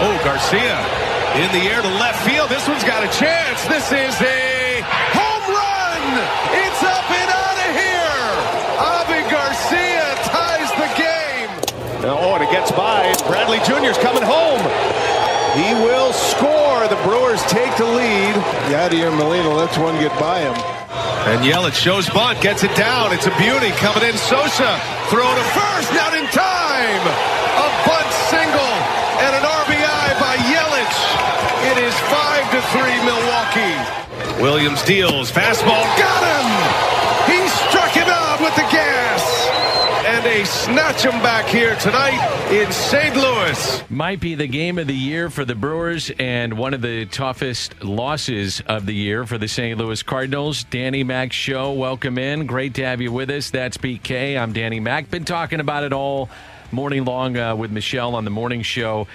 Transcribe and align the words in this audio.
Oh, 0.00 0.14
Garcia 0.22 0.78
in 1.42 1.50
the 1.52 1.70
air 1.70 1.82
to 1.82 1.92
left 1.98 2.24
field. 2.26 2.48
This 2.48 2.66
one's 2.66 2.84
got 2.84 3.02
a 3.02 3.10
chance. 3.18 3.62
This 3.66 3.86
is 3.90 4.14
a 4.22 4.80
home 5.10 5.46
run. 5.50 6.02
It's 6.54 6.82
up 6.86 7.06
and 7.10 7.30
out 7.30 7.58
of 7.66 7.70
here. 7.74 8.26
Avi 8.78 9.20
Garcia 9.26 10.06
ties 10.30 10.70
the 10.78 10.90
game. 10.98 11.50
Oh, 12.06 12.38
and 12.38 12.42
it 12.42 12.50
gets 12.50 12.70
by. 12.72 13.12
Bradley 13.26 13.58
Jr.'s 13.66 13.98
coming 13.98 14.22
home. 14.22 14.62
He 15.58 15.74
will 15.82 16.12
score. 16.12 16.86
The 16.86 16.98
Brewers 17.02 17.42
take 17.50 17.74
the 17.76 17.86
lead. 17.86 18.34
Yadier 18.70 19.10
Molina 19.10 19.50
lets 19.50 19.76
one 19.78 19.98
get 19.98 20.14
by 20.18 20.40
him. 20.40 20.54
And 21.28 21.44
Yelich 21.44 21.74
shows 21.74 22.08
bunt, 22.08 22.40
gets 22.40 22.64
it 22.64 22.74
down. 22.74 23.12
It's 23.12 23.26
a 23.26 23.34
beauty 23.36 23.70
coming 23.82 24.02
in. 24.02 24.16
Sosa 24.16 24.80
throw 25.10 25.26
to 25.26 25.44
first, 25.52 25.90
not 25.92 26.14
in 26.14 26.24
time. 26.30 27.02
A 27.58 27.68
bunt 27.82 28.10
single 28.30 28.74
and 29.18 29.34
an 29.34 29.42
RBI 29.42 30.06
by 30.22 30.36
Yelich. 30.46 30.98
It 31.98 32.02
is 32.02 32.10
five 32.10 32.50
to 32.52 32.62
three 32.70 33.04
Milwaukee. 33.04 34.40
Williams 34.40 34.82
deals 34.84 35.32
fastball, 35.32 35.82
got 35.98 36.22
him. 36.22 37.34
He 37.34 37.48
struck 37.48 37.90
him 37.90 38.06
out 38.06 38.40
with 38.40 38.54
the 38.54 38.62
gas. 38.70 39.48
And 40.06 40.24
they 40.24 40.44
snatch 40.44 41.04
him 41.04 41.20
back 41.22 41.46
here 41.46 41.74
tonight 41.76 42.20
in 42.52 42.70
St. 42.70 43.16
Louis. 43.16 43.90
Might 43.90 44.20
be 44.20 44.36
the 44.36 44.46
game 44.46 44.78
of 44.78 44.86
the 44.86 44.94
year 44.94 45.28
for 45.28 45.44
the 45.44 45.56
Brewers 45.56 46.12
and 46.20 46.56
one 46.56 46.72
of 46.72 46.82
the 46.82 47.06
toughest 47.06 47.82
losses 47.82 48.62
of 48.68 48.86
the 48.86 48.94
year 48.94 49.26
for 49.26 49.36
the 49.36 49.48
St. 49.48 49.76
Louis 49.76 50.00
Cardinals. 50.02 50.64
Danny 50.64 51.02
Mac 51.02 51.32
Show, 51.32 51.72
welcome 51.72 52.16
in. 52.16 52.46
Great 52.46 52.74
to 52.74 52.84
have 52.84 53.00
you 53.00 53.10
with 53.10 53.28
us. 53.30 53.50
That's 53.50 53.76
BK. 53.76 54.40
I'm 54.40 54.52
Danny 54.52 54.78
Mac. 54.78 55.10
Been 55.10 55.24
talking 55.24 55.58
about 55.58 55.82
it 55.82 55.92
all 55.92 56.30
morning 56.70 57.04
long 57.04 57.36
uh, 57.36 57.56
with 57.56 57.72
Michelle 57.72 58.14
on 58.14 58.24
the 58.24 58.30
morning 58.30 58.62
show. 58.62 59.08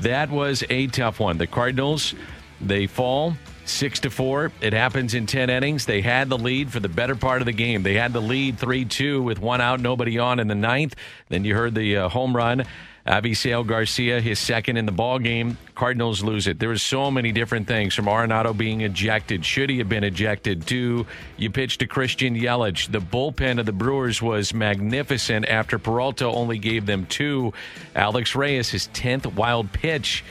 That 0.00 0.30
was 0.30 0.62
a 0.70 0.86
tough 0.86 1.18
one. 1.18 1.38
The 1.38 1.46
Cardinals, 1.46 2.14
they 2.60 2.86
fall 2.86 3.34
six 3.64 4.00
to 4.00 4.10
four. 4.10 4.52
It 4.60 4.72
happens 4.72 5.14
in 5.14 5.26
ten 5.26 5.50
innings. 5.50 5.86
They 5.86 6.00
had 6.00 6.28
the 6.28 6.38
lead 6.38 6.70
for 6.70 6.80
the 6.80 6.88
better 6.88 7.16
part 7.16 7.42
of 7.42 7.46
the 7.46 7.52
game. 7.52 7.82
They 7.82 7.94
had 7.94 8.12
the 8.12 8.22
lead 8.22 8.58
three 8.58 8.84
two 8.84 9.22
with 9.22 9.40
one 9.40 9.60
out, 9.60 9.80
nobody 9.80 10.18
on 10.18 10.38
in 10.38 10.46
the 10.46 10.54
ninth. 10.54 10.94
Then 11.28 11.44
you 11.44 11.54
heard 11.54 11.74
the 11.74 11.96
uh, 11.96 12.08
home 12.08 12.34
run. 12.34 12.64
Avisail 13.08 13.66
Garcia, 13.66 14.20
his 14.20 14.38
second 14.38 14.76
in 14.76 14.84
the 14.84 14.92
ball 14.92 15.18
game. 15.18 15.56
Cardinals 15.74 16.22
lose 16.22 16.46
it. 16.46 16.58
There 16.58 16.68
was 16.68 16.82
so 16.82 17.10
many 17.10 17.32
different 17.32 17.66
things 17.66 17.94
from 17.94 18.04
Arenado 18.04 18.54
being 18.54 18.82
ejected. 18.82 19.44
Should 19.46 19.70
he 19.70 19.78
have 19.78 19.88
been 19.88 20.04
ejected? 20.04 20.66
To 20.66 21.06
you 21.38 21.50
pitched 21.50 21.80
to 21.80 21.86
Christian 21.86 22.36
Yelich. 22.36 22.92
The 22.92 23.00
bullpen 23.00 23.58
of 23.58 23.66
the 23.66 23.72
Brewers 23.72 24.20
was 24.20 24.52
magnificent 24.52 25.48
after 25.48 25.78
Peralta 25.78 26.26
only 26.26 26.58
gave 26.58 26.84
them 26.84 27.06
two. 27.06 27.54
Alex 27.96 28.34
Reyes, 28.34 28.68
his 28.68 28.88
tenth 28.88 29.26
wild 29.26 29.72
pitch. 29.72 30.22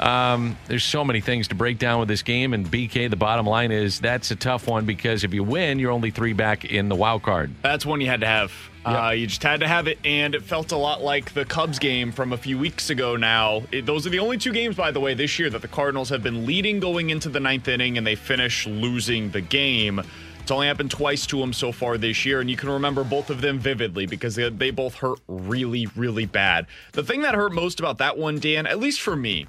Um, 0.00 0.58
there's 0.66 0.84
so 0.84 1.04
many 1.04 1.20
things 1.20 1.48
to 1.48 1.54
break 1.54 1.78
down 1.78 2.00
with 2.00 2.08
this 2.08 2.22
game, 2.22 2.52
and 2.52 2.66
BK. 2.66 3.08
The 3.08 3.16
bottom 3.16 3.46
line 3.46 3.70
is 3.70 4.00
that's 4.00 4.30
a 4.30 4.36
tough 4.36 4.66
one 4.66 4.84
because 4.84 5.24
if 5.24 5.32
you 5.32 5.42
win, 5.42 5.78
you're 5.78 5.92
only 5.92 6.10
three 6.10 6.32
back 6.32 6.64
in 6.64 6.88
the 6.88 6.96
wild 6.96 7.22
card. 7.22 7.52
That's 7.62 7.86
one 7.86 8.00
you 8.00 8.08
had 8.08 8.20
to 8.20 8.26
have. 8.26 8.52
Uh, 8.86 9.10
you 9.10 9.26
just 9.26 9.42
had 9.42 9.58
to 9.60 9.66
have 9.66 9.88
it, 9.88 9.98
and 10.04 10.32
it 10.32 10.44
felt 10.44 10.70
a 10.70 10.76
lot 10.76 11.02
like 11.02 11.34
the 11.34 11.44
Cubs 11.44 11.80
game 11.80 12.12
from 12.12 12.32
a 12.32 12.36
few 12.36 12.56
weeks 12.56 12.88
ago. 12.88 13.16
Now, 13.16 13.64
it, 13.72 13.84
those 13.84 14.06
are 14.06 14.10
the 14.10 14.20
only 14.20 14.38
two 14.38 14.52
games, 14.52 14.76
by 14.76 14.92
the 14.92 15.00
way, 15.00 15.12
this 15.12 15.40
year 15.40 15.50
that 15.50 15.60
the 15.60 15.68
Cardinals 15.68 16.08
have 16.10 16.22
been 16.22 16.46
leading 16.46 16.78
going 16.78 17.10
into 17.10 17.28
the 17.28 17.40
ninth 17.40 17.66
inning, 17.66 17.98
and 17.98 18.06
they 18.06 18.14
finish 18.14 18.64
losing 18.64 19.30
the 19.30 19.40
game. 19.40 20.00
It's 20.40 20.52
only 20.52 20.68
happened 20.68 20.92
twice 20.92 21.26
to 21.26 21.38
them 21.40 21.52
so 21.52 21.72
far 21.72 21.98
this 21.98 22.24
year, 22.24 22.40
and 22.40 22.48
you 22.48 22.56
can 22.56 22.68
remember 22.68 23.02
both 23.02 23.28
of 23.28 23.40
them 23.40 23.58
vividly 23.58 24.06
because 24.06 24.36
they, 24.36 24.48
they 24.50 24.70
both 24.70 24.94
hurt 24.94 25.18
really, 25.26 25.88
really 25.96 26.26
bad. 26.26 26.68
The 26.92 27.02
thing 27.02 27.22
that 27.22 27.34
hurt 27.34 27.52
most 27.52 27.80
about 27.80 27.98
that 27.98 28.16
one, 28.16 28.38
Dan, 28.38 28.68
at 28.68 28.78
least 28.78 29.00
for 29.00 29.16
me, 29.16 29.46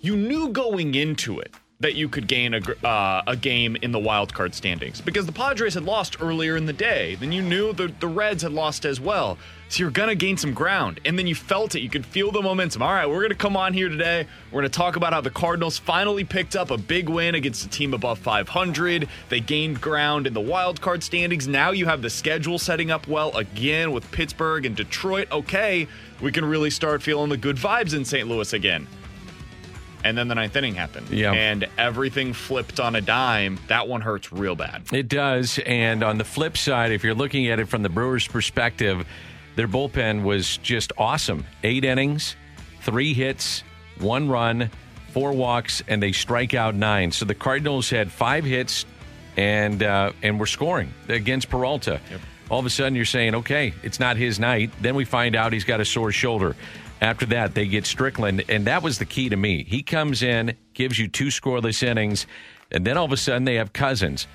you 0.00 0.16
knew 0.16 0.48
going 0.48 0.96
into 0.96 1.38
it 1.38 1.54
that 1.82 1.94
you 1.94 2.08
could 2.08 2.26
gain 2.26 2.54
a, 2.54 2.86
uh, 2.86 3.22
a 3.26 3.36
game 3.36 3.76
in 3.82 3.92
the 3.92 3.98
wild 3.98 4.32
card 4.32 4.54
standings 4.54 5.00
because 5.00 5.26
the 5.26 5.32
Padres 5.32 5.74
had 5.74 5.82
lost 5.82 6.16
earlier 6.20 6.56
in 6.56 6.64
the 6.64 6.72
day. 6.72 7.16
Then 7.16 7.32
you 7.32 7.42
knew 7.42 7.72
the, 7.72 7.92
the 8.00 8.06
Reds 8.06 8.42
had 8.42 8.52
lost 8.52 8.84
as 8.84 9.00
well. 9.00 9.36
So 9.68 9.80
you're 9.80 9.90
going 9.90 10.10
to 10.10 10.14
gain 10.14 10.36
some 10.36 10.52
ground. 10.52 11.00
And 11.04 11.18
then 11.18 11.26
you 11.26 11.34
felt 11.34 11.74
it. 11.74 11.80
You 11.80 11.88
could 11.88 12.04
feel 12.04 12.30
the 12.30 12.42
momentum. 12.42 12.82
All 12.82 12.92
right, 12.92 13.08
we're 13.08 13.20
going 13.20 13.30
to 13.30 13.34
come 13.34 13.56
on 13.56 13.72
here 13.72 13.88
today. 13.88 14.26
We're 14.50 14.60
going 14.60 14.70
to 14.70 14.78
talk 14.78 14.96
about 14.96 15.12
how 15.12 15.22
the 15.22 15.30
Cardinals 15.30 15.78
finally 15.78 16.24
picked 16.24 16.56
up 16.56 16.70
a 16.70 16.78
big 16.78 17.08
win 17.08 17.34
against 17.34 17.64
a 17.64 17.68
team 17.68 17.94
above 17.94 18.18
500. 18.18 19.08
They 19.28 19.40
gained 19.40 19.80
ground 19.80 20.26
in 20.26 20.34
the 20.34 20.40
wild 20.40 20.80
card 20.80 21.02
standings. 21.02 21.48
Now 21.48 21.70
you 21.70 21.86
have 21.86 22.02
the 22.02 22.10
schedule 22.10 22.58
setting 22.58 22.90
up 22.90 23.08
well 23.08 23.36
again 23.36 23.92
with 23.92 24.08
Pittsburgh 24.12 24.66
and 24.66 24.76
Detroit. 24.76 25.28
Okay, 25.32 25.88
we 26.20 26.30
can 26.30 26.44
really 26.44 26.70
start 26.70 27.02
feeling 27.02 27.30
the 27.30 27.36
good 27.38 27.56
vibes 27.56 27.94
in 27.94 28.04
St. 28.04 28.28
Louis 28.28 28.52
again 28.52 28.86
and 30.04 30.16
then 30.16 30.28
the 30.28 30.34
ninth 30.34 30.56
inning 30.56 30.74
happened. 30.74 31.08
Yeah. 31.10 31.32
And 31.32 31.68
everything 31.78 32.32
flipped 32.32 32.80
on 32.80 32.96
a 32.96 33.00
dime. 33.00 33.58
That 33.68 33.88
one 33.88 34.00
hurts 34.00 34.32
real 34.32 34.54
bad. 34.54 34.82
It 34.92 35.08
does. 35.08 35.58
And 35.64 36.02
on 36.02 36.18
the 36.18 36.24
flip 36.24 36.56
side, 36.56 36.92
if 36.92 37.04
you're 37.04 37.14
looking 37.14 37.48
at 37.48 37.58
it 37.58 37.68
from 37.68 37.82
the 37.82 37.88
Brewers' 37.88 38.26
perspective, 38.26 39.06
their 39.56 39.68
bullpen 39.68 40.22
was 40.22 40.56
just 40.58 40.92
awesome. 40.98 41.44
Eight 41.62 41.84
innings, 41.84 42.36
three 42.80 43.14
hits, 43.14 43.62
one 43.98 44.28
run, 44.28 44.70
four 45.12 45.32
walks, 45.32 45.82
and 45.88 46.02
they 46.02 46.12
strike 46.12 46.54
out 46.54 46.74
nine. 46.74 47.12
So 47.12 47.24
the 47.24 47.34
Cardinals 47.34 47.90
had 47.90 48.10
five 48.10 48.44
hits 48.44 48.86
and 49.36 49.82
uh, 49.82 50.12
and 50.22 50.38
were 50.40 50.46
scoring 50.46 50.92
against 51.08 51.48
Peralta. 51.48 52.00
All 52.50 52.58
of 52.58 52.66
a 52.66 52.70
sudden, 52.70 52.94
you're 52.94 53.04
saying, 53.04 53.34
okay, 53.36 53.72
it's 53.82 53.98
not 53.98 54.16
his 54.16 54.38
night. 54.38 54.70
Then 54.80 54.94
we 54.94 55.04
find 55.04 55.34
out 55.36 55.52
he's 55.52 55.64
got 55.64 55.80
a 55.80 55.84
sore 55.84 56.12
shoulder. 56.12 56.54
After 57.02 57.26
that, 57.26 57.56
they 57.56 57.66
get 57.66 57.84
Strickland, 57.84 58.44
and 58.48 58.64
that 58.68 58.84
was 58.84 58.98
the 58.98 59.04
key 59.04 59.28
to 59.28 59.36
me. 59.36 59.64
He 59.64 59.82
comes 59.82 60.22
in, 60.22 60.54
gives 60.72 61.00
you 61.00 61.08
two 61.08 61.26
scoreless 61.26 61.82
innings, 61.82 62.28
and 62.70 62.86
then 62.86 62.96
all 62.96 63.04
of 63.04 63.10
a 63.10 63.16
sudden 63.16 63.42
they 63.42 63.56
have 63.56 63.72
Cousins. 63.72 64.28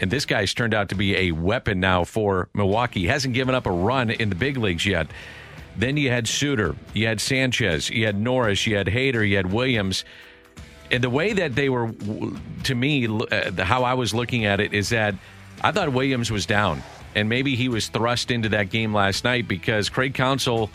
And 0.00 0.10
this 0.10 0.24
guy's 0.24 0.54
turned 0.54 0.72
out 0.72 0.88
to 0.88 0.94
be 0.94 1.14
a 1.14 1.32
weapon 1.32 1.78
now 1.78 2.04
for 2.04 2.48
Milwaukee. 2.54 3.00
He 3.00 3.06
hasn't 3.06 3.34
given 3.34 3.54
up 3.54 3.66
a 3.66 3.70
run 3.70 4.08
in 4.10 4.30
the 4.30 4.34
big 4.34 4.56
leagues 4.56 4.86
yet. 4.86 5.08
Then 5.76 5.98
you 5.98 6.08
had 6.08 6.26
Suter, 6.26 6.74
you 6.94 7.06
had 7.06 7.20
Sanchez, 7.20 7.90
you 7.90 8.06
had 8.06 8.18
Norris, 8.18 8.66
you 8.66 8.76
had 8.76 8.86
Hader, 8.86 9.28
you 9.28 9.36
had 9.36 9.52
Williams. 9.52 10.06
And 10.90 11.04
the 11.04 11.10
way 11.10 11.34
that 11.34 11.54
they 11.54 11.68
were, 11.68 11.92
to 12.64 12.74
me, 12.74 13.06
uh, 13.06 13.62
how 13.62 13.84
I 13.84 13.92
was 13.92 14.14
looking 14.14 14.46
at 14.46 14.58
it 14.58 14.72
is 14.72 14.88
that 14.88 15.14
I 15.60 15.70
thought 15.70 15.92
Williams 15.92 16.30
was 16.30 16.46
down. 16.46 16.82
And 17.14 17.28
maybe 17.28 17.56
he 17.56 17.68
was 17.68 17.88
thrust 17.88 18.30
into 18.30 18.48
that 18.50 18.70
game 18.70 18.94
last 18.94 19.22
night 19.24 19.46
because 19.48 19.90
Craig 19.90 20.14
Counsell, 20.14 20.70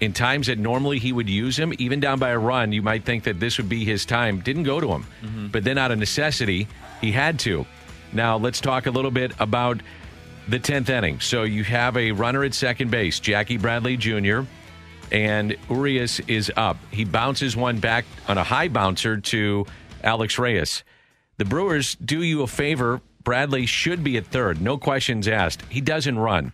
in 0.00 0.12
times 0.12 0.46
that 0.46 0.58
normally 0.58 0.98
he 0.98 1.12
would 1.12 1.28
use 1.28 1.58
him, 1.58 1.72
even 1.78 2.00
down 2.00 2.18
by 2.18 2.30
a 2.30 2.38
run, 2.38 2.72
you 2.72 2.82
might 2.82 3.04
think 3.04 3.24
that 3.24 3.38
this 3.38 3.58
would 3.58 3.68
be 3.68 3.84
his 3.84 4.06
time. 4.06 4.40
Didn't 4.40 4.62
go 4.62 4.80
to 4.80 4.88
him. 4.88 5.06
Mm-hmm. 5.22 5.46
But 5.48 5.64
then 5.64 5.76
out 5.78 5.90
of 5.90 5.98
necessity, 5.98 6.66
he 7.00 7.12
had 7.12 7.38
to. 7.40 7.66
Now, 8.12 8.38
let's 8.38 8.60
talk 8.60 8.86
a 8.86 8.90
little 8.90 9.10
bit 9.10 9.32
about 9.38 9.80
the 10.48 10.58
10th 10.58 10.88
inning. 10.88 11.20
So 11.20 11.42
you 11.42 11.64
have 11.64 11.96
a 11.96 12.12
runner 12.12 12.44
at 12.44 12.54
second 12.54 12.90
base, 12.90 13.20
Jackie 13.20 13.58
Bradley 13.58 13.96
Jr., 13.96 14.40
and 15.12 15.56
Urias 15.68 16.20
is 16.20 16.52
up. 16.56 16.76
He 16.92 17.04
bounces 17.04 17.56
one 17.56 17.78
back 17.80 18.04
on 18.28 18.38
a 18.38 18.44
high 18.44 18.68
bouncer 18.68 19.18
to 19.18 19.66
Alex 20.04 20.38
Reyes. 20.38 20.84
The 21.36 21.44
Brewers 21.44 21.96
do 21.96 22.22
you 22.22 22.42
a 22.42 22.46
favor. 22.46 23.00
Bradley 23.24 23.66
should 23.66 24.04
be 24.04 24.16
at 24.16 24.26
third, 24.26 24.62
no 24.62 24.78
questions 24.78 25.26
asked. 25.28 25.62
He 25.68 25.80
doesn't 25.80 26.18
run. 26.18 26.52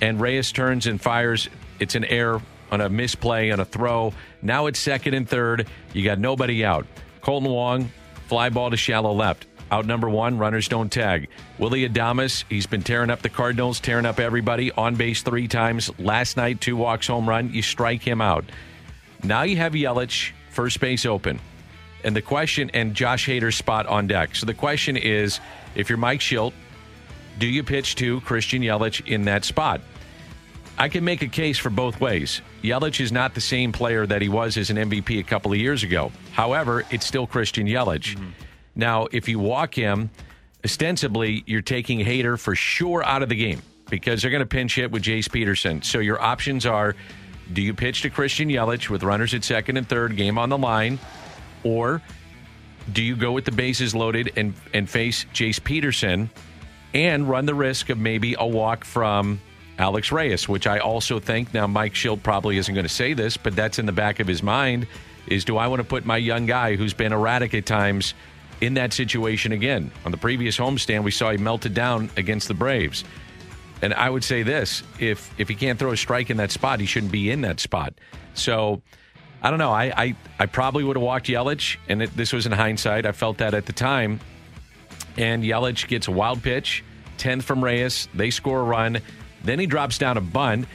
And 0.00 0.20
Reyes 0.20 0.52
turns 0.52 0.86
and 0.86 1.00
fires. 1.00 1.48
It's 1.80 1.94
an 1.94 2.04
error 2.04 2.42
on 2.70 2.80
a 2.80 2.88
misplay 2.88 3.50
on 3.50 3.60
a 3.60 3.64
throw. 3.64 4.12
Now 4.42 4.66
it's 4.66 4.78
second 4.78 5.14
and 5.14 5.28
third. 5.28 5.66
You 5.92 6.04
got 6.04 6.18
nobody 6.18 6.64
out. 6.64 6.86
Kolten 7.22 7.52
Wong, 7.52 7.90
fly 8.26 8.50
ball 8.50 8.70
to 8.70 8.76
shallow 8.76 9.12
left. 9.12 9.46
Out 9.70 9.84
number 9.84 10.08
one, 10.08 10.38
runners 10.38 10.66
don't 10.68 10.90
tag. 10.90 11.28
Willy 11.58 11.86
Adames, 11.86 12.44
he's 12.48 12.66
been 12.66 12.82
tearing 12.82 13.10
up 13.10 13.20
the 13.20 13.28
Cardinals, 13.28 13.80
tearing 13.80 14.06
up 14.06 14.18
everybody. 14.18 14.72
On 14.72 14.94
base 14.94 15.22
three 15.22 15.46
times. 15.46 15.90
Last 15.98 16.36
night, 16.36 16.60
two 16.60 16.76
walks, 16.76 17.06
home 17.06 17.28
run. 17.28 17.52
You 17.52 17.60
strike 17.60 18.02
him 18.02 18.20
out. 18.22 18.44
Now 19.22 19.42
you 19.42 19.56
have 19.56 19.72
Yelich, 19.72 20.32
first 20.50 20.80
base 20.80 21.04
open. 21.04 21.38
And 22.02 22.16
the 22.16 22.22
question, 22.22 22.70
and 22.72 22.94
Josh 22.94 23.26
Hader's 23.26 23.56
spot 23.56 23.86
on 23.86 24.06
deck. 24.06 24.36
So 24.36 24.46
the 24.46 24.54
question 24.54 24.96
is 24.96 25.40
if 25.74 25.90
you're 25.90 25.98
Mike 25.98 26.20
Shildt, 26.20 26.52
do 27.38 27.46
you 27.46 27.62
pitch 27.62 27.96
to 27.96 28.20
Christian 28.22 28.62
Yelich 28.62 29.06
in 29.06 29.24
that 29.24 29.44
spot? 29.44 29.80
I 30.78 30.88
can 30.88 31.04
make 31.04 31.22
a 31.22 31.28
case 31.28 31.58
for 31.58 31.70
both 31.70 32.00
ways. 32.00 32.40
Yelich 32.62 33.00
is 33.00 33.10
not 33.10 33.34
the 33.34 33.40
same 33.40 33.72
player 33.72 34.06
that 34.06 34.22
he 34.22 34.28
was 34.28 34.56
as 34.56 34.70
an 34.70 34.76
MVP 34.76 35.18
a 35.18 35.24
couple 35.24 35.52
of 35.52 35.58
years 35.58 35.82
ago. 35.82 36.12
However, 36.32 36.84
it's 36.90 37.04
still 37.04 37.26
Christian 37.26 37.66
Yelich. 37.66 38.14
Mm-hmm. 38.14 38.30
Now, 38.76 39.08
if 39.10 39.28
you 39.28 39.40
walk 39.40 39.74
him, 39.74 40.10
ostensibly 40.64 41.42
you're 41.46 41.62
taking 41.62 41.98
Hader 41.98 42.38
for 42.38 42.54
sure 42.54 43.04
out 43.04 43.24
of 43.24 43.28
the 43.28 43.34
game 43.34 43.60
because 43.90 44.22
they're 44.22 44.30
going 44.30 44.40
to 44.40 44.46
pinch 44.46 44.76
hit 44.76 44.92
with 44.92 45.02
Jace 45.02 45.30
Peterson. 45.30 45.82
So 45.82 45.98
your 45.98 46.20
options 46.22 46.64
are 46.64 46.94
do 47.52 47.60
you 47.62 47.74
pitch 47.74 48.02
to 48.02 48.10
Christian 48.10 48.48
Yelich 48.48 48.88
with 48.88 49.02
runners 49.02 49.34
at 49.34 49.42
second 49.42 49.78
and 49.78 49.88
third, 49.88 50.16
game 50.16 50.38
on 50.38 50.48
the 50.48 50.58
line, 50.58 50.98
or 51.64 52.02
do 52.92 53.02
you 53.02 53.16
go 53.16 53.32
with 53.32 53.46
the 53.46 53.52
bases 53.52 53.94
loaded 53.94 54.32
and, 54.36 54.54
and 54.72 54.88
face 54.88 55.24
Jace 55.34 55.62
Peterson 55.62 56.30
and 56.94 57.28
run 57.28 57.46
the 57.46 57.54
risk 57.54 57.88
of 57.88 57.98
maybe 57.98 58.36
a 58.38 58.46
walk 58.46 58.84
from 58.84 59.40
Alex 59.78 60.10
Reyes, 60.10 60.48
which 60.48 60.66
I 60.66 60.78
also 60.78 61.20
think 61.20 61.54
now 61.54 61.66
Mike 61.66 61.94
Shildt 61.94 62.22
probably 62.22 62.58
isn't 62.58 62.74
going 62.74 62.86
to 62.86 62.92
say 62.92 63.14
this, 63.14 63.36
but 63.36 63.54
that's 63.54 63.78
in 63.78 63.86
the 63.86 63.92
back 63.92 64.20
of 64.20 64.26
his 64.26 64.42
mind 64.42 64.86
is 65.28 65.44
do 65.44 65.56
I 65.56 65.68
want 65.68 65.80
to 65.80 65.84
put 65.84 66.04
my 66.04 66.16
young 66.16 66.46
guy 66.46 66.76
who's 66.76 66.94
been 66.94 67.12
erratic 67.12 67.54
at 67.54 67.66
times 67.66 68.14
in 68.60 68.74
that 68.74 68.92
situation 68.92 69.52
again? 69.52 69.90
On 70.04 70.10
the 70.10 70.16
previous 70.16 70.56
homestand, 70.56 71.04
we 71.04 71.10
saw 71.10 71.30
he 71.30 71.38
melted 71.38 71.74
down 71.74 72.10
against 72.16 72.48
the 72.48 72.54
Braves. 72.54 73.04
And 73.80 73.94
I 73.94 74.10
would 74.10 74.24
say 74.24 74.42
this: 74.42 74.82
if 74.98 75.32
if 75.38 75.48
he 75.48 75.54
can't 75.54 75.78
throw 75.78 75.92
a 75.92 75.96
strike 75.96 76.30
in 76.30 76.38
that 76.38 76.50
spot, 76.50 76.80
he 76.80 76.86
shouldn't 76.86 77.12
be 77.12 77.30
in 77.30 77.42
that 77.42 77.60
spot. 77.60 77.94
So 78.34 78.82
I 79.40 79.50
don't 79.50 79.60
know. 79.60 79.70
I 79.70 79.84
I, 79.96 80.16
I 80.40 80.46
probably 80.46 80.82
would 80.82 80.96
have 80.96 81.02
walked 81.02 81.26
Yelich, 81.26 81.76
and 81.88 82.02
it, 82.02 82.16
this 82.16 82.32
was 82.32 82.46
in 82.46 82.52
hindsight. 82.52 83.06
I 83.06 83.12
felt 83.12 83.38
that 83.38 83.54
at 83.54 83.66
the 83.66 83.72
time. 83.72 84.18
And 85.16 85.44
Yelich 85.44 85.86
gets 85.88 86.08
a 86.08 86.12
wild 86.12 86.42
pitch, 86.42 86.82
tenth 87.18 87.44
from 87.44 87.62
Reyes. 87.62 88.08
They 88.14 88.30
score 88.30 88.60
a 88.60 88.64
run. 88.64 89.00
Then 89.44 89.58
he 89.58 89.66
drops 89.66 89.98
down 89.98 90.16
a 90.16 90.20
bunt, 90.20 90.66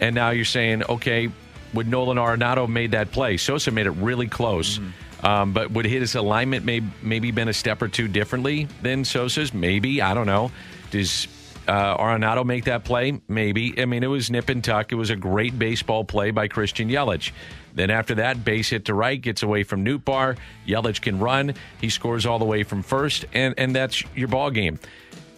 and 0.00 0.14
now 0.14 0.30
you're 0.30 0.44
saying, 0.44 0.84
okay, 0.84 1.30
would 1.74 1.88
Nolan 1.88 2.16
Arenado 2.16 2.68
made 2.68 2.92
that 2.92 3.12
play? 3.12 3.36
Sosa 3.36 3.70
made 3.70 3.86
it 3.86 3.90
really 3.90 4.28
close. 4.28 4.78
Mm-hmm. 4.78 5.26
Um, 5.26 5.52
but 5.52 5.70
would 5.70 5.86
his 5.86 6.14
alignment 6.14 6.64
may, 6.64 6.82
maybe 7.02 7.30
been 7.30 7.48
a 7.48 7.52
step 7.52 7.82
or 7.82 7.88
two 7.88 8.06
differently 8.06 8.68
than 8.82 9.04
Sosa's? 9.04 9.52
Maybe. 9.52 10.02
I 10.02 10.14
don't 10.14 10.26
know. 10.26 10.52
Does 10.90 11.26
uh, 11.66 11.96
Arenado 11.96 12.44
make 12.44 12.64
that 12.64 12.84
play? 12.84 13.20
Maybe. 13.26 13.80
I 13.80 13.86
mean, 13.86 14.02
it 14.02 14.08
was 14.08 14.30
nip 14.30 14.48
and 14.48 14.62
tuck. 14.62 14.92
It 14.92 14.96
was 14.96 15.10
a 15.10 15.16
great 15.16 15.58
baseball 15.58 16.04
play 16.04 16.30
by 16.30 16.48
Christian 16.48 16.88
Yelich. 16.88 17.32
Then 17.74 17.90
after 17.90 18.16
that, 18.16 18.44
base 18.44 18.70
hit 18.70 18.86
to 18.86 18.94
right, 18.94 19.20
gets 19.20 19.42
away 19.42 19.62
from 19.62 19.84
Nootbaar. 19.84 20.36
Yelich 20.66 21.00
can 21.00 21.18
run. 21.18 21.54
He 21.80 21.90
scores 21.90 22.24
all 22.24 22.38
the 22.38 22.44
way 22.44 22.62
from 22.62 22.82
first, 22.82 23.26
and, 23.32 23.54
and 23.58 23.74
that's 23.74 24.02
your 24.14 24.28
ball 24.28 24.50
game. 24.50 24.78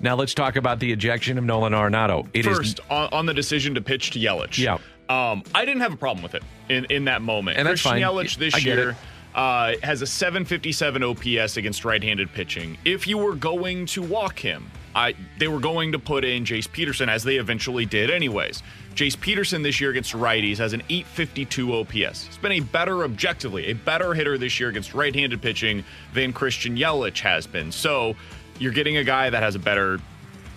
Now 0.00 0.14
let's 0.14 0.34
talk 0.34 0.56
about 0.56 0.78
the 0.78 0.92
ejection 0.92 1.38
of 1.38 1.44
Nolan 1.44 1.72
Arenado. 1.72 2.28
It 2.32 2.44
First, 2.44 2.78
is, 2.78 2.84
on, 2.90 3.08
on, 3.12 3.26
the 3.26 3.34
decision 3.34 3.74
to 3.74 3.80
pitch 3.80 4.10
to 4.12 4.18
Yelich. 4.18 4.58
Yeah. 4.58 4.78
Um, 5.08 5.42
I 5.54 5.64
didn't 5.64 5.80
have 5.80 5.92
a 5.92 5.96
problem 5.96 6.22
with 6.22 6.34
it 6.34 6.42
in, 6.68 6.84
in 6.86 7.04
that 7.06 7.22
moment. 7.22 7.58
And 7.58 7.66
Christian 7.66 7.92
fine. 7.92 8.02
Yelich 8.02 8.36
this 8.36 8.64
year 8.64 8.96
uh, 9.34 9.74
has 9.82 10.02
a 10.02 10.06
757 10.06 11.02
OPS 11.02 11.56
against 11.56 11.84
right-handed 11.84 12.32
pitching. 12.32 12.76
If 12.84 13.06
you 13.06 13.18
were 13.18 13.34
going 13.34 13.86
to 13.86 14.02
walk 14.02 14.38
him, 14.38 14.70
I, 14.94 15.14
they 15.38 15.48
were 15.48 15.60
going 15.60 15.92
to 15.92 15.98
put 15.98 16.24
in 16.24 16.44
Jace 16.44 16.70
Peterson 16.70 17.08
as 17.08 17.22
they 17.22 17.36
eventually 17.36 17.86
did 17.86 18.10
anyways. 18.10 18.62
Jace 18.94 19.18
Peterson 19.18 19.62
this 19.62 19.80
year 19.80 19.90
against 19.90 20.12
righties 20.12 20.56
has 20.56 20.72
an 20.72 20.82
852 20.88 21.72
OPS. 21.72 22.24
He's 22.24 22.38
been 22.38 22.52
a 22.52 22.60
better 22.60 23.04
objectively, 23.04 23.66
a 23.66 23.74
better 23.74 24.12
hitter 24.12 24.36
this 24.38 24.58
year 24.58 24.70
against 24.70 24.94
right-handed 24.94 25.40
pitching 25.40 25.84
than 26.14 26.32
Christian 26.32 26.76
Yelich 26.76 27.20
has 27.20 27.46
been. 27.46 27.70
So 27.70 28.16
you're 28.58 28.72
getting 28.72 28.96
a 28.96 29.04
guy 29.04 29.30
that 29.30 29.42
has 29.42 29.54
a 29.54 29.58
better 29.58 30.00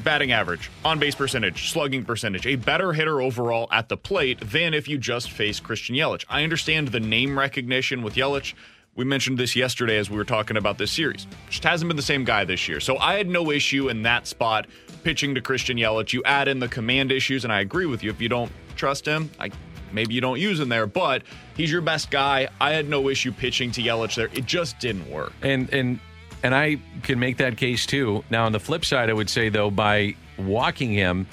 batting 0.04 0.32
average, 0.32 0.70
on 0.84 1.00
base 1.00 1.16
percentage, 1.16 1.72
slugging 1.72 2.04
percentage, 2.04 2.48
a 2.48 2.56
better 2.56 2.94
hitter 2.94 3.22
overall 3.22 3.68
at 3.72 3.90
the 3.90 3.98
plate 3.98 4.40
than 4.42 4.74
if 4.74 4.88
you 4.88 4.98
just 4.98 5.32
face 5.32 5.60
Christian 5.60 5.96
Yelich. 5.96 6.26
I 6.30 6.44
understand 6.44 6.90
the 6.90 7.00
name 7.00 7.38
recognition 7.38 8.02
with 8.02 8.16
Yelich. 8.16 8.54
We 8.96 9.06
mentioned 9.06 9.38
this 9.38 9.56
yesterday 9.56 9.98
as 9.98 10.10
we 10.10 10.18
were 10.18 10.26
talking 10.26 10.58
about 10.58 10.78
this 10.78 10.92
series. 10.92 11.26
Just 11.50 11.64
hasn't 11.64 11.88
been 11.88 11.96
the 11.96 12.02
same 12.02 12.26
guy 12.26 12.44
this 12.44 12.68
year. 12.68 12.80
So 12.80 12.98
I 12.98 13.14
had 13.16 13.30
no 13.30 13.52
issue 13.52 13.90
in 13.90 14.02
that 14.04 14.28
spot 14.28 14.68
pitching 15.04 15.36
to 15.36 15.42
Christian 15.42 15.78
Yelich. 15.78 16.14
You 16.14 16.24
add 16.26 16.48
in 16.48 16.60
the 16.60 16.68
command 16.68 17.12
issues, 17.12 17.44
and 17.44 17.54
I 17.54 17.62
agree 17.62 17.86
with 17.86 18.04
you. 18.04 18.10
If 18.10 18.20
you 18.20 18.28
don't 18.28 18.52
trust 18.76 19.06
him, 19.06 19.30
I 19.40 19.50
maybe 19.94 20.14
you 20.14 20.22
don't 20.22 20.40
use 20.40 20.60
him 20.60 20.70
there, 20.70 20.88
but 20.88 21.24
he's 21.56 21.72
your 21.72 21.82
best 21.82 22.12
guy. 22.12 22.50
I 22.60 22.72
had 22.72 22.90
no 22.90 23.08
issue 23.10 23.32
pitching 23.32 23.72
to 23.74 23.82
Yelich 23.82 24.16
there. 24.16 24.30
It 24.34 24.46
just 24.46 24.80
didn't 24.80 25.10
work. 25.10 25.34
And 25.42 25.74
and 25.74 26.00
and 26.44 26.56
I 26.56 26.78
can 27.04 27.20
make 27.20 27.38
that 27.38 27.58
case 27.58 27.86
too. 27.86 28.24
Now, 28.30 28.46
on 28.46 28.52
the 28.52 28.60
flip 28.60 28.86
side, 28.86 29.10
I 29.10 29.14
would 29.14 29.30
say, 29.30 29.50
though, 29.50 29.70
by 29.72 30.16
walking 30.38 30.92
him, 30.92 31.28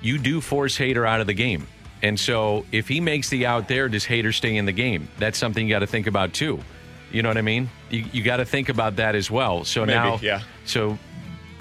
you 0.00 0.18
do 0.18 0.40
force 0.40 0.76
Hader 0.78 1.06
out 1.06 1.20
of 1.20 1.26
the 1.26 1.34
game. 1.34 1.66
And 2.02 2.18
so 2.18 2.64
if 2.72 2.88
he 2.88 3.00
makes 3.00 3.28
the 3.28 3.46
out 3.46 3.68
there, 3.68 3.88
does 3.88 4.04
Hader 4.04 4.34
stay 4.34 4.56
in 4.56 4.66
the 4.66 4.72
game? 4.72 5.08
That's 5.18 5.38
something 5.38 5.66
you 5.66 5.74
got 5.74 5.80
to 5.80 5.86
think 5.86 6.06
about 6.06 6.32
too. 6.32 6.60
You 7.10 7.22
know 7.22 7.30
what 7.30 7.38
I 7.38 7.42
mean? 7.42 7.70
You, 7.90 8.04
you 8.12 8.22
got 8.22 8.36
to 8.38 8.44
think 8.44 8.68
about 8.68 8.96
that 8.96 9.14
as 9.14 9.30
well. 9.30 9.64
So 9.64 9.84
Maybe, 9.84 9.94
now, 9.94 10.18
yeah. 10.20 10.42
So 10.64 10.98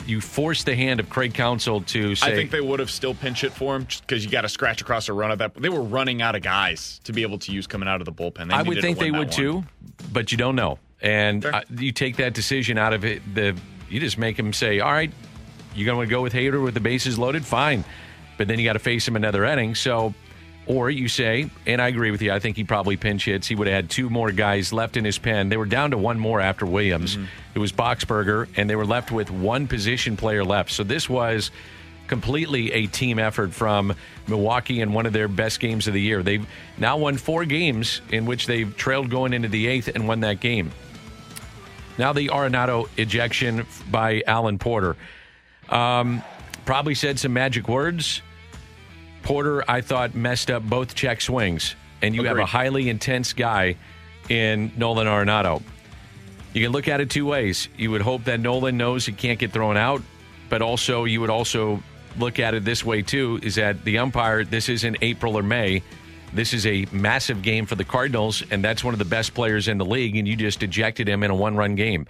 you 0.06 0.20
force 0.20 0.64
the 0.64 0.76
hand 0.76 1.00
of 1.00 1.10
Craig 1.10 1.34
Counsell 1.34 1.82
to 1.82 2.16
say. 2.16 2.28
I 2.28 2.36
think 2.36 2.52
they 2.52 2.62
would 2.62 2.80
have 2.80 2.92
still 2.92 3.14
pinch 3.14 3.44
it 3.44 3.54
for 3.54 3.76
him 3.76 3.88
because 4.02 4.26
you 4.26 4.32
got 4.32 4.42
to 4.42 4.50
scratch 4.50 4.82
across 4.82 5.08
a 5.08 5.14
run 5.14 5.32
of 5.32 5.40
that. 5.40 5.54
They 5.56 5.70
were 5.70 5.82
running 5.82 6.22
out 6.22 6.36
of 6.36 6.42
guys 6.42 7.00
to 7.06 7.14
be 7.14 7.22
able 7.22 7.40
to 7.40 7.52
use 7.52 7.68
coming 7.68 7.88
out 7.88 8.02
of 8.02 8.06
the 8.06 8.12
bullpen. 8.12 8.50
They 8.50 8.56
I 8.56 8.62
would 8.64 8.82
think 8.82 9.00
they 9.00 9.12
would 9.12 9.28
one. 9.28 9.30
too, 9.30 9.64
but 10.12 10.32
you 10.32 10.38
don't 10.38 10.56
know 10.56 10.80
and 11.02 11.46
uh, 11.46 11.62
you 11.78 11.92
take 11.92 12.18
that 12.18 12.34
decision 12.34 12.78
out 12.78 12.94
of 12.94 13.06
it. 13.06 13.22
The 13.34 13.58
you 13.90 14.00
just 14.00 14.18
make 14.18 14.38
him 14.38 14.54
say, 14.54 14.80
"All 14.80 14.92
right, 14.92 15.12
you're 15.74 15.86
going 15.86 16.08
to 16.08 16.10
go 16.10 16.22
with 16.22 16.34
Hader 16.34 16.64
with 16.64 16.74
the 16.74 16.80
bases 16.80 17.18
loaded, 17.18 17.46
fine," 17.46 17.84
but 18.38 18.48
then 18.48 18.60
you 18.60 18.66
got 18.66 18.74
to 18.74 18.80
face 18.80 19.08
him 19.08 19.16
another 19.16 19.46
inning. 19.46 19.76
So, 19.76 20.14
or 20.66 20.90
you 20.90 21.08
say, 21.08 21.50
and 21.66 21.82
I 21.82 21.90
agree 21.90 22.12
with 22.12 22.22
you. 22.22 22.32
I 22.32 22.40
think 22.40 22.58
he 22.58 22.64
probably 22.64 22.98
pinch 22.98 23.26
hits. 23.26 23.48
He 23.48 23.56
would 23.56 23.68
have 23.68 23.76
had 23.76 23.90
two 23.90 24.10
more 24.10 24.32
guys 24.32 24.74
left 24.74 24.98
in 24.98 25.06
his 25.06 25.18
pen. 25.18 25.50
They 25.50 25.58
were 25.58 25.66
down 25.66 25.92
to 25.92 25.98
one 25.98 26.20
more 26.20 26.42
after 26.42 26.66
Williams. 26.66 27.16
Mm-hmm. 27.18 27.26
It 27.56 27.60
was 27.60 27.72
Boxberger, 27.72 28.48
and 28.58 28.70
they 28.70 28.76
were 28.76 28.86
left 28.86 29.12
with 29.12 29.30
one 29.30 29.68
position 29.68 30.18
player 30.18 30.44
left. 30.44 30.72
So 30.72 30.84
this 30.84 31.10
was 31.10 31.52
completely 32.08 32.72
a 32.72 32.88
team 32.88 33.20
effort 33.20 33.54
from 33.54 33.96
Milwaukee 34.28 34.82
in 34.82 34.94
one 34.94 35.06
of 35.06 35.14
their 35.14 35.28
best 35.28 35.60
games 35.60 35.88
of 35.88 35.94
the 35.94 36.02
year. 36.02 36.24
They've 36.24 36.46
now 36.78 36.98
won 36.98 37.18
four 37.18 37.46
games 37.46 38.02
in 38.12 38.26
which 38.26 38.46
they've 38.48 38.76
trailed 38.76 39.10
going 39.10 39.34
into 39.34 39.48
the 39.48 39.68
eighth 39.68 39.88
and 39.88 40.08
won 40.08 40.20
that 40.22 40.40
game. 40.40 40.72
Now 41.98 42.14
the 42.14 42.28
Arenado 42.28 42.90
ejection 42.98 43.66
by 43.90 44.24
Alan 44.28 44.58
Porter. 44.60 44.96
Um, 45.70 46.22
probably 46.66 46.96
said 46.96 47.20
some 47.20 47.34
magic 47.34 47.68
words. 47.68 48.22
Porter, 49.24 49.64
I 49.70 49.82
thought, 49.82 50.14
messed 50.14 50.52
up 50.52 50.64
both 50.64 50.94
check 50.94 51.22
swings, 51.22 51.76
and 52.02 52.14
you 52.14 52.22
Agreed. 52.22 52.30
have 52.30 52.38
a 52.40 52.46
highly 52.46 52.90
intense 52.90 53.34
guy 53.34 53.76
in 54.30 54.72
Nolan 54.78 55.08
Arenado. 55.08 55.64
You 56.54 56.62
can 56.62 56.72
look 56.72 56.88
at 56.88 57.02
it 57.02 57.10
two 57.10 57.26
ways. 57.26 57.68
You 57.78 57.92
would 57.92 58.02
hope 58.02 58.26
that 58.26 58.40
Nolan 58.40 58.78
knows 58.78 59.06
he 59.06 59.12
can't 59.14 59.40
get 59.40 59.52
thrown 59.52 59.78
out, 59.78 60.02
but 60.50 60.62
also 60.62 61.06
you 61.06 61.22
would 61.22 61.30
also 61.30 61.82
look 62.18 62.40
at 62.40 62.54
it 62.54 62.64
this 62.64 62.86
way 62.86 63.02
too: 63.02 63.40
is 63.42 63.56
that 63.56 63.84
the 63.84 63.98
umpire, 63.98 64.44
this 64.44 64.70
isn't 64.70 64.98
April 65.02 65.38
or 65.38 65.44
May. 65.44 65.82
This 66.36 66.54
is 66.54 66.66
a 66.66 66.86
massive 66.92 67.42
game 67.42 67.66
for 67.66 67.76
the 67.76 67.86
Cardinals, 67.86 68.44
and 68.52 68.62
that's 68.62 68.84
one 68.84 68.94
of 68.94 69.00
the 69.00 69.06
best 69.06 69.34
players 69.34 69.70
in 69.70 69.78
the 69.78 69.86
league, 69.86 70.18
and 70.18 70.28
you 70.28 70.36
just 70.36 70.62
ejected 70.64 71.08
him 71.08 71.24
in 71.24 71.32
a 71.32 71.36
one 71.36 71.56
run 71.56 71.76
game. 71.76 72.06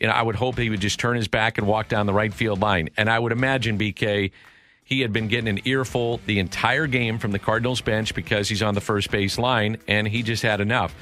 You 0.00 0.08
know, 0.08 0.12
I 0.12 0.22
would 0.22 0.34
hope 0.34 0.58
he 0.58 0.70
would 0.70 0.80
just 0.80 0.98
turn 0.98 1.16
his 1.16 1.28
back 1.28 1.56
and 1.56 1.68
walk 1.68 1.88
down 1.88 2.06
the 2.06 2.12
right 2.12 2.34
field 2.34 2.60
line. 2.60 2.88
And 2.96 3.08
I 3.08 3.16
would 3.16 3.30
imagine, 3.30 3.78
BK, 3.78 4.32
he 4.82 5.00
had 5.02 5.12
been 5.12 5.28
getting 5.28 5.46
an 5.46 5.60
earful 5.68 6.20
the 6.26 6.40
entire 6.40 6.88
game 6.88 7.20
from 7.20 7.30
the 7.30 7.38
Cardinals 7.38 7.80
bench 7.80 8.12
because 8.12 8.48
he's 8.48 8.60
on 8.60 8.74
the 8.74 8.80
first 8.80 9.08
base 9.12 9.38
line, 9.38 9.76
and 9.86 10.08
he 10.08 10.24
just 10.24 10.42
had 10.42 10.60
enough. 10.60 10.92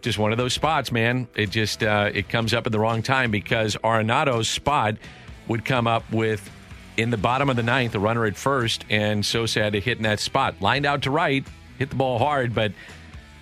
Just 0.00 0.16
one 0.16 0.30
of 0.30 0.38
those 0.38 0.52
spots, 0.52 0.92
man. 0.92 1.26
It 1.34 1.50
just 1.50 1.82
uh, 1.82 2.10
it 2.14 2.28
comes 2.28 2.54
up 2.54 2.64
at 2.66 2.70
the 2.70 2.78
wrong 2.78 3.02
time 3.02 3.32
because 3.32 3.76
Arenado's 3.82 4.48
spot 4.48 4.98
would 5.48 5.64
come 5.64 5.88
up 5.88 6.08
with 6.12 6.48
in 6.96 7.10
the 7.10 7.16
bottom 7.16 7.50
of 7.50 7.56
the 7.56 7.64
ninth, 7.64 7.96
a 7.96 7.98
runner 7.98 8.24
at 8.24 8.36
first, 8.36 8.84
and 8.88 9.26
Sosa 9.26 9.64
had 9.64 9.72
to 9.72 9.80
hit 9.80 9.96
in 9.96 10.04
that 10.04 10.20
spot. 10.20 10.54
Lined 10.60 10.86
out 10.86 11.02
to 11.02 11.10
right, 11.10 11.44
hit 11.78 11.90
the 11.90 11.96
ball 11.96 12.18
hard, 12.18 12.54
but 12.54 12.72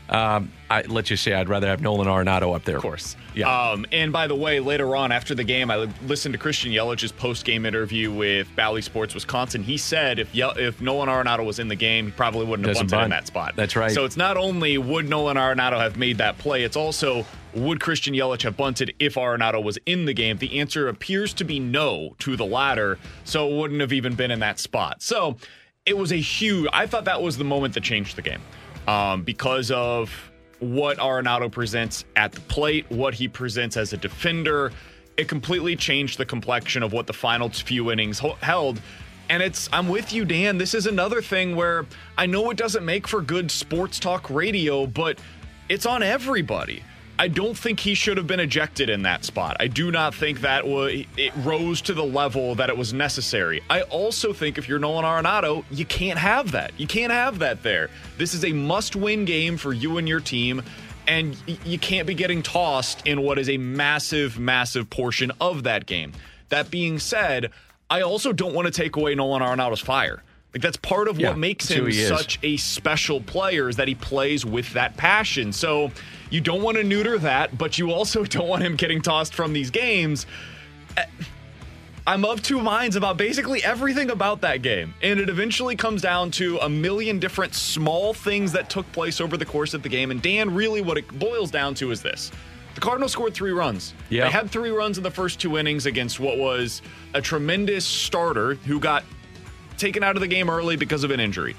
um, 0.09 0.53
I, 0.69 0.83
let's 0.83 1.09
just 1.09 1.23
say 1.23 1.33
I'd 1.33 1.49
rather 1.49 1.67
have 1.69 1.81
Nolan 1.81 2.07
Arenado 2.07 2.55
up 2.55 2.65
there. 2.65 2.77
Of 2.77 2.83
course. 2.83 3.17
Yeah. 3.35 3.71
Um, 3.71 3.87
and 3.93 4.13
by 4.13 4.27
the 4.27 4.35
way, 4.35 4.61
later 4.61 4.95
on 4.95 5.11
after 5.11 5.35
the 5.35 5.45
game, 5.45 5.71
I 5.71 5.89
listened 6.07 6.35
to 6.35 6.39
Christian 6.39 6.71
Yelich's 6.71 7.13
post-game 7.13 7.65
interview 7.65 8.13
with 8.13 8.55
Bally 8.55 8.83
Sports 8.83 9.15
Wisconsin. 9.15 9.63
He 9.63 9.79
said 9.79 10.19
if 10.19 10.35
Ye- 10.35 10.53
if 10.57 10.83
Nolan 10.83 11.09
Arenado 11.09 11.47
was 11.47 11.59
in 11.59 11.69
the 11.69 11.77
game, 11.77 12.07
he 12.07 12.13
probably 12.13 12.45
wouldn't 12.45 12.69
have 12.69 12.77
bunted 12.89 13.05
in 13.05 13.11
that 13.11 13.27
spot. 13.27 13.55
That's 13.57 13.75
right. 13.75 13.91
So 13.91 14.05
it's 14.05 14.19
not 14.19 14.37
only 14.37 14.77
would 14.77 15.09
Nolan 15.09 15.39
Arenado 15.39 15.79
have 15.79 15.97
made 15.97 16.19
that 16.19 16.37
play, 16.37 16.63
it's 16.65 16.77
also 16.77 17.25
would 17.55 17.81
Christian 17.81 18.13
Yelich 18.13 18.43
have 18.43 18.57
bunted 18.57 18.95
if 18.99 19.15
Arenado 19.15 19.63
was 19.63 19.79
in 19.87 20.05
the 20.05 20.13
game? 20.15 20.37
The 20.37 20.61
answer 20.61 20.89
appears 20.89 21.33
to 21.35 21.45
be 21.45 21.59
no 21.59 22.17
to 22.19 22.37
the 22.37 22.47
latter, 22.47 22.99
so 23.25 23.49
it 23.49 23.57
wouldn't 23.57 23.81
have 23.81 23.93
even 23.95 24.15
been 24.15 24.31
in 24.31 24.41
that 24.41 24.59
spot. 24.59 25.03
So 25.03 25.37
it 25.85 25.97
was 25.97 26.13
a 26.13 26.17
huge. 26.17 26.69
I 26.73 26.87
thought 26.87 27.05
that 27.07 27.23
was 27.23 27.37
the 27.37 27.45
moment 27.45 27.75
that 27.75 27.83
changed 27.83 28.17
the 28.17 28.23
game 28.23 28.41
um, 28.87 29.23
because 29.23 29.71
of 29.71 30.13
what 30.61 30.99
Arenado 30.99 31.51
presents 31.51 32.05
at 32.15 32.33
the 32.33 32.41
plate, 32.43 32.87
what 32.89 33.15
he 33.15 33.27
presents 33.27 33.77
as 33.77 33.93
a 33.93 33.97
defender. 33.97 34.73
It 35.17 35.29
completely 35.29 35.77
changed 35.77 36.19
the 36.19 36.25
complexion 36.25 36.83
of 36.83 36.93
what 36.93 37.07
the 37.07 37.13
final 37.13 37.49
few 37.49 37.91
innings 37.91 38.21
held. 38.41 38.81
And 39.29 39.43
it's, 39.43 39.69
I'm 39.73 39.89
with 39.89 40.13
you, 40.13 40.25
Dan. 40.25 40.59
This 40.59 40.75
is 40.75 40.87
another 40.87 41.21
thing 41.21 41.57
where 41.57 41.87
I 42.17 42.27
know 42.27 42.51
it 42.51 42.57
doesn't 42.57 42.85
make 42.85 43.09
for 43.09 43.21
good 43.21 43.51
sports 43.51 43.99
talk 43.99 44.31
radio, 44.31 44.87
but 44.87 45.19
it's 45.69 45.87
on 45.87 46.03
everybody. 46.03 46.83
I 47.23 47.29
don't 47.29 47.57
think 47.57 47.79
he 47.79 47.95
should 47.95 48.17
have 48.17 48.27
been 48.27 48.41
ejected 48.41 48.91
in 48.91 49.03
that 49.03 49.25
spot. 49.25 49.57
I 49.61 49.69
do 49.69 49.93
not 49.93 50.13
think 50.13 50.41
that 50.41 50.67
was, 50.67 51.05
it 51.17 51.33
rose 51.37 51.81
to 51.83 51.95
the 51.95 52.03
level 52.03 52.57
that 52.57 52.69
it 52.69 52.77
was 52.77 52.93
necessary. 52.93 53.63
I 53.71 53.83
also 53.83 54.33
think 54.33 54.59
if 54.59 54.69
you're 54.69 54.81
Nolan 54.81 55.05
Arenado, 55.05 55.65
you 55.71 55.85
can't 55.85 56.19
have 56.19 56.51
that. 56.51 56.73
You 56.79 56.89
can't 56.89 57.13
have 57.13 57.39
that 57.39 57.63
there. 57.63 57.91
This 58.19 58.35
is 58.35 58.45
a 58.45 58.53
must 58.53 58.97
win 58.97 59.25
game 59.25 59.57
for 59.57 59.73
you 59.73 59.99
and 59.99 60.09
your 60.09 60.19
team, 60.19 60.65
and 61.07 61.37
you 61.65 61.79
can't 61.79 62.09
be 62.09 62.15
getting 62.15 62.43
tossed 62.43 63.07
in 63.07 63.23
what 63.23 63.39
is 63.39 63.49
a 63.49 63.57
massive, 63.57 64.41
massive 64.41 64.91
portion 64.91 65.31
of 65.41 65.63
that 65.63 65.87
game. 65.87 66.15
That 66.49 66.73
being 66.73 66.99
said, 66.99 67.53
I 67.89 68.01
also 68.01 68.33
don't 68.33 68.53
want 68.53 68.67
to 68.67 68.73
take 68.73 68.97
away 68.97 69.15
Nolan 69.15 69.43
Arenado's 69.43 69.79
fire. 69.79 70.25
Like 70.53 70.63
that's 70.63 70.77
part 70.77 71.07
of 71.07 71.21
Yeah, 71.21 71.29
what 71.29 71.39
makes 71.39 71.69
him 71.69 71.93
such 71.93 72.41
a 72.43 72.57
special 72.57 73.21
player 73.21 73.69
is 73.69 73.77
that 73.77 73.87
he 73.87 73.95
plays 73.95 74.45
with 74.45 74.73
that 74.73 74.97
passion. 74.97 75.53
So 75.53 75.93
you 76.33 76.41
don't 76.41 76.63
want 76.63 76.79
to 76.79 76.83
neuter 76.83 77.19
that, 77.19 77.57
but 77.59 77.79
you 77.79 77.93
also 77.93 78.25
don't 78.25 78.49
want 78.49 78.63
him 78.63 78.77
getting 78.77 79.03
tossed 79.03 79.35
from 79.35 79.53
these 79.53 79.71
games. 79.71 80.27
Eh, 80.97 81.05
I'm 82.05 82.25
of 82.25 82.43
two 82.43 82.61
minds 82.61 82.97
about 82.97 83.17
basically 83.17 83.63
everything 83.63 84.11
about 84.11 84.41
that 84.41 84.63
game. 84.63 84.93
And 85.03 85.21
it 85.21 85.29
eventually 85.29 85.77
comes 85.77 86.03
down 86.03 86.33
to 86.33 86.59
a 86.59 86.69
million 86.69 87.21
different 87.21 87.55
small 87.55 88.13
things 88.13 88.51
that 88.53 88.69
took 88.69 88.91
place 88.91 89.21
over 89.21 89.37
the 89.37 89.45
course 89.45 89.73
of 89.73 89.85
the 89.85 89.89
game. 89.89 90.11
And 90.11 90.21
Dan, 90.21 90.53
really 90.53 90.81
what 90.81 90.99
it 90.99 91.07
boils 91.19 91.51
down 91.51 91.75
to 91.75 91.93
is 91.93 92.03
this. 92.03 92.33
The 92.75 92.81
Cardinals 92.81 93.13
scored 93.13 93.35
three 93.35 93.53
runs. 93.53 93.95
Yeah. 94.09 94.25
They 94.25 94.31
had 94.31 94.51
three 94.51 94.71
runs 94.71 94.97
in 94.97 95.05
the 95.05 95.11
first 95.11 95.39
two 95.39 95.59
innings 95.59 95.87
against 95.87 96.19
what 96.19 96.39
was 96.39 96.83
a 97.15 97.21
tremendous 97.21 97.85
starter 97.85 98.55
who 98.55 98.81
got 98.81 99.05
taken 99.77 100.03
out 100.03 100.17
of 100.17 100.23
the 100.23 100.29
game 100.29 100.49
early 100.49 100.77
because 100.77 101.05
of 101.05 101.11
an 101.11 101.21
injury. 101.21 101.55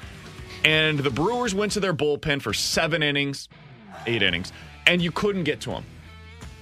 And 0.65 0.99
the 0.99 1.11
Brewers 1.11 1.53
went 1.53 1.73
to 1.73 1.79
their 1.79 1.93
bullpen 1.93 2.41
for 2.41 2.53
seven 2.53 3.03
innings, 3.03 3.47
eight 4.07 4.21
innings, 4.21 4.51
and 4.87 5.01
you 5.01 5.11
couldn't 5.11 5.43
get 5.43 5.61
to 5.61 5.71
them. 5.71 5.83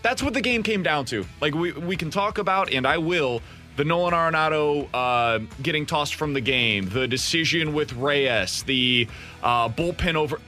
That's 0.01 0.23
what 0.23 0.33
the 0.33 0.41
game 0.41 0.63
came 0.63 0.83
down 0.83 1.05
to. 1.05 1.25
Like 1.41 1.53
we 1.53 1.73
we 1.73 1.95
can 1.95 2.09
talk 2.09 2.37
about, 2.37 2.73
and 2.73 2.87
I 2.87 2.97
will, 2.97 3.41
the 3.75 3.85
Nolan 3.85 4.13
Arenado 4.13 4.87
uh, 4.93 5.39
getting 5.61 5.85
tossed 5.85 6.15
from 6.15 6.33
the 6.33 6.41
game, 6.41 6.89
the 6.89 7.07
decision 7.07 7.73
with 7.73 7.93
Reyes, 7.93 8.63
the 8.63 9.07
uh, 9.43 9.69
bullpen 9.69 10.15
over. 10.15 10.39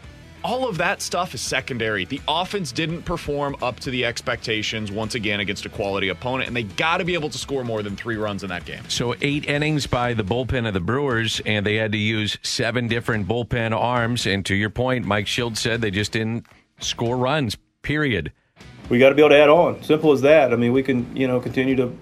All 0.44 0.68
of 0.68 0.78
that 0.80 1.02
stuff 1.02 1.34
is 1.34 1.40
secondary. 1.40 2.04
The 2.04 2.20
offense 2.28 2.74
didn't 2.74 3.04
perform 3.04 3.56
up 3.62 3.80
to 3.80 3.90
the 3.90 4.04
expectations 4.04 4.92
once 4.92 5.16
again 5.16 5.40
against 5.40 5.66
a 5.66 5.70
quality 5.70 6.10
opponent, 6.10 6.48
and 6.48 6.56
they 6.58 6.64
got 6.64 6.98
to 6.98 7.06
be 7.06 7.14
able 7.14 7.30
to 7.30 7.38
score 7.38 7.64
more 7.64 7.82
than 7.82 7.96
three 7.96 8.18
runs 8.18 8.44
in 8.44 8.50
that 8.50 8.66
game. 8.66 8.84
So 8.90 9.16
eight 9.22 9.46
innings 9.46 9.88
by 9.88 10.14
the 10.14 10.24
bullpen 10.24 10.68
of 10.68 10.74
the 10.74 10.82
Brewers, 10.82 11.40
and 11.46 11.66
they 11.66 11.76
had 11.76 11.94
to 11.94 11.98
use 11.98 12.38
seven 12.42 12.90
different 12.90 13.26
bullpen 13.26 13.72
arms. 13.72 14.28
And 14.28 14.46
to 14.48 14.54
your 14.54 14.70
point, 14.70 15.06
Mike 15.06 15.28
Shildt 15.28 15.56
said 15.56 15.80
they 15.80 15.92
just 15.92 16.12
didn't 16.12 16.46
score 16.84 17.18
runs. 17.18 17.58
Period. 17.82 18.32
we 18.90 18.98
got 18.98 19.10
to 19.10 19.16
be 19.16 19.22
able 19.22 19.32
to 19.32 19.38
add 19.38 19.50
on. 19.50 19.84
Simple 19.84 20.14
as 20.14 20.22
that. 20.22 20.54
I 20.54 20.56
mean, 20.56 20.72
we 20.72 20.84
can 20.84 21.16
you 21.16 21.28
know 21.28 21.40
continue 21.40 21.76
to 21.76 21.96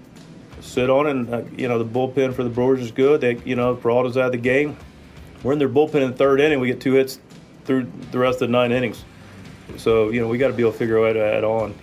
sit 0.60 0.88
on. 0.88 1.06
And 1.06 1.34
uh, 1.34 1.42
you 1.56 1.68
know 1.68 1.78
the 1.78 1.84
bullpen 1.84 2.34
for 2.34 2.44
the 2.44 2.50
Brewers 2.50 2.80
is 2.80 2.92
good. 2.92 3.20
They 3.20 3.36
you 3.44 3.56
know 3.56 3.74
Peralta's 3.74 4.16
out 4.16 4.26
of 4.26 4.32
the 4.32 4.38
game. 4.38 4.76
We're 5.42 5.52
in 5.52 5.58
their 5.58 5.68
bullpen 5.68 6.02
in 6.02 6.10
the 6.12 6.16
third 6.16 6.40
inning. 6.40 6.60
We 6.60 6.68
get 6.68 6.80
two 6.80 6.92
hits 6.92 7.18
through 7.64 7.90
the 8.12 8.18
rest 8.18 8.42
of 8.42 8.48
the 8.48 8.52
nine 8.52 8.70
innings. 8.70 9.04
So 9.76 10.10
you 10.10 10.20
know 10.20 10.28
we 10.28 10.38
got 10.38 10.48
to 10.48 10.54
be 10.54 10.62
able 10.62 10.72
to 10.72 10.78
figure 10.78 10.98
out 11.00 11.16
how 11.16 11.22
to 11.22 11.34
add 11.34 11.44
on. 11.44 11.74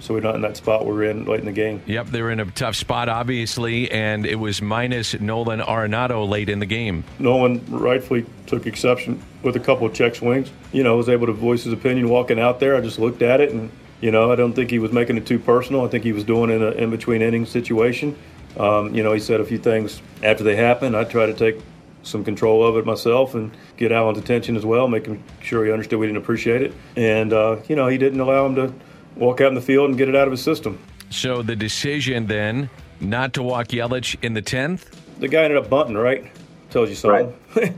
So 0.00 0.14
we're 0.14 0.20
not 0.20 0.34
in 0.34 0.42
that 0.42 0.56
spot 0.56 0.86
we're 0.86 1.04
in 1.04 1.24
late 1.24 1.40
in 1.40 1.46
the 1.46 1.52
game. 1.52 1.82
Yep, 1.86 2.08
they 2.08 2.22
were 2.22 2.30
in 2.30 2.40
a 2.40 2.46
tough 2.46 2.76
spot, 2.76 3.08
obviously, 3.08 3.90
and 3.90 4.26
it 4.26 4.36
was 4.36 4.60
minus 4.60 5.18
Nolan 5.18 5.60
Arenado 5.60 6.28
late 6.28 6.48
in 6.48 6.58
the 6.58 6.66
game. 6.66 7.04
Nolan 7.18 7.64
rightfully 7.68 8.26
took 8.46 8.66
exception 8.66 9.22
with 9.42 9.56
a 9.56 9.60
couple 9.60 9.86
of 9.86 9.94
check 9.94 10.14
swings. 10.14 10.50
You 10.72 10.82
know, 10.82 10.96
was 10.96 11.08
able 11.08 11.26
to 11.26 11.32
voice 11.32 11.64
his 11.64 11.72
opinion 11.72 12.08
walking 12.08 12.38
out 12.38 12.60
there. 12.60 12.76
I 12.76 12.80
just 12.80 12.98
looked 12.98 13.22
at 13.22 13.40
it, 13.40 13.50
and 13.50 13.70
you 14.00 14.10
know, 14.10 14.30
I 14.30 14.36
don't 14.36 14.52
think 14.52 14.70
he 14.70 14.78
was 14.78 14.92
making 14.92 15.16
it 15.16 15.26
too 15.26 15.38
personal. 15.38 15.84
I 15.84 15.88
think 15.88 16.04
he 16.04 16.12
was 16.12 16.24
doing 16.24 16.50
it 16.50 16.54
in 16.54 16.62
an 16.62 16.72
in 16.74 16.90
between 16.90 17.22
innings 17.22 17.48
situation. 17.48 18.16
Um, 18.58 18.94
you 18.94 19.02
know, 19.02 19.12
he 19.12 19.20
said 19.20 19.40
a 19.40 19.44
few 19.44 19.58
things 19.58 20.00
after 20.22 20.44
they 20.44 20.56
happened. 20.56 20.96
I 20.96 21.04
tried 21.04 21.26
to 21.26 21.34
take 21.34 21.60
some 22.02 22.24
control 22.24 22.64
of 22.66 22.76
it 22.76 22.84
myself 22.84 23.34
and 23.34 23.50
get 23.76 23.90
Alan's 23.90 24.18
attention 24.18 24.56
as 24.56 24.64
well, 24.64 24.88
making 24.88 25.22
sure 25.40 25.64
he 25.64 25.72
understood 25.72 25.98
we 25.98 26.06
didn't 26.06 26.22
appreciate 26.22 26.62
it. 26.62 26.74
And 26.96 27.32
uh, 27.32 27.56
you 27.68 27.76
know, 27.76 27.88
he 27.88 27.98
didn't 27.98 28.20
allow 28.20 28.46
him 28.46 28.54
to 28.56 28.74
walk 29.16 29.40
out 29.40 29.48
in 29.48 29.54
the 29.54 29.60
field 29.60 29.88
and 29.88 29.98
get 29.98 30.08
it 30.08 30.16
out 30.16 30.26
of 30.26 30.32
his 30.32 30.42
system. 30.42 30.78
So 31.10 31.42
the 31.42 31.56
decision 31.56 32.26
then 32.26 32.70
not 33.00 33.34
to 33.34 33.42
walk 33.42 33.68
Yelich 33.68 34.16
in 34.22 34.34
the 34.34 34.42
10th. 34.42 34.86
the 35.20 35.28
guy 35.28 35.44
ended 35.44 35.58
up 35.58 35.68
bunting, 35.68 35.96
right? 35.96 36.24
Tells 36.70 36.88
you 36.88 36.96
something, 36.96 37.32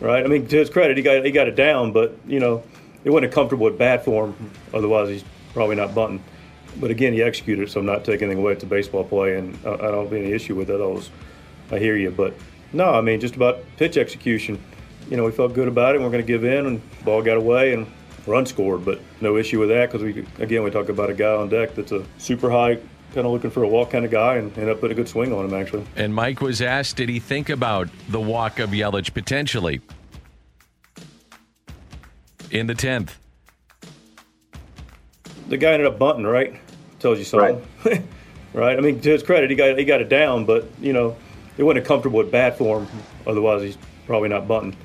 right? 0.00 0.24
I 0.24 0.26
mean, 0.26 0.46
to 0.48 0.56
his 0.56 0.70
credit, 0.70 0.96
he 0.96 1.02
got 1.02 1.24
he 1.24 1.30
got 1.30 1.46
it 1.46 1.54
down, 1.54 1.92
but 1.92 2.16
you 2.26 2.40
know, 2.40 2.62
it 3.04 3.10
wasn't 3.10 3.32
a 3.32 3.34
comfortable 3.34 3.68
at 3.68 3.78
bat 3.78 4.04
for 4.04 4.26
him. 4.26 4.50
Otherwise, 4.74 5.08
he's 5.08 5.24
probably 5.54 5.76
not 5.76 5.94
bunting. 5.94 6.22
But 6.78 6.90
again, 6.90 7.12
he 7.12 7.22
executed, 7.22 7.70
so 7.70 7.80
I'm 7.80 7.86
not 7.86 8.04
taking 8.04 8.24
anything 8.28 8.42
away. 8.42 8.52
It's 8.52 8.62
a 8.62 8.66
baseball 8.66 9.04
play, 9.04 9.36
and 9.36 9.56
I, 9.64 9.74
I 9.74 9.76
don't 9.76 10.04
have 10.04 10.12
any 10.12 10.32
issue 10.32 10.54
with 10.54 10.70
it. 10.70 10.80
I, 10.80 10.86
was, 10.86 11.10
I 11.70 11.78
hear 11.78 11.96
you, 11.96 12.10
but 12.10 12.34
no, 12.72 12.90
I 12.90 13.00
mean, 13.00 13.20
just 13.20 13.36
about 13.36 13.60
pitch 13.76 13.96
execution. 13.96 14.62
You 15.08 15.16
know, 15.16 15.24
we 15.24 15.32
felt 15.32 15.52
good 15.54 15.68
about 15.68 15.94
it. 15.94 15.96
and 15.96 16.04
We're 16.04 16.12
going 16.12 16.24
to 16.24 16.26
give 16.26 16.44
in, 16.44 16.66
and 16.66 17.04
ball 17.04 17.22
got 17.22 17.36
away, 17.36 17.72
and 17.72 17.86
run 18.26 18.46
scored. 18.46 18.84
But 18.84 19.00
no 19.20 19.36
issue 19.36 19.58
with 19.58 19.68
that 19.70 19.90
because 19.90 20.02
we 20.02 20.26
again 20.42 20.62
we 20.62 20.70
talk 20.70 20.88
about 20.88 21.10
a 21.10 21.14
guy 21.14 21.34
on 21.34 21.48
deck 21.48 21.74
that's 21.74 21.92
a 21.92 22.04
super 22.18 22.50
high, 22.50 22.76
kind 23.14 23.26
of 23.26 23.32
looking 23.32 23.50
for 23.50 23.62
a 23.62 23.68
walk 23.68 23.90
kind 23.90 24.04
of 24.04 24.10
guy, 24.10 24.36
and 24.36 24.52
ended 24.56 24.70
up 24.70 24.80
putting 24.80 24.96
a 24.96 25.00
good 25.00 25.08
swing 25.08 25.32
on 25.32 25.44
him 25.44 25.54
actually. 25.54 25.84
And 25.96 26.14
Mike 26.14 26.40
was 26.40 26.62
asked, 26.62 26.96
did 26.96 27.08
he 27.08 27.18
think 27.18 27.48
about 27.48 27.88
the 28.08 28.20
walk 28.20 28.58
of 28.58 28.70
Yelich 28.70 29.12
potentially 29.12 29.80
in 32.50 32.66
the 32.66 32.74
10th? 32.74 33.10
the 35.50 35.56
guy 35.56 35.72
ended 35.72 35.86
up 35.86 35.98
bunting, 35.98 36.24
right? 36.24 36.54
Tells 37.00 37.18
you 37.18 37.24
something, 37.24 37.62
right? 38.54 38.78
I 38.78 38.80
mean, 38.80 39.00
to 39.00 39.10
his 39.10 39.22
credit, 39.22 39.50
he 39.50 39.56
got 39.56 39.76
he 39.76 39.84
got 39.84 40.00
it 40.00 40.08
down, 40.08 40.44
but 40.46 40.66
you 40.80 40.92
know, 40.92 41.16
it 41.58 41.64
wasn't 41.64 41.84
a 41.84 41.88
comfortable 41.88 42.20
at 42.20 42.30
bat 42.30 42.56
for 42.56 42.80
him. 42.80 42.88
Otherwise, 43.26 43.62
he's 43.62 43.78
probably 44.06 44.28
not 44.28 44.48
bunting. 44.48 44.76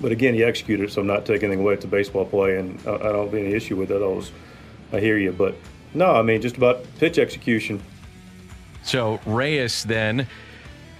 But 0.00 0.12
again, 0.12 0.34
he 0.34 0.44
executed, 0.44 0.84
it, 0.84 0.92
so 0.92 1.00
I'm 1.00 1.06
not 1.06 1.26
taking 1.26 1.48
anything 1.48 1.64
away. 1.64 1.74
It's 1.74 1.84
a 1.84 1.88
baseball 1.88 2.24
play, 2.24 2.58
and 2.58 2.78
I, 2.86 2.94
I 2.94 3.12
don't 3.12 3.24
have 3.26 3.34
any 3.34 3.52
issue 3.52 3.76
with 3.76 3.90
it. 3.90 4.02
I 4.02 4.06
was, 4.06 4.30
I 4.92 5.00
hear 5.00 5.18
you, 5.18 5.32
but 5.32 5.56
no, 5.94 6.12
I 6.14 6.22
mean, 6.22 6.40
just 6.40 6.56
about 6.56 6.84
pitch 6.98 7.18
execution. 7.18 7.82
So 8.82 9.20
Reyes 9.26 9.84
then 9.84 10.26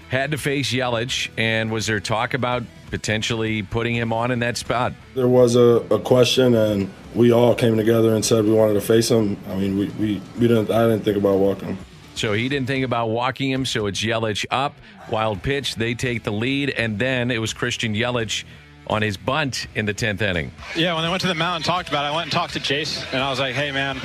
had 0.09 0.31
to 0.31 0.37
face 0.37 0.71
Yelich, 0.73 1.29
and 1.37 1.71
was 1.71 1.85
there 1.87 1.99
talk 1.99 2.33
about 2.33 2.63
potentially 2.89 3.61
putting 3.61 3.95
him 3.95 4.11
on 4.11 4.31
in 4.31 4.39
that 4.39 4.57
spot? 4.57 4.93
There 5.15 5.27
was 5.27 5.55
a, 5.55 5.83
a 5.91 5.99
question, 5.99 6.55
and 6.55 6.91
we 7.15 7.31
all 7.31 7.55
came 7.55 7.77
together 7.77 8.15
and 8.15 8.25
said 8.25 8.45
we 8.45 8.51
wanted 8.51 8.73
to 8.73 8.81
face 8.81 9.09
him. 9.09 9.37
I 9.47 9.55
mean, 9.55 9.77
we, 9.77 9.89
we, 9.99 10.21
we 10.39 10.47
didn't. 10.47 10.71
I 10.71 10.87
didn't 10.87 11.03
think 11.03 11.17
about 11.17 11.37
walking 11.37 11.69
him. 11.69 11.77
So 12.15 12.33
he 12.33 12.49
didn't 12.49 12.67
think 12.67 12.83
about 12.83 13.11
walking 13.11 13.49
him, 13.49 13.65
so 13.65 13.85
it's 13.85 14.01
Yelich 14.01 14.45
up, 14.51 14.75
wild 15.09 15.41
pitch, 15.41 15.75
they 15.75 15.93
take 15.93 16.23
the 16.23 16.33
lead, 16.33 16.71
and 16.71 16.99
then 16.99 17.31
it 17.31 17.37
was 17.37 17.53
Christian 17.53 17.95
Yelich 17.95 18.43
on 18.89 19.01
his 19.01 19.17
bunt 19.17 19.67
in 19.75 19.85
the 19.85 19.93
10th 19.93 20.21
inning. 20.21 20.51
Yeah, 20.75 20.95
when 20.95 21.03
they 21.03 21.09
went 21.09 21.21
to 21.21 21.27
the 21.27 21.35
mound 21.35 21.57
and 21.57 21.65
talked 21.65 21.89
about 21.89 22.05
it, 22.05 22.07
I 22.07 22.11
went 22.11 22.23
and 22.23 22.31
talked 22.31 22.53
to 22.53 22.59
Jace, 22.59 23.05
and 23.13 23.21
I 23.21 23.29
was 23.29 23.39
like, 23.39 23.53
hey, 23.53 23.71
man, 23.71 23.97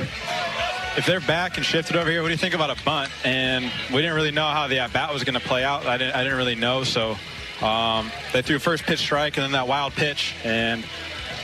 if 0.95 1.05
they're 1.05 1.21
back 1.21 1.57
and 1.57 1.65
shifted 1.65 1.95
over 1.95 2.09
here, 2.09 2.21
what 2.21 2.27
do 2.27 2.33
you 2.33 2.37
think 2.37 2.53
about 2.53 2.69
a 2.69 2.83
bunt? 2.83 3.09
And 3.25 3.71
we 3.91 3.97
didn't 4.01 4.15
really 4.15 4.31
know 4.31 4.47
how 4.47 4.67
the 4.67 4.79
at 4.79 4.93
bat 4.93 5.11
was 5.11 5.23
going 5.23 5.39
to 5.39 5.45
play 5.45 5.63
out. 5.63 5.85
I 5.85 5.97
didn't, 5.97 6.15
I 6.15 6.23
didn't 6.23 6.37
really 6.37 6.55
know, 6.55 6.83
so 6.83 7.17
um, 7.61 8.11
they 8.31 8.41
threw 8.41 8.59
first 8.59 8.83
pitch 8.83 8.99
strike 8.99 9.37
and 9.37 9.43
then 9.43 9.51
that 9.53 9.67
wild 9.67 9.93
pitch, 9.93 10.35
and 10.43 10.85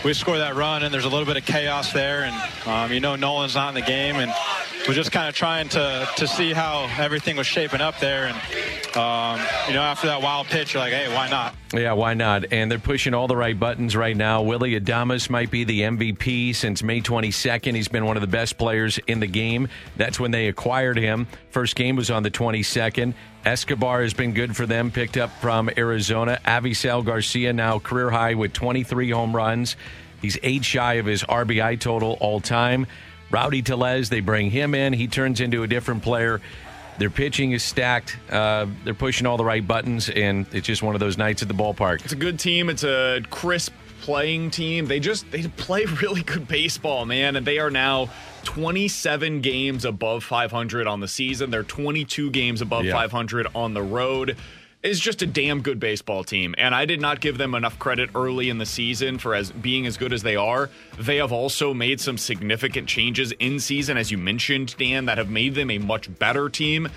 we 0.03 0.13
scored 0.13 0.39
that 0.39 0.55
run, 0.55 0.83
and 0.83 0.93
there's 0.93 1.05
a 1.05 1.09
little 1.09 1.25
bit 1.25 1.37
of 1.37 1.45
chaos 1.45 1.93
there, 1.93 2.23
and 2.23 2.67
um, 2.67 2.91
you 2.91 2.99
know 2.99 3.15
Nolan's 3.15 3.55
not 3.55 3.69
in 3.69 3.75
the 3.75 3.81
game, 3.81 4.15
and 4.15 4.31
we're 4.87 4.93
just 4.93 5.11
kind 5.11 5.29
of 5.29 5.35
trying 5.35 5.69
to 5.69 6.07
to 6.17 6.27
see 6.27 6.53
how 6.53 6.89
everything 6.97 7.37
was 7.37 7.47
shaping 7.47 7.81
up 7.81 7.99
there, 7.99 8.25
and 8.25 8.35
um, 8.97 9.39
you 9.67 9.73
know 9.73 9.81
after 9.81 10.07
that 10.07 10.21
wild 10.21 10.47
pitch, 10.47 10.73
you're 10.73 10.81
like, 10.81 10.93
hey, 10.93 11.13
why 11.13 11.29
not? 11.29 11.55
Yeah, 11.73 11.93
why 11.93 12.15
not? 12.15 12.51
And 12.51 12.69
they're 12.69 12.79
pushing 12.79 13.13
all 13.13 13.27
the 13.27 13.35
right 13.35 13.57
buttons 13.57 13.95
right 13.95 14.15
now. 14.15 14.41
Willy 14.41 14.77
Adames 14.77 15.29
might 15.29 15.49
be 15.49 15.63
the 15.63 15.81
MVP 15.81 16.53
since 16.53 16.83
May 16.83 16.99
22nd. 16.99 17.75
He's 17.75 17.87
been 17.87 18.05
one 18.05 18.17
of 18.17 18.21
the 18.21 18.27
best 18.27 18.57
players 18.57 18.99
in 19.07 19.21
the 19.21 19.27
game. 19.27 19.69
That's 19.95 20.19
when 20.19 20.31
they 20.31 20.47
acquired 20.47 20.97
him. 20.97 21.27
First 21.51 21.77
game 21.77 21.95
was 21.95 22.11
on 22.11 22.23
the 22.23 22.31
22nd. 22.31 23.13
Escobar 23.45 24.01
has 24.01 24.13
been 24.13 24.33
good 24.33 24.53
for 24.55 24.65
them, 24.65 24.91
picked 24.91 25.15
up 25.15 25.31
from 25.39 25.69
Arizona. 25.77 26.41
Avisail 26.43 27.05
Garcia 27.05 27.53
now 27.53 27.79
career 27.79 28.09
high 28.09 28.33
with 28.33 28.51
23 28.51 29.09
home 29.11 29.33
runs. 29.33 29.77
He's 30.21 30.37
eight 30.43 30.65
shy 30.65 30.95
of 30.95 31.05
his 31.05 31.23
RBI 31.23 31.79
total 31.79 32.17
all 32.19 32.41
time. 32.41 32.85
Rowdy 33.29 33.61
Tellez, 33.61 34.09
they 34.09 34.19
bring 34.19 34.51
him 34.51 34.75
in. 34.75 34.91
He 34.91 35.07
turns 35.07 35.39
into 35.39 35.63
a 35.63 35.67
different 35.67 36.03
player. 36.03 36.41
Their 37.01 37.09
pitching 37.09 37.51
is 37.53 37.63
stacked. 37.63 38.15
Uh, 38.29 38.67
they're 38.83 38.93
pushing 38.93 39.25
all 39.25 39.35
the 39.35 39.43
right 39.43 39.67
buttons, 39.67 40.07
and 40.07 40.45
it's 40.51 40.67
just 40.67 40.83
one 40.83 40.93
of 40.93 40.99
those 40.99 41.17
nights 41.17 41.41
at 41.41 41.47
the 41.47 41.53
ballpark. 41.55 42.03
It's 42.03 42.13
a 42.13 42.15
good 42.15 42.37
team. 42.37 42.69
It's 42.69 42.83
a 42.83 43.23
crisp 43.31 43.73
playing 44.01 44.51
team. 44.51 44.85
They 44.85 44.99
just 44.99 45.31
they 45.31 45.41
play 45.47 45.85
really 46.03 46.21
good 46.21 46.47
baseball, 46.47 47.07
man, 47.07 47.35
and 47.37 47.47
they 47.47 47.57
are 47.57 47.71
now 47.71 48.11
27 48.43 49.41
games 49.41 49.83
above 49.83 50.23
500 50.23 50.85
on 50.85 50.99
the 50.99 51.07
season. 51.07 51.49
They're 51.49 51.63
22 51.63 52.29
games 52.29 52.61
above 52.61 52.85
Yeah. 52.85 52.93
500 52.93 53.47
on 53.55 53.73
the 53.73 53.81
road. 53.81 54.37
Is 54.83 54.99
just 54.99 55.21
a 55.21 55.27
damn 55.27 55.61
good 55.61 55.79
baseball 55.79 56.23
team, 56.23 56.55
and 56.57 56.73
I 56.73 56.85
did 56.85 56.99
not 56.99 57.21
give 57.21 57.37
them 57.37 57.53
enough 57.53 57.77
credit 57.77 58.09
early 58.15 58.49
in 58.49 58.57
the 58.57 58.65
season 58.65 59.19
for 59.19 59.35
as 59.35 59.51
being 59.51 59.85
as 59.85 59.97
good 59.97 60.11
as 60.11 60.23
they 60.23 60.35
are. 60.35 60.69
They 60.97 61.17
have 61.17 61.31
also 61.31 61.73
made 61.73 62.01
some 62.01 62.17
significant 62.17 62.87
changes 62.87 63.31
in 63.33 63.59
season, 63.59 63.97
as 63.97 64.09
you 64.09 64.17
mentioned, 64.17 64.75
Dan, 64.77 65.05
that 65.05 65.19
have 65.19 65.29
made 65.29 65.53
them 65.53 65.69
a 65.69 65.77
much 65.77 66.17
better 66.17 66.49
team, 66.49 66.89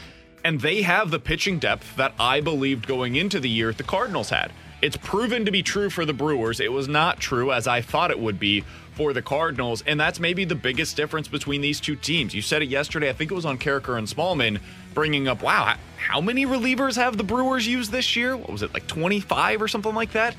and 0.45 0.61
they 0.61 0.83
have 0.83 1.11
the 1.11 1.19
pitching 1.19 1.59
depth 1.59 1.97
that 1.97 2.15
I 2.19 2.41
believed 2.41 2.87
going 2.87 3.17
into 3.17 3.39
the 3.39 3.51
year 3.51 3.73
the 3.73 3.83
Cardinals 3.83 4.31
had. 4.31 4.51
It's 4.85 4.99
proven 4.99 5.47
to 5.47 5.51
be 5.51 5.63
true 5.63 5.89
for 5.89 6.05
the 6.05 6.13
Brewers. 6.13 6.61
It 6.61 6.71
was 6.71 6.89
not 6.89 7.19
true 7.19 7.53
as 7.53 7.67
I 7.67 7.81
thought 7.81 8.11
it 8.11 8.19
would 8.19 8.39
be 8.39 8.65
for 8.93 9.15
the 9.15 9.23
Cardinals, 9.23 9.83
and 9.87 9.99
that's 9.99 10.21
maybe 10.21 10.45
the 10.45 10.55
biggest 10.55 10.95
difference 10.95 11.27
between 11.27 11.63
these 11.63 11.81
two 11.81 11.97
teams. 11.97 12.35
You 12.35 12.43
said 12.43 12.61
it 12.61 12.69
yesterday. 12.69 13.09
I 13.09 13.15
think 13.15 13.31
it 13.31 13.35
was 13.35 13.47
on 13.47 13.57
Karraker 13.57 13.97
and 13.97 14.07
Smallman, 14.07 14.61
bringing 14.93 15.27
up, 15.27 15.43
wow, 15.43 15.75
how 15.97 16.21
many 16.21 16.45
relievers 16.45 16.97
have 16.97 17.17
the 17.17 17.25
Brewers 17.25 17.67
used 17.67 17.93
this 17.93 18.15
year? 18.15 18.37
What 18.37 18.51
was 18.51 18.61
it, 18.61 18.75
like 18.75 18.87
25 18.87 19.63
or 19.63 19.69
something 19.69 19.95
like 19.95 20.13
that? 20.13 20.37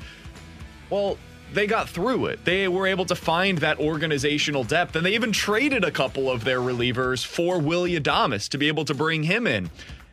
Well, 0.90 1.18
they 1.52 1.66
got 1.66 1.88
through 1.88 2.26
it. 2.26 2.44
They 2.44 2.68
were 2.68 2.86
able 2.86 3.06
to 3.06 3.16
find 3.16 3.58
that 3.58 3.80
organizational 3.80 4.62
depth, 4.62 4.94
and 4.94 5.04
they 5.04 5.14
even 5.14 5.32
traded 5.32 5.82
a 5.82 5.90
couple 5.90 6.30
of 6.30 6.44
their 6.44 6.60
relievers 6.60 7.26
for 7.26 7.58
Willy 7.58 7.98
Adames 7.98 8.48
to 8.50 8.58
be 8.58 8.68
able 8.68 8.84
to 8.84 8.94
bring 8.94 9.24
him 9.24 9.48
in. 9.48 9.70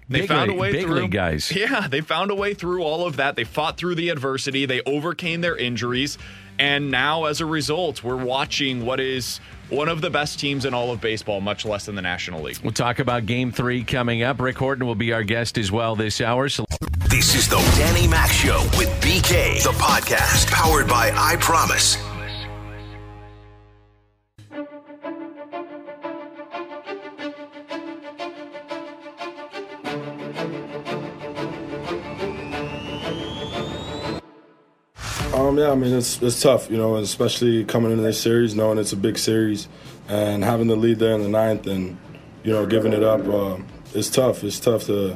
They 0.10 0.22
big 0.22 0.28
found 0.30 0.50
league, 0.50 0.58
a 0.58 0.62
way 0.62 0.72
big 0.72 0.86
through. 0.86 0.96
league 1.02 1.12
guys. 1.12 1.52
Yeah, 1.56 1.88
they 1.88 2.02
found 2.02 2.32
a 2.32 2.36
way 2.36 2.54
through 2.54 2.84
all 2.84 3.06
of 3.08 3.18
that. 3.18 3.36
They 3.36 3.44
fought 3.44 3.78
through 3.78 3.96
the 3.96 4.10
adversity. 4.10 4.66
They 4.66 4.82
overcame 4.86 5.42
their 5.42 5.56
injuries. 5.56 6.18
And 6.60 6.92
now, 6.92 7.26
as 7.26 7.42
a 7.42 7.46
result, 7.48 8.04
we're 8.04 8.16
watching 8.24 8.86
what 8.86 9.00
is 9.00 9.40
one 9.70 9.90
of 9.90 10.02
the 10.02 10.10
best 10.12 10.40
teams 10.40 10.66
in 10.66 10.74
all 10.74 10.92
of 10.92 11.02
baseball, 11.02 11.42
much 11.42 11.66
less 11.66 11.88
in 11.88 11.96
the 11.96 12.02
National 12.02 12.44
League. 12.44 12.60
We'll 12.64 12.74
talk 12.74 13.00
about 13.00 13.26
game 13.26 13.52
three 13.52 13.84
coming 13.84 14.22
up. 14.22 14.40
Rick 14.40 14.58
Horton 14.60 14.86
will 14.86 14.94
be 14.94 15.14
our 15.14 15.24
guest 15.24 15.58
as 15.58 15.72
well 15.72 15.96
this 15.96 16.22
hour. 16.22 16.50
So 16.50 16.66
This 17.10 17.34
is 17.34 17.50
the 17.50 17.58
Danny 17.78 18.08
Mac 18.08 18.30
Show 18.30 18.62
with 18.78 18.90
BK, 19.02 19.64
the 19.64 19.72
podcast 19.80 20.48
powered 20.52 20.88
by 20.88 21.12
I 21.16 21.38
Promise. 21.38 21.98
Um, 35.54 35.60
yeah, 35.60 35.72
I 35.72 35.76
mean 35.76 35.94
it's 35.94 36.20
it's 36.22 36.42
tough, 36.42 36.72
you 36.72 36.78
know, 36.78 36.96
especially 36.96 37.64
coming 37.66 37.92
into 37.92 38.04
this 38.04 38.20
series, 38.20 38.56
knowing 38.56 38.80
it's 38.80 38.92
a 38.92 38.98
big 38.98 39.20
series, 39.20 39.68
and 40.08 40.44
having 40.44 40.66
the 40.66 40.76
lead 40.76 40.98
there 40.98 41.14
in 41.14 41.22
the 41.22 41.30
ninth, 41.30 41.68
and 41.68 41.96
you 42.44 42.52
know, 42.52 42.66
giving 42.66 42.92
it 42.92 43.04
up. 43.04 43.28
Uh, 43.28 43.58
it's 43.94 44.10
tough. 44.10 44.44
It's 44.44 44.60
tough 44.60 44.86
to 44.86 45.16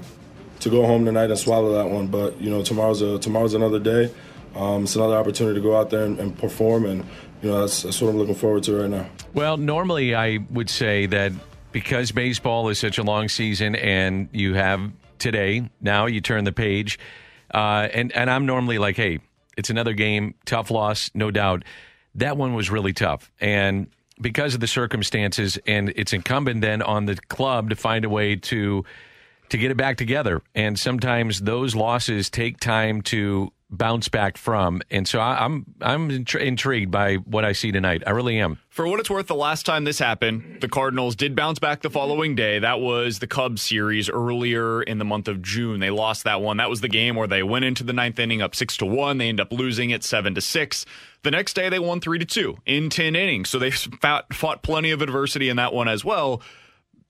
to 0.59 0.69
go 0.69 0.85
home 0.85 1.05
tonight 1.05 1.31
and 1.31 1.39
swallow 1.39 1.73
that 1.73 1.89
one. 1.89 2.07
But 2.07 2.39
you 2.39 2.51
know, 2.51 2.61
tomorrow's 2.61 3.01
a 3.01 3.17
tomorrow's 3.17 3.55
another 3.55 3.79
day. 3.79 4.13
Um, 4.55 4.83
it's 4.83 4.95
another 4.95 5.15
opportunity 5.15 5.59
to 5.59 5.63
go 5.63 5.75
out 5.75 5.89
there 5.89 6.03
and, 6.03 6.19
and 6.19 6.37
perform, 6.37 6.85
and 6.85 7.03
you 7.41 7.49
know, 7.49 7.61
that's 7.61 7.81
that's 7.81 7.99
what 7.99 8.09
I'm 8.09 8.17
looking 8.17 8.35
forward 8.35 8.61
to 8.63 8.81
right 8.81 8.89
now. 8.91 9.09
Well, 9.33 9.57
normally 9.57 10.13
I 10.13 10.37
would 10.51 10.69
say 10.69 11.07
that 11.07 11.31
because 11.71 12.11
baseball 12.11 12.69
is 12.69 12.77
such 12.77 12.99
a 12.99 13.03
long 13.03 13.27
season 13.27 13.75
and 13.75 14.29
you 14.33 14.53
have 14.53 14.91
today, 15.17 15.67
now 15.81 16.05
you 16.05 16.21
turn 16.21 16.43
the 16.43 16.51
page. 16.51 16.99
Uh, 17.53 17.87
and, 17.93 18.11
and 18.11 18.29
I'm 18.29 18.45
normally 18.45 18.77
like, 18.77 18.97
hey, 18.97 19.19
it's 19.57 19.69
another 19.69 19.93
game, 19.93 20.35
tough 20.45 20.71
loss, 20.71 21.11
no 21.13 21.31
doubt. 21.31 21.63
That 22.15 22.37
one 22.37 22.53
was 22.53 22.69
really 22.69 22.93
tough. 22.93 23.31
And 23.41 23.87
because 24.21 24.53
of 24.53 24.59
the 24.59 24.67
circumstances, 24.67 25.59
and 25.67 25.89
it's 25.95 26.13
incumbent 26.13 26.61
then 26.61 26.81
on 26.81 27.05
the 27.05 27.15
club 27.15 27.69
to 27.69 27.75
find 27.75 28.05
a 28.05 28.09
way 28.09 28.35
to 28.35 28.85
to 29.49 29.57
get 29.57 29.71
it 29.71 29.77
back 29.77 29.97
together. 29.97 30.41
And 30.55 30.77
sometimes 30.77 31.39
those 31.39 31.73
losses 31.73 32.29
take 32.29 32.59
time 32.59 33.01
to 33.03 33.51
bounce 33.69 34.07
back 34.07 34.37
from. 34.37 34.81
And 34.89 35.07
so 35.07 35.19
I, 35.19 35.43
I'm 35.43 35.65
I'm 35.81 36.09
intri- 36.09 36.41
intrigued 36.41 36.91
by 36.91 37.15
what 37.15 37.43
I 37.43 37.51
see 37.51 37.71
tonight. 37.71 38.03
I 38.07 38.11
really 38.11 38.39
am. 38.39 38.59
For 38.69 38.87
what 38.87 38.99
it's 38.99 39.09
worth, 39.09 39.27
the 39.27 39.35
last 39.35 39.65
time 39.65 39.83
this 39.83 39.99
happened, 39.99 40.59
the 40.61 40.69
Cardinals 40.69 41.15
did 41.15 41.35
bounce 41.35 41.59
back 41.59 41.81
the 41.81 41.89
following 41.89 42.35
day. 42.35 42.59
That 42.59 42.79
was 42.79 43.19
the 43.19 43.27
Cubs 43.27 43.61
series 43.61 44.09
earlier 44.09 44.81
in 44.83 44.99
the 44.99 45.05
month 45.05 45.27
of 45.27 45.41
June. 45.41 45.79
They 45.79 45.89
lost 45.89 46.23
that 46.23 46.41
one. 46.41 46.57
That 46.57 46.69
was 46.69 46.81
the 46.81 46.87
game 46.87 47.15
where 47.15 47.27
they 47.27 47.43
went 47.43 47.65
into 47.65 47.83
the 47.83 47.93
ninth 47.93 48.19
inning 48.19 48.41
up 48.41 48.55
six 48.55 48.77
to 48.77 48.85
one. 48.85 49.17
They 49.17 49.29
end 49.29 49.39
up 49.39 49.51
losing 49.51 49.89
it 49.89 50.03
seven 50.03 50.35
to 50.35 50.41
six. 50.41 50.85
The 51.23 51.31
next 51.31 51.53
day, 51.53 51.67
they 51.69 51.79
won 51.79 51.99
three 51.99 52.19
to 52.19 52.25
two 52.25 52.57
in 52.65 52.89
ten 52.89 53.15
innings. 53.15 53.49
So 53.49 53.59
they 53.59 53.71
fought, 53.71 54.33
fought 54.33 54.61
plenty 54.61 54.91
of 54.91 55.01
adversity 55.01 55.49
in 55.49 55.57
that 55.57 55.73
one 55.73 55.87
as 55.87 56.05
well. 56.05 56.41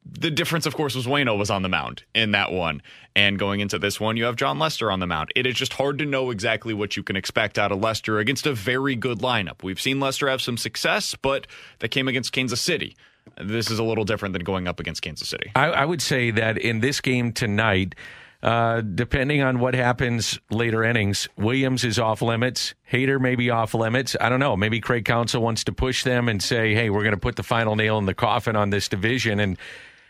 The 0.10 0.32
difference, 0.32 0.66
of 0.66 0.76
course, 0.76 0.96
was 0.96 1.06
Wayno 1.06 1.38
was 1.38 1.50
on 1.50 1.62
the 1.62 1.70
mound 1.70 2.04
in 2.16 2.32
that 2.32 2.52
one. 2.52 2.82
And 3.16 3.38
going 3.38 3.60
into 3.60 3.78
this 3.78 4.00
one, 4.00 4.16
you 4.16 4.26
have 4.26 4.36
Jon 4.36 4.58
Lester 4.58 4.92
on 4.92 5.00
the 5.00 5.08
mound. 5.08 5.32
It 5.36 5.46
is 5.46 5.56
just 5.56 5.74
hard 5.74 6.00
to 6.00 6.06
know 6.06 6.32
exactly 6.32 6.74
what 6.74 6.96
you 6.96 7.04
can 7.04 7.16
expect 7.16 7.60
out 7.60 7.72
of 7.72 7.80
Lester 7.80 8.20
against 8.20 8.46
a 8.46 8.54
very 8.54 8.96
good 8.96 9.20
lineup. 9.20 9.64
We've 9.64 9.82
seen 9.82 10.00
Lester 10.00 10.30
have 10.30 10.42
some 10.42 10.58
success, 10.58 11.16
but 11.22 11.48
that 11.80 11.90
came 11.90 12.08
against 12.08 12.32
Kansas 12.32 12.62
City. 12.62 12.96
This 13.42 13.70
is 13.70 13.80
a 13.80 13.84
little 13.84 14.06
different 14.06 14.34
than 14.34 14.44
going 14.44 14.68
up 14.68 14.80
against 14.80 15.02
Kansas 15.02 15.28
City. 15.28 15.52
I, 15.56 15.66
I 15.66 15.86
would 15.86 16.02
say 16.02 16.32
that 16.32 16.58
in 16.58 16.80
this 16.80 17.02
game 17.02 17.34
tonight, 17.34 17.94
uh, 18.42 18.82
depending 18.82 19.42
on 19.42 19.60
what 19.60 19.74
happens 19.74 20.40
later 20.50 20.84
innings, 20.84 21.28
Williams 21.38 21.84
is 21.84 22.00
off 22.00 22.22
limits. 22.22 22.76
Hader 22.92 23.20
may 23.20 23.36
be 23.36 23.50
off 23.50 23.74
limits. 23.74 24.16
I 24.22 24.30
don't 24.30 24.40
know. 24.40 24.56
Maybe 24.56 24.80
Craig 24.80 25.06
Counsell 25.06 25.42
wants 25.42 25.64
to 25.66 25.72
push 25.72 26.04
them 26.04 26.30
and 26.30 26.42
say, 26.42 26.74
hey, 26.74 26.90
we're 26.90 27.04
going 27.04 27.16
to 27.16 27.20
put 27.20 27.36
the 27.36 27.44
final 27.44 27.76
nail 27.76 27.98
in 27.98 28.06
the 28.06 28.14
coffin 28.14 28.56
on 28.56 28.70
this 28.70 28.88
division 28.88 29.40
and, 29.40 29.58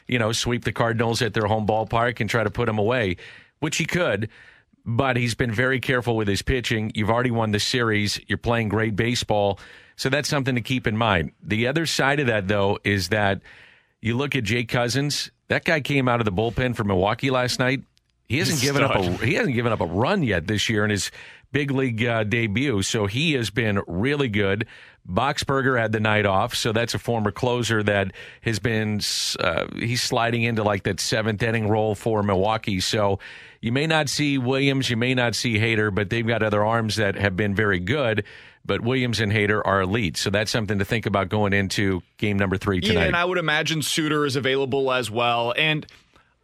you 0.08 0.20
know, 0.20 0.32
sweep 0.32 0.64
the 0.64 0.72
Cardinals 0.72 1.22
at 1.22 1.34
their 1.34 1.46
home 1.46 1.68
ballpark 1.68 2.20
and 2.20 2.30
try 2.30 2.44
to 2.44 2.50
put 2.50 2.66
them 2.66 2.78
away, 2.78 3.18
which 3.60 3.78
he 3.78 3.86
could. 3.86 4.30
But 4.86 5.18
he's 5.18 5.36
been 5.36 5.52
very 5.52 5.80
careful 5.80 6.16
with 6.16 6.28
his 6.28 6.42
pitching. 6.42 6.92
You've 6.96 7.10
already 7.10 7.32
won 7.32 7.52
the 7.52 7.60
series. 7.60 8.20
You're 8.28 8.38
playing 8.38 8.70
great 8.70 8.96
baseball. 8.96 9.60
So 9.98 10.10
that's 10.10 10.30
something 10.30 10.56
to 10.56 10.62
keep 10.62 10.88
in 10.88 10.96
mind. 10.96 11.32
The 11.44 11.68
other 11.68 11.86
side 11.86 12.20
of 12.20 12.28
that, 12.28 12.48
though, 12.48 12.80
is 12.84 13.10
that 13.10 13.42
you 14.02 14.16
look 14.16 14.36
at 14.36 14.44
Jake 14.44 14.70
Cousins. 14.70 15.32
That 15.50 15.66
guy 15.66 15.82
came 15.82 16.08
out 16.08 16.22
of 16.22 16.26
the 16.26 16.32
bullpen 16.32 16.76
for 16.76 16.84
Milwaukee 16.84 17.32
last 17.32 17.60
night. 17.60 17.82
He 18.30 18.40
hasn't 18.40 18.62
given 18.62 18.84
up 18.84 18.96
a 18.96 19.26
he 19.26 19.36
hasn't 19.36 19.56
given 19.56 19.72
up 19.72 19.80
a 19.80 19.86
run 19.86 20.22
yet 20.22 20.48
this 20.48 20.68
year 20.70 20.84
in 20.84 20.90
his 20.90 21.12
big 21.52 21.72
league 21.72 22.06
uh, 22.06 22.24
debut. 22.24 22.82
So 22.82 23.08
he 23.08 23.34
has 23.34 23.50
been 23.50 23.82
really 23.88 24.28
good. 24.28 24.68
Boxberger 25.10 25.80
had 25.80 25.92
the 25.94 26.00
night 26.00 26.26
off, 26.26 26.54
so 26.54 26.74
that's 26.74 26.94
a 26.94 27.00
former 27.00 27.32
closer 27.32 27.82
that 27.84 28.12
has 28.42 28.60
been 28.60 29.00
uh, 29.40 29.66
he's 29.76 30.02
sliding 30.02 30.44
into 30.44 30.64
like 30.64 30.84
that 30.84 31.00
seventh 31.00 31.42
inning 31.42 31.70
role 31.70 31.96
for 31.96 32.22
Milwaukee. 32.24 32.80
So 32.82 33.20
you 33.62 33.72
may 33.72 33.88
not 33.88 34.10
see 34.10 34.38
Williams, 34.38 34.90
you 34.90 34.98
may 34.98 35.14
not 35.14 35.34
see 35.34 35.58
Hader, 35.58 35.94
but 35.94 36.10
they've 36.10 36.28
got 36.28 36.44
other 36.44 36.64
arms 36.64 36.98
that 36.98 37.16
have 37.16 37.38
been 37.38 37.56
very 37.56 37.80
good. 37.80 38.26
But 38.66 38.82
Williams 38.82 39.22
and 39.22 39.32
Hader 39.32 39.62
are 39.64 39.82
elite, 39.82 40.18
so 40.18 40.30
that's 40.30 40.52
something 40.52 40.80
to 40.80 40.84
think 40.84 41.06
about 41.06 41.30
going 41.30 41.54
into 41.54 42.04
game 42.18 42.38
number 42.38 42.58
three 42.58 42.82
tonight. 42.82 43.00
Yeah, 43.00 43.08
and 43.08 43.16
I 43.16 43.24
would 43.24 43.38
imagine 43.38 43.82
Suter 43.82 44.26
is 44.26 44.36
available 44.36 44.92
as 44.92 45.10
well, 45.10 45.54
and. 45.58 45.86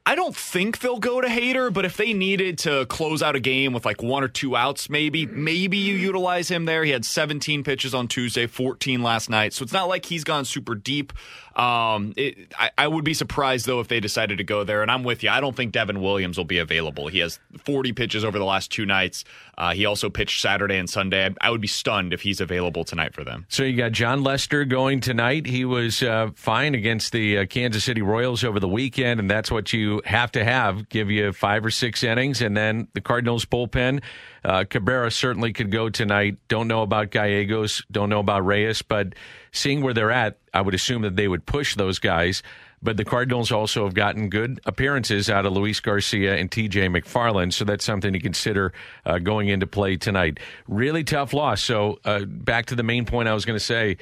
I 0.05 0.15
don't 0.15 0.35
think 0.35 0.79
they'll 0.79 0.99
go 0.99 1.21
to 1.21 1.29
Hader, 1.29 1.71
but 1.71 1.85
if 1.85 1.95
they 1.95 2.11
needed 2.11 2.57
to 2.59 2.85
close 2.87 3.23
out 3.23 3.37
a 3.37 3.39
game 3.39 3.71
with 3.71 3.85
like 3.85 4.03
one 4.03 4.21
or 4.21 4.27
two 4.27 4.53
outs, 4.53 4.89
maybe, 4.89 5.25
maybe 5.25 5.77
you 5.77 5.95
utilize 5.95 6.51
him 6.51 6.65
there. 6.65 6.83
He 6.83 6.91
had 6.91 7.05
17 7.05 7.63
pitches 7.63 7.93
on 7.93 8.09
Tuesday, 8.09 8.45
14 8.45 9.01
last 9.01 9.29
night. 9.29 9.53
So 9.53 9.63
it's 9.63 9.71
not 9.71 9.87
like 9.87 10.05
he's 10.05 10.25
gone 10.25 10.43
super 10.43 10.75
deep. 10.75 11.13
Um, 11.55 12.13
it, 12.17 12.51
I, 12.57 12.71
I, 12.79 12.87
would 12.87 13.05
be 13.05 13.13
surprised 13.13 13.67
though 13.67 13.79
if 13.79 13.87
they 13.87 13.99
decided 13.99 14.39
to 14.39 14.43
go 14.43 14.63
there. 14.63 14.81
And 14.81 14.89
I'm 14.89 15.03
with 15.03 15.21
you. 15.21 15.29
I 15.29 15.39
don't 15.39 15.55
think 15.55 15.71
Devin 15.71 16.01
Williams 16.01 16.35
will 16.35 16.45
be 16.45 16.57
available. 16.57 17.07
He 17.07 17.19
has 17.19 17.39
40 17.63 17.93
pitches 17.93 18.25
over 18.25 18.39
the 18.39 18.45
last 18.45 18.71
two 18.71 18.87
nights. 18.87 19.23
Uh, 19.55 19.73
he 19.73 19.85
also 19.85 20.09
pitched 20.09 20.41
Saturday 20.41 20.77
and 20.77 20.89
Sunday. 20.89 21.27
I, 21.27 21.47
I, 21.47 21.51
would 21.51 21.61
be 21.61 21.67
stunned 21.67 22.11
if 22.11 22.23
he's 22.23 22.41
available 22.41 22.83
tonight 22.83 23.13
for 23.13 23.23
them. 23.23 23.45
So 23.49 23.61
you 23.61 23.77
got 23.77 23.91
Jon 23.91 24.23
Lester 24.23 24.65
going 24.65 24.99
tonight. 24.99 25.45
He 25.45 25.63
was 25.63 26.01
uh, 26.01 26.31
fine 26.33 26.73
against 26.73 27.11
the 27.11 27.37
uh, 27.37 27.45
Kansas 27.45 27.83
City 27.83 28.01
Royals 28.01 28.43
over 28.43 28.59
the 28.59 28.67
weekend, 28.67 29.19
and 29.19 29.29
that's 29.29 29.51
what 29.51 29.71
you 29.71 29.92
have 30.05 30.31
to 30.33 30.43
have. 30.43 30.89
Give 30.89 31.09
you 31.11 31.33
five 31.33 31.65
or 31.65 31.71
six 31.71 32.03
innings, 32.03 32.41
and 32.41 32.55
then 32.55 32.87
the 32.93 33.01
Cardinals 33.01 33.45
bullpen. 33.45 34.01
Uh, 34.43 34.65
Cabrera 34.69 35.11
certainly 35.11 35.53
could 35.53 35.71
go 35.71 35.89
tonight. 35.89 36.37
Don't 36.47 36.67
know 36.67 36.81
about 36.81 37.11
Gallegos. 37.11 37.83
Don't 37.91 38.09
know 38.09 38.19
about 38.19 38.45
Reyes, 38.45 38.81
but 38.81 39.13
seeing 39.51 39.81
where 39.81 39.93
they're 39.93 40.11
at, 40.11 40.37
I 40.53 40.61
would 40.61 40.73
assume 40.73 41.03
that 41.03 41.15
they 41.15 41.27
would 41.27 41.45
push 41.45 41.75
those 41.75 41.99
guys. 41.99 42.43
But 42.81 42.97
the 42.97 43.05
Cardinals 43.05 43.49
also 43.51 43.85
have 43.85 43.93
gotten 43.93 44.27
good 44.27 44.59
appearances 44.65 45.29
out 45.29 45.45
of 45.45 45.53
Luis 45.53 45.79
Garcia 45.79 46.35
and 46.35 46.51
TJ 46.51 46.89
McFarland, 46.89 47.53
so 47.53 47.63
that's 47.63 47.85
something 47.85 48.11
to 48.11 48.19
consider 48.19 48.73
uh, 49.05 49.19
going 49.19 49.47
into 49.47 49.65
play 49.65 49.95
tonight. 49.95 50.39
Really 50.67 51.05
tough 51.05 51.31
loss. 51.31 51.63
So 51.63 51.99
uh, 52.03 52.25
back 52.25 52.65
to 52.67 52.75
the 52.75 52.83
main 52.83 53.05
point 53.05 53.29
I 53.29 53.33
was 53.33 53.45
going 53.45 53.57
to 53.57 53.63
say. 53.63 53.97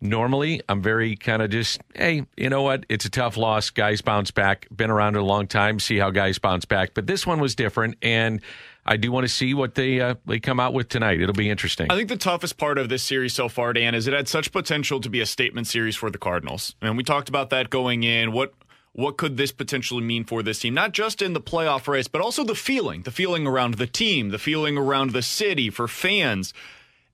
Normally, 0.00 0.62
I'm 0.68 0.80
very 0.80 1.14
kind 1.14 1.42
of 1.42 1.50
just, 1.50 1.80
hey, 1.94 2.24
you 2.36 2.48
know 2.48 2.62
what? 2.62 2.86
It's 2.88 3.04
a 3.04 3.10
tough 3.10 3.36
loss. 3.36 3.68
Guys 3.68 4.00
bounce 4.00 4.30
back. 4.30 4.66
Been 4.74 4.90
around 4.90 5.16
a 5.16 5.22
long 5.22 5.46
time. 5.46 5.78
See 5.78 5.98
how 5.98 6.10
guys 6.10 6.38
bounce 6.38 6.64
back. 6.64 6.94
But 6.94 7.06
this 7.06 7.26
one 7.26 7.38
was 7.38 7.54
different, 7.54 7.96
and 8.00 8.40
I 8.86 8.96
do 8.96 9.12
want 9.12 9.24
to 9.24 9.28
see 9.28 9.52
what 9.52 9.74
they 9.74 10.00
uh, 10.00 10.14
they 10.24 10.40
come 10.40 10.58
out 10.58 10.72
with 10.72 10.88
tonight. 10.88 11.20
It'll 11.20 11.34
be 11.34 11.50
interesting. 11.50 11.90
I 11.90 11.96
think 11.96 12.08
the 12.08 12.16
toughest 12.16 12.56
part 12.56 12.78
of 12.78 12.88
this 12.88 13.02
series 13.02 13.34
so 13.34 13.50
far, 13.50 13.74
Dan, 13.74 13.94
is 13.94 14.06
it 14.06 14.14
had 14.14 14.26
such 14.26 14.52
potential 14.52 15.00
to 15.00 15.10
be 15.10 15.20
a 15.20 15.26
statement 15.26 15.66
series 15.66 15.96
for 15.96 16.10
the 16.10 16.18
Cardinals, 16.18 16.76
and 16.80 16.96
we 16.96 17.04
talked 17.04 17.28
about 17.28 17.50
that 17.50 17.68
going 17.68 18.02
in. 18.02 18.32
What 18.32 18.54
what 18.92 19.18
could 19.18 19.36
this 19.36 19.52
potentially 19.52 20.02
mean 20.02 20.24
for 20.24 20.42
this 20.42 20.60
team? 20.60 20.74
Not 20.74 20.92
just 20.92 21.22
in 21.22 21.34
the 21.34 21.40
playoff 21.40 21.86
race, 21.86 22.08
but 22.08 22.20
also 22.20 22.42
the 22.42 22.54
feeling, 22.54 23.02
the 23.02 23.10
feeling 23.10 23.46
around 23.46 23.74
the 23.74 23.86
team, 23.86 24.30
the 24.30 24.38
feeling 24.38 24.76
around 24.76 25.10
the 25.12 25.22
city 25.22 25.70
for 25.70 25.86
fans. 25.86 26.52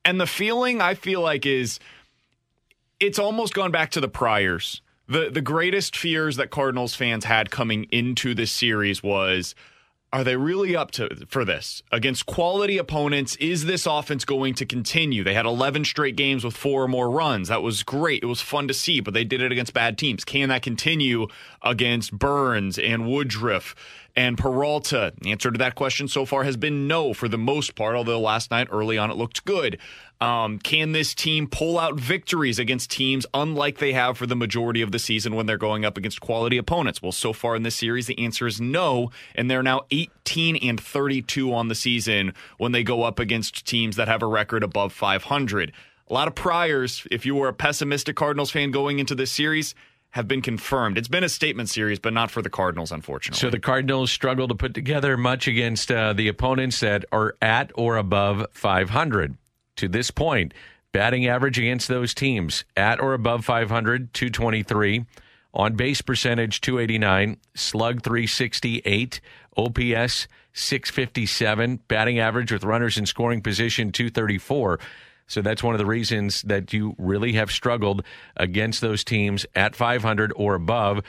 And 0.04 0.20
the 0.20 0.26
feeling 0.26 0.80
I 0.80 0.94
feel 0.94 1.20
like 1.20 1.44
is 1.44 1.80
it's 3.00 3.18
almost 3.18 3.54
gone 3.54 3.70
back 3.70 3.90
to 3.92 4.00
the 4.00 4.08
priors. 4.08 4.82
The 5.08 5.30
the 5.30 5.40
greatest 5.40 5.96
fears 5.96 6.36
that 6.36 6.50
Cardinals 6.50 6.94
fans 6.94 7.24
had 7.24 7.50
coming 7.50 7.84
into 7.90 8.34
this 8.34 8.50
series 8.50 9.02
was 9.02 9.54
are 10.12 10.24
they 10.24 10.36
really 10.36 10.74
up 10.74 10.92
to 10.92 11.26
for 11.26 11.44
this 11.44 11.82
against 11.92 12.26
quality 12.26 12.78
opponents? 12.78 13.36
Is 13.36 13.66
this 13.66 13.86
offense 13.86 14.24
going 14.24 14.54
to 14.54 14.64
continue? 14.64 15.22
They 15.22 15.34
had 15.34 15.46
11 15.46 15.84
straight 15.84 16.16
games 16.16 16.44
with 16.44 16.56
four 16.56 16.84
or 16.84 16.88
more 16.88 17.10
runs. 17.10 17.48
That 17.48 17.62
was 17.62 17.82
great. 17.82 18.22
It 18.22 18.26
was 18.26 18.40
fun 18.40 18.68
to 18.68 18.74
see, 18.74 19.00
but 19.00 19.14
they 19.14 19.24
did 19.24 19.42
it 19.42 19.52
against 19.52 19.74
bad 19.74 19.98
teams. 19.98 20.24
Can 20.24 20.48
that 20.48 20.62
continue 20.62 21.26
against 21.60 22.18
Burnes 22.18 22.78
and 22.78 23.06
Woodruff 23.06 23.74
and 24.16 24.38
Peralta? 24.38 25.12
The 25.20 25.30
answer 25.30 25.50
to 25.50 25.58
that 25.58 25.74
question 25.74 26.08
so 26.08 26.24
far 26.24 26.44
has 26.44 26.56
been 26.56 26.88
no 26.88 27.12
for 27.12 27.28
the 27.28 27.38
most 27.38 27.74
part, 27.74 27.94
although 27.94 28.18
last 28.18 28.50
night 28.50 28.68
early 28.70 28.96
on 28.96 29.10
it 29.10 29.16
looked 29.16 29.44
good. 29.44 29.78
Um, 30.20 30.58
can 30.58 30.92
this 30.92 31.14
team 31.14 31.46
pull 31.46 31.78
out 31.78 32.00
victories 32.00 32.58
against 32.58 32.90
teams 32.90 33.26
unlike 33.34 33.78
they 33.78 33.92
have 33.92 34.16
for 34.16 34.26
the 34.26 34.34
majority 34.34 34.80
of 34.80 34.90
the 34.90 34.98
season 34.98 35.34
when 35.34 35.44
they're 35.44 35.58
going 35.58 35.84
up 35.84 35.98
against 35.98 36.22
quality 36.22 36.56
opponents? 36.56 37.02
Well, 37.02 37.12
so 37.12 37.34
far 37.34 37.54
in 37.54 37.62
this 37.62 37.76
series, 37.76 38.06
the 38.06 38.18
answer 38.18 38.46
is 38.46 38.58
no, 38.58 39.10
and 39.34 39.50
they're 39.50 39.62
now 39.62 39.82
18 39.90 40.56
and 40.56 40.80
32 40.80 41.52
on 41.52 41.68
the 41.68 41.74
season 41.74 42.32
when 42.56 42.72
they 42.72 42.82
go 42.82 43.02
up 43.02 43.18
against 43.18 43.66
teams 43.66 43.96
that 43.96 44.08
have 44.08 44.22
a 44.22 44.26
record 44.26 44.62
above 44.62 44.94
500. 44.94 45.72
A 46.08 46.14
lot 46.14 46.28
of 46.28 46.34
priors, 46.34 47.06
if 47.10 47.26
you 47.26 47.34
were 47.34 47.48
a 47.48 47.52
pessimistic 47.52 48.16
Cardinals 48.16 48.50
fan 48.50 48.70
going 48.70 49.00
into 49.00 49.14
this 49.14 49.32
series, 49.32 49.74
have 50.16 50.26
been 50.26 50.40
confirmed. 50.40 50.96
It's 50.96 51.08
been 51.08 51.24
a 51.24 51.28
statement 51.28 51.68
series, 51.68 51.98
but 51.98 52.14
not 52.14 52.30
for 52.30 52.40
the 52.40 52.48
Cardinals, 52.48 52.90
unfortunately. 52.90 53.38
So 53.38 53.50
the 53.50 53.60
Cardinals 53.60 54.10
struggle 54.10 54.48
to 54.48 54.54
put 54.54 54.72
together 54.72 55.18
much 55.18 55.46
against 55.46 55.92
uh, 55.92 56.14
the 56.14 56.26
opponents 56.28 56.80
that 56.80 57.04
are 57.12 57.36
at 57.42 57.70
or 57.74 57.98
above 57.98 58.46
500 58.52 59.36
to 59.76 59.88
this 59.88 60.10
point, 60.10 60.54
batting 60.92 61.26
average 61.26 61.58
against 61.58 61.88
those 61.88 62.14
teams 62.14 62.64
at 62.78 62.98
or 62.98 63.12
above 63.12 63.44
500, 63.44 64.14
223. 64.14 65.04
On 65.52 65.74
base 65.74 66.00
percentage, 66.00 66.62
289. 66.62 67.36
Slug, 67.54 68.02
368. 68.02 69.20
OPS, 69.58 70.28
657. 70.54 71.80
Batting 71.88 72.18
average 72.18 72.52
with 72.52 72.64
runners 72.64 72.96
in 72.96 73.04
scoring 73.04 73.42
position, 73.42 73.92
234. 73.92 74.78
So 75.26 75.42
that's 75.42 75.62
one 75.62 75.74
of 75.74 75.78
the 75.78 75.86
reasons 75.86 76.42
that 76.42 76.72
you 76.72 76.94
really 76.98 77.32
have 77.32 77.50
struggled 77.50 78.04
against 78.36 78.80
those 78.80 79.04
teams 79.04 79.44
at 79.54 79.74
500 79.74 80.32
or 80.36 80.54
above. 80.54 81.02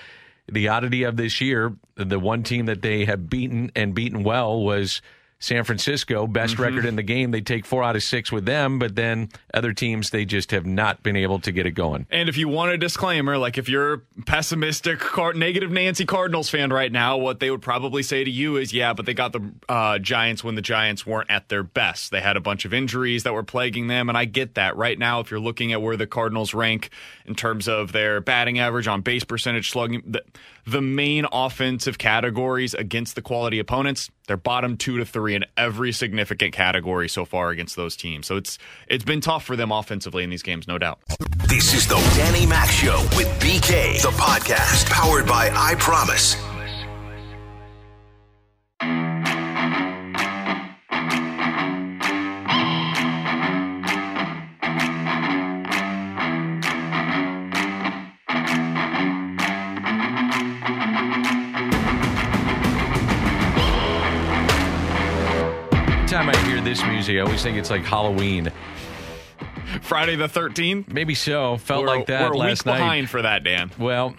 The 0.52 0.70
oddity 0.70 1.04
of 1.04 1.18
this 1.18 1.42
year, 1.42 1.76
the 1.96 2.20
one 2.20 2.44
team 2.44 2.66
that 2.68 2.82
they 2.82 3.06
have 3.06 3.30
beaten 3.30 3.72
and 3.76 3.94
beaten 3.94 4.24
well 4.24 4.64
was 4.64 5.02
San 5.40 5.64
Francisco, 5.64 6.26
best 6.26 6.54
mm-hmm. 6.54 6.64
record 6.64 6.86
in 6.86 6.96
the 6.96 7.04
game. 7.04 7.32
They 7.32 7.42
take 7.42 7.66
four 7.66 7.84
out 7.84 7.96
of 7.96 8.04
six 8.04 8.32
with 8.32 8.46
them, 8.46 8.80
but 8.80 8.96
then 8.96 9.30
other 9.54 9.72
teams, 9.72 10.10
they 10.10 10.26
just 10.26 10.52
have 10.52 10.66
not 10.66 11.04
been 11.04 11.16
able 11.16 11.40
to 11.42 11.52
get 11.52 11.66
it 11.66 11.72
going. 11.72 12.08
And 12.10 12.28
if 12.28 12.38
you 12.38 12.48
want 12.48 12.72
a 12.72 12.78
disclaimer, 12.78 13.38
like 13.38 13.58
if 13.58 13.70
you're 13.70 13.94
a 13.94 14.00
pessimistic, 14.26 15.02
negative 15.36 15.72
Nancy 15.72 16.06
Cardinals 16.06 16.50
fan 16.50 16.72
right 16.72 16.92
now, 16.92 17.18
what 17.18 17.40
they 17.40 17.52
would 17.52 17.62
probably 17.62 18.02
say 18.02 18.24
to 18.24 18.32
you 18.32 18.58
is, 18.58 18.74
yeah, 18.74 18.94
but 18.94 19.06
they 19.06 19.14
got 19.14 19.32
the 19.32 19.52
uh, 19.70 20.00
Giants 20.00 20.44
when 20.44 20.56
the 20.56 20.62
Giants 20.62 21.06
weren't 21.06 21.30
at 21.30 21.50
their 21.50 21.64
best. 21.64 22.10
They 22.10 22.22
had 22.22 22.36
a 22.36 22.42
bunch 22.42 22.66
of 22.66 22.74
injuries 22.74 23.24
that 23.24 23.34
were 23.34 23.44
plaguing 23.44 23.88
them, 23.88 24.10
and 24.10 24.18
I 24.18 24.26
get 24.26 24.56
that. 24.56 24.76
Right 24.76 24.98
now, 24.98 25.20
if 25.20 25.30
you're 25.30 25.40
looking 25.40 25.72
at 25.72 25.82
where 25.82 25.98
the 25.98 26.08
Cardinals 26.08 26.54
rank 26.54 26.90
in 27.26 27.36
terms 27.36 27.68
of 27.68 27.92
their 27.92 28.22
batting 28.22 28.58
average 28.58 28.88
on 28.88 29.02
base 29.02 29.24
percentage, 29.24 29.70
slugging, 29.70 30.02
the, 30.06 30.24
the 30.66 30.82
main 30.82 31.26
offensive 31.32 31.98
categories 31.98 32.74
against 32.74 33.16
the 33.16 33.22
quality 33.22 33.60
opponents, 33.60 34.10
they're 34.28 34.38
bottom 34.38 34.78
two 34.78 34.98
to 34.98 35.06
three 35.06 35.27
in 35.36 35.46
every 35.56 35.92
significant 35.92 36.54
category 36.54 37.10
so 37.10 37.26
far 37.26 37.50
against 37.50 37.76
those 37.76 37.96
teams. 37.96 38.28
So 38.28 38.38
it's 38.38 38.58
it's 38.88 39.04
been 39.04 39.22
tough 39.22 39.44
for 39.44 39.56
them 39.56 39.72
offensively 39.72 40.24
in 40.24 40.30
these 40.30 40.44
games, 40.44 40.68
no 40.68 40.78
doubt. 40.78 41.00
This 41.48 41.74
is 41.74 41.88
the 41.88 41.96
Danny 42.16 42.46
Mac 42.46 42.70
Show 42.70 43.02
with 43.16 43.28
BK, 43.40 44.02
the 44.02 44.10
podcast 44.10 44.90
powered 44.90 45.26
by 45.26 45.50
I 45.54 45.76
Promise. 45.76 46.36
This 66.68 66.84
music, 66.84 67.16
I 67.16 67.20
always 67.22 67.42
think 67.42 67.58
it's 67.58 67.70
like 67.70 67.84
Halloween. 67.84 68.52
Friday 69.82 70.18
the 70.18 70.28
13th? 70.28 70.92
Maybe 70.92 71.16
so. 71.16 71.56
Felt 71.56 71.84
we're, 71.84 71.88
like 71.88 72.08
that 72.08 72.30
we're 72.30 72.36
last 72.36 72.66
night. 72.66 72.80
behind 72.80 73.10
for 73.10 73.22
that, 73.22 73.46
Dan. 73.46 73.72
Well, 73.80 74.14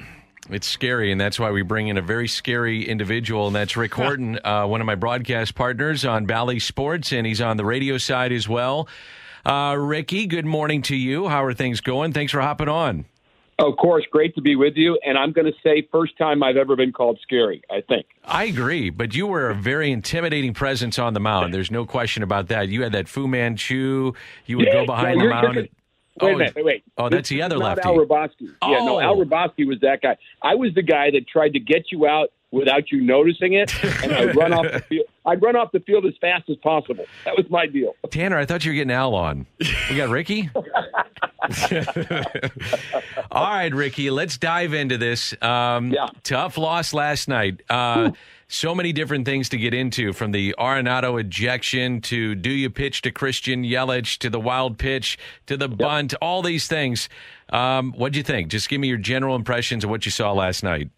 it's 0.48 0.66
scary, 0.66 1.12
and 1.12 1.20
that's 1.20 1.38
why 1.38 1.50
we 1.50 1.60
bring 1.60 1.88
in 1.88 1.98
a 1.98 2.02
very 2.02 2.26
scary 2.26 2.88
individual, 2.88 3.48
and 3.48 3.54
that's 3.54 3.76
Rick 3.76 3.92
Horton, 3.96 4.38
uh, 4.42 4.66
one 4.66 4.80
of 4.80 4.86
my 4.86 4.94
broadcast 4.94 5.56
partners 5.56 6.06
on 6.06 6.24
Bally 6.24 6.58
Sports, 6.58 7.12
and 7.12 7.26
he's 7.26 7.42
on 7.42 7.58
the 7.58 7.66
radio 7.66 7.98
side 7.98 8.32
as 8.32 8.48
well. 8.48 8.88
Uh, 9.44 9.76
Ricky, 9.78 10.26
good 10.26 10.46
morning 10.46 10.80
to 10.82 10.96
you. 10.96 11.28
How 11.28 11.44
are 11.44 11.52
things 11.52 11.82
going? 11.82 12.14
Thanks 12.14 12.32
for 12.32 12.40
hopping 12.40 12.68
on. 12.68 13.04
Of 13.58 13.76
course, 13.76 14.04
great 14.12 14.36
to 14.36 14.40
be 14.40 14.54
with 14.54 14.74
you. 14.76 14.98
And 15.04 15.18
I'm 15.18 15.32
going 15.32 15.46
to 15.46 15.58
say, 15.64 15.86
first 15.90 16.16
time 16.16 16.44
I've 16.44 16.56
ever 16.56 16.76
been 16.76 16.92
called 16.92 17.18
scary, 17.22 17.60
I 17.70 17.80
think. 17.80 18.06
I 18.24 18.44
agree, 18.44 18.90
but 18.90 19.16
you 19.16 19.26
were 19.26 19.50
a 19.50 19.54
very 19.54 19.90
intimidating 19.90 20.54
presence 20.54 20.96
on 20.98 21.12
the 21.12 21.20
mound. 21.20 21.52
There's 21.52 21.70
no 21.70 21.84
question 21.84 22.22
about 22.22 22.48
that. 22.48 22.68
You 22.68 22.82
had 22.82 22.92
that 22.92 23.08
Fu 23.08 23.26
Manchu. 23.26 24.12
You 24.46 24.58
would 24.58 24.66
yeah, 24.66 24.74
go 24.74 24.86
behind 24.86 25.18
no, 25.18 25.24
the 25.24 25.30
mound. 25.30 25.56
Wait 25.56 25.70
oh, 26.20 26.26
a 26.34 26.38
minute, 26.38 26.54
wait, 26.54 26.64
wait. 26.64 26.84
Oh, 26.96 27.08
that's 27.08 27.28
this 27.28 27.36
the 27.36 27.42
other 27.42 27.58
lefty. 27.58 27.82
Al 27.84 27.96
Hrabosky. 27.96 28.54
Oh. 28.62 28.70
Yeah, 28.70 28.84
no, 28.84 29.00
Al 29.00 29.20
oh. 29.20 29.24
Hrabosky 29.24 29.66
was 29.66 29.78
that 29.80 30.02
guy. 30.02 30.16
I 30.42 30.54
was 30.54 30.72
the 30.74 30.82
guy 30.82 31.10
that 31.10 31.28
tried 31.28 31.52
to 31.54 31.60
get 31.60 31.90
you 31.90 32.06
out 32.06 32.30
without 32.50 32.90
you 32.90 33.02
noticing 33.02 33.52
it, 33.54 33.72
and 34.02 34.12
I'd 34.12 34.36
run 34.36 34.52
off 34.52 34.64
the 34.72 34.80
field. 34.88 35.06
I'd 35.26 35.42
run 35.42 35.56
off 35.56 35.72
the 35.72 35.80
field 35.80 36.06
as 36.06 36.14
fast 36.20 36.48
as 36.48 36.56
possible. 36.56 37.04
That 37.24 37.36
was 37.36 37.48
my 37.50 37.66
deal. 37.66 37.94
Tanner, 38.10 38.38
I 38.38 38.46
thought 38.46 38.64
you 38.64 38.70
were 38.70 38.76
getting 38.76 38.90
Al 38.90 39.14
on. 39.14 39.46
We 39.90 39.96
got 39.96 40.08
Ricky. 40.08 40.48
All 43.30 43.44
right, 43.44 43.74
Ricky, 43.74 44.10
let's 44.10 44.38
dive 44.38 44.72
into 44.72 44.96
this. 44.96 45.34
Um, 45.42 45.90
yeah. 45.90 46.06
Tough 46.22 46.56
loss 46.56 46.94
last 46.94 47.28
night. 47.28 47.62
Uh, 47.68 48.12
so 48.48 48.74
many 48.74 48.94
different 48.94 49.26
things 49.26 49.50
to 49.50 49.58
get 49.58 49.74
into 49.74 50.14
from 50.14 50.32
the 50.32 50.54
Arenado 50.58 51.20
ejection 51.20 52.00
to 52.02 52.34
do 52.34 52.50
you 52.50 52.70
pitch 52.70 53.02
to 53.02 53.10
Christian 53.10 53.62
Yelich 53.64 54.16
to 54.18 54.30
the 54.30 54.40
wild 54.40 54.78
pitch 54.78 55.18
to 55.46 55.56
the 55.58 55.68
bunt, 55.68 56.14
all 56.22 56.40
these 56.40 56.66
things. 56.66 57.10
Um, 57.50 57.92
what'd 57.92 58.16
you 58.16 58.22
think? 58.22 58.48
Just 58.48 58.70
give 58.70 58.80
me 58.80 58.88
your 58.88 58.96
general 58.96 59.36
impressions 59.36 59.84
of 59.84 59.90
what 59.90 60.06
you 60.06 60.10
saw 60.10 60.32
last 60.32 60.62
night. 60.62 60.88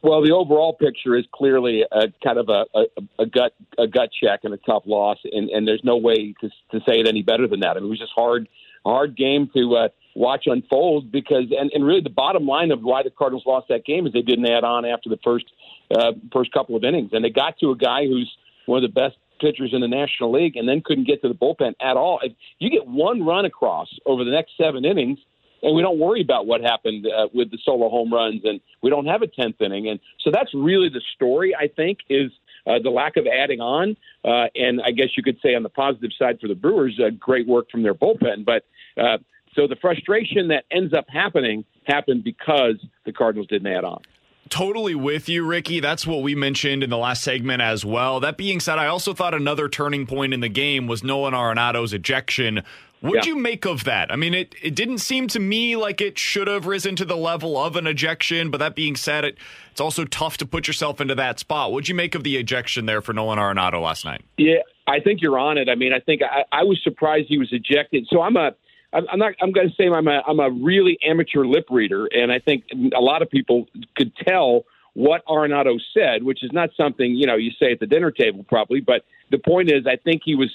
Well, 0.00 0.22
the 0.22 0.32
overall 0.32 0.74
picture 0.74 1.16
is 1.16 1.24
clearly 1.32 1.84
a 1.90 2.06
kind 2.22 2.38
of 2.38 2.48
a, 2.48 2.66
a, 2.74 2.84
a 3.20 3.26
gut 3.26 3.52
a 3.78 3.86
gut 3.88 4.10
check 4.22 4.40
and 4.44 4.54
a 4.54 4.58
tough 4.58 4.84
loss, 4.86 5.18
and, 5.24 5.50
and 5.50 5.66
there's 5.66 5.82
no 5.82 5.96
way 5.96 6.34
to, 6.40 6.48
to 6.70 6.78
say 6.88 7.00
it 7.00 7.08
any 7.08 7.22
better 7.22 7.48
than 7.48 7.60
that. 7.60 7.76
I 7.76 7.80
mean, 7.80 7.86
it 7.86 7.90
was 7.90 7.98
just 7.98 8.12
hard 8.14 8.48
hard 8.84 9.16
game 9.16 9.50
to 9.56 9.76
uh, 9.76 9.88
watch 10.14 10.44
unfold 10.46 11.10
because, 11.10 11.46
and, 11.50 11.70
and 11.74 11.84
really 11.84 12.00
the 12.00 12.10
bottom 12.10 12.46
line 12.46 12.70
of 12.70 12.80
why 12.82 13.02
the 13.02 13.10
Cardinals 13.10 13.44
lost 13.44 13.68
that 13.68 13.84
game 13.84 14.06
is 14.06 14.12
they 14.12 14.22
didn't 14.22 14.46
add 14.46 14.64
on 14.64 14.84
after 14.84 15.08
the 15.08 15.18
first 15.24 15.46
uh, 15.94 16.12
first 16.32 16.52
couple 16.52 16.76
of 16.76 16.84
innings, 16.84 17.10
and 17.12 17.24
they 17.24 17.30
got 17.30 17.58
to 17.58 17.70
a 17.70 17.76
guy 17.76 18.06
who's 18.06 18.30
one 18.66 18.82
of 18.82 18.82
the 18.82 19.00
best 19.00 19.16
pitchers 19.40 19.70
in 19.72 19.80
the 19.80 19.88
National 19.88 20.32
League, 20.32 20.56
and 20.56 20.68
then 20.68 20.80
couldn't 20.84 21.06
get 21.06 21.22
to 21.22 21.28
the 21.28 21.34
bullpen 21.34 21.74
at 21.80 21.96
all. 21.96 22.20
If 22.22 22.32
you 22.58 22.70
get 22.70 22.86
one 22.86 23.24
run 23.24 23.44
across 23.44 23.88
over 24.06 24.24
the 24.24 24.30
next 24.30 24.52
seven 24.56 24.84
innings 24.84 25.18
and 25.62 25.74
we 25.74 25.82
don't 25.82 25.98
worry 25.98 26.20
about 26.20 26.46
what 26.46 26.60
happened 26.60 27.06
uh, 27.06 27.28
with 27.32 27.50
the 27.50 27.58
solo 27.64 27.88
home 27.88 28.12
runs, 28.12 28.42
and 28.44 28.60
we 28.82 28.90
don't 28.90 29.06
have 29.06 29.22
a 29.22 29.26
tenth 29.26 29.60
inning, 29.60 29.88
and 29.88 30.00
so 30.20 30.30
that's 30.32 30.52
really 30.54 30.88
the 30.88 31.02
story. 31.14 31.54
I 31.54 31.68
think 31.68 31.98
is 32.08 32.30
uh, 32.66 32.78
the 32.82 32.90
lack 32.90 33.16
of 33.16 33.26
adding 33.26 33.60
on, 33.60 33.96
uh, 34.24 34.46
and 34.54 34.80
I 34.84 34.90
guess 34.90 35.08
you 35.16 35.22
could 35.22 35.38
say 35.42 35.54
on 35.54 35.62
the 35.62 35.68
positive 35.68 36.10
side 36.18 36.38
for 36.40 36.48
the 36.48 36.54
Brewers, 36.54 37.00
uh, 37.04 37.10
great 37.10 37.46
work 37.46 37.70
from 37.70 37.82
their 37.82 37.94
bullpen. 37.94 38.44
But 38.44 38.64
uh, 39.00 39.18
so 39.54 39.66
the 39.66 39.76
frustration 39.76 40.48
that 40.48 40.64
ends 40.70 40.92
up 40.94 41.06
happening 41.08 41.64
happened 41.86 42.24
because 42.24 42.76
the 43.04 43.12
Cardinals 43.12 43.48
didn't 43.48 43.66
add 43.68 43.84
on. 43.84 44.02
Totally 44.48 44.94
with 44.94 45.28
you, 45.28 45.44
Ricky. 45.44 45.80
That's 45.80 46.06
what 46.06 46.22
we 46.22 46.34
mentioned 46.34 46.82
in 46.82 46.88
the 46.88 46.96
last 46.96 47.22
segment 47.22 47.60
as 47.60 47.84
well. 47.84 48.20
That 48.20 48.38
being 48.38 48.60
said, 48.60 48.78
I 48.78 48.86
also 48.86 49.12
thought 49.12 49.34
another 49.34 49.68
turning 49.68 50.06
point 50.06 50.32
in 50.32 50.40
the 50.40 50.48
game 50.48 50.86
was 50.86 51.04
Nolan 51.04 51.34
Arenado's 51.34 51.92
ejection 51.92 52.62
What'd 53.00 53.24
yeah. 53.24 53.32
you 53.32 53.38
make 53.38 53.64
of 53.64 53.84
that? 53.84 54.10
I 54.10 54.16
mean, 54.16 54.34
it, 54.34 54.54
it 54.62 54.74
didn't 54.74 54.98
seem 54.98 55.28
to 55.28 55.38
me 55.38 55.76
like 55.76 56.00
it 56.00 56.18
should 56.18 56.48
have 56.48 56.66
risen 56.66 56.96
to 56.96 57.04
the 57.04 57.16
level 57.16 57.56
of 57.56 57.76
an 57.76 57.86
ejection, 57.86 58.50
but 58.50 58.58
that 58.58 58.74
being 58.74 58.96
said, 58.96 59.24
it, 59.24 59.38
it's 59.70 59.80
also 59.80 60.04
tough 60.04 60.36
to 60.38 60.46
put 60.46 60.66
yourself 60.66 61.00
into 61.00 61.14
that 61.14 61.38
spot. 61.38 61.70
What'd 61.70 61.88
you 61.88 61.94
make 61.94 62.14
of 62.14 62.24
the 62.24 62.36
ejection 62.36 62.86
there 62.86 63.00
for 63.00 63.12
Nolan 63.12 63.38
Arenado 63.38 63.80
last 63.80 64.04
night? 64.04 64.22
Yeah, 64.36 64.62
I 64.86 65.00
think 65.00 65.22
you're 65.22 65.38
on 65.38 65.58
it. 65.58 65.68
I 65.68 65.76
mean, 65.76 65.92
I 65.92 66.00
think 66.00 66.22
I, 66.22 66.44
I 66.50 66.64
was 66.64 66.80
surprised 66.82 67.26
he 67.28 67.38
was 67.38 67.52
ejected. 67.52 68.06
So 68.10 68.20
I'm 68.20 68.36
a 68.36 68.52
I'm 68.92 69.18
not. 69.18 69.34
I'm 69.42 69.52
going 69.52 69.68
to 69.68 69.74
say 69.74 69.86
I'm 69.86 70.08
a 70.08 70.22
I'm 70.26 70.40
a 70.40 70.50
really 70.50 70.98
amateur 71.06 71.44
lip 71.44 71.66
reader, 71.68 72.06
and 72.06 72.32
I 72.32 72.38
think 72.38 72.64
a 72.96 73.00
lot 73.00 73.20
of 73.20 73.28
people 73.28 73.66
could 73.96 74.16
tell 74.16 74.64
what 74.98 75.24
Arenado 75.26 75.78
said, 75.94 76.24
which 76.24 76.42
is 76.42 76.50
not 76.52 76.70
something 76.76 77.14
you 77.14 77.24
know 77.24 77.36
you 77.36 77.52
say 77.52 77.70
at 77.70 77.78
the 77.78 77.86
dinner 77.86 78.10
table 78.10 78.44
probably, 78.48 78.80
but 78.80 79.04
the 79.30 79.38
point 79.38 79.70
is, 79.70 79.86
I 79.86 79.94
think 79.94 80.22
he 80.24 80.34
was 80.34 80.50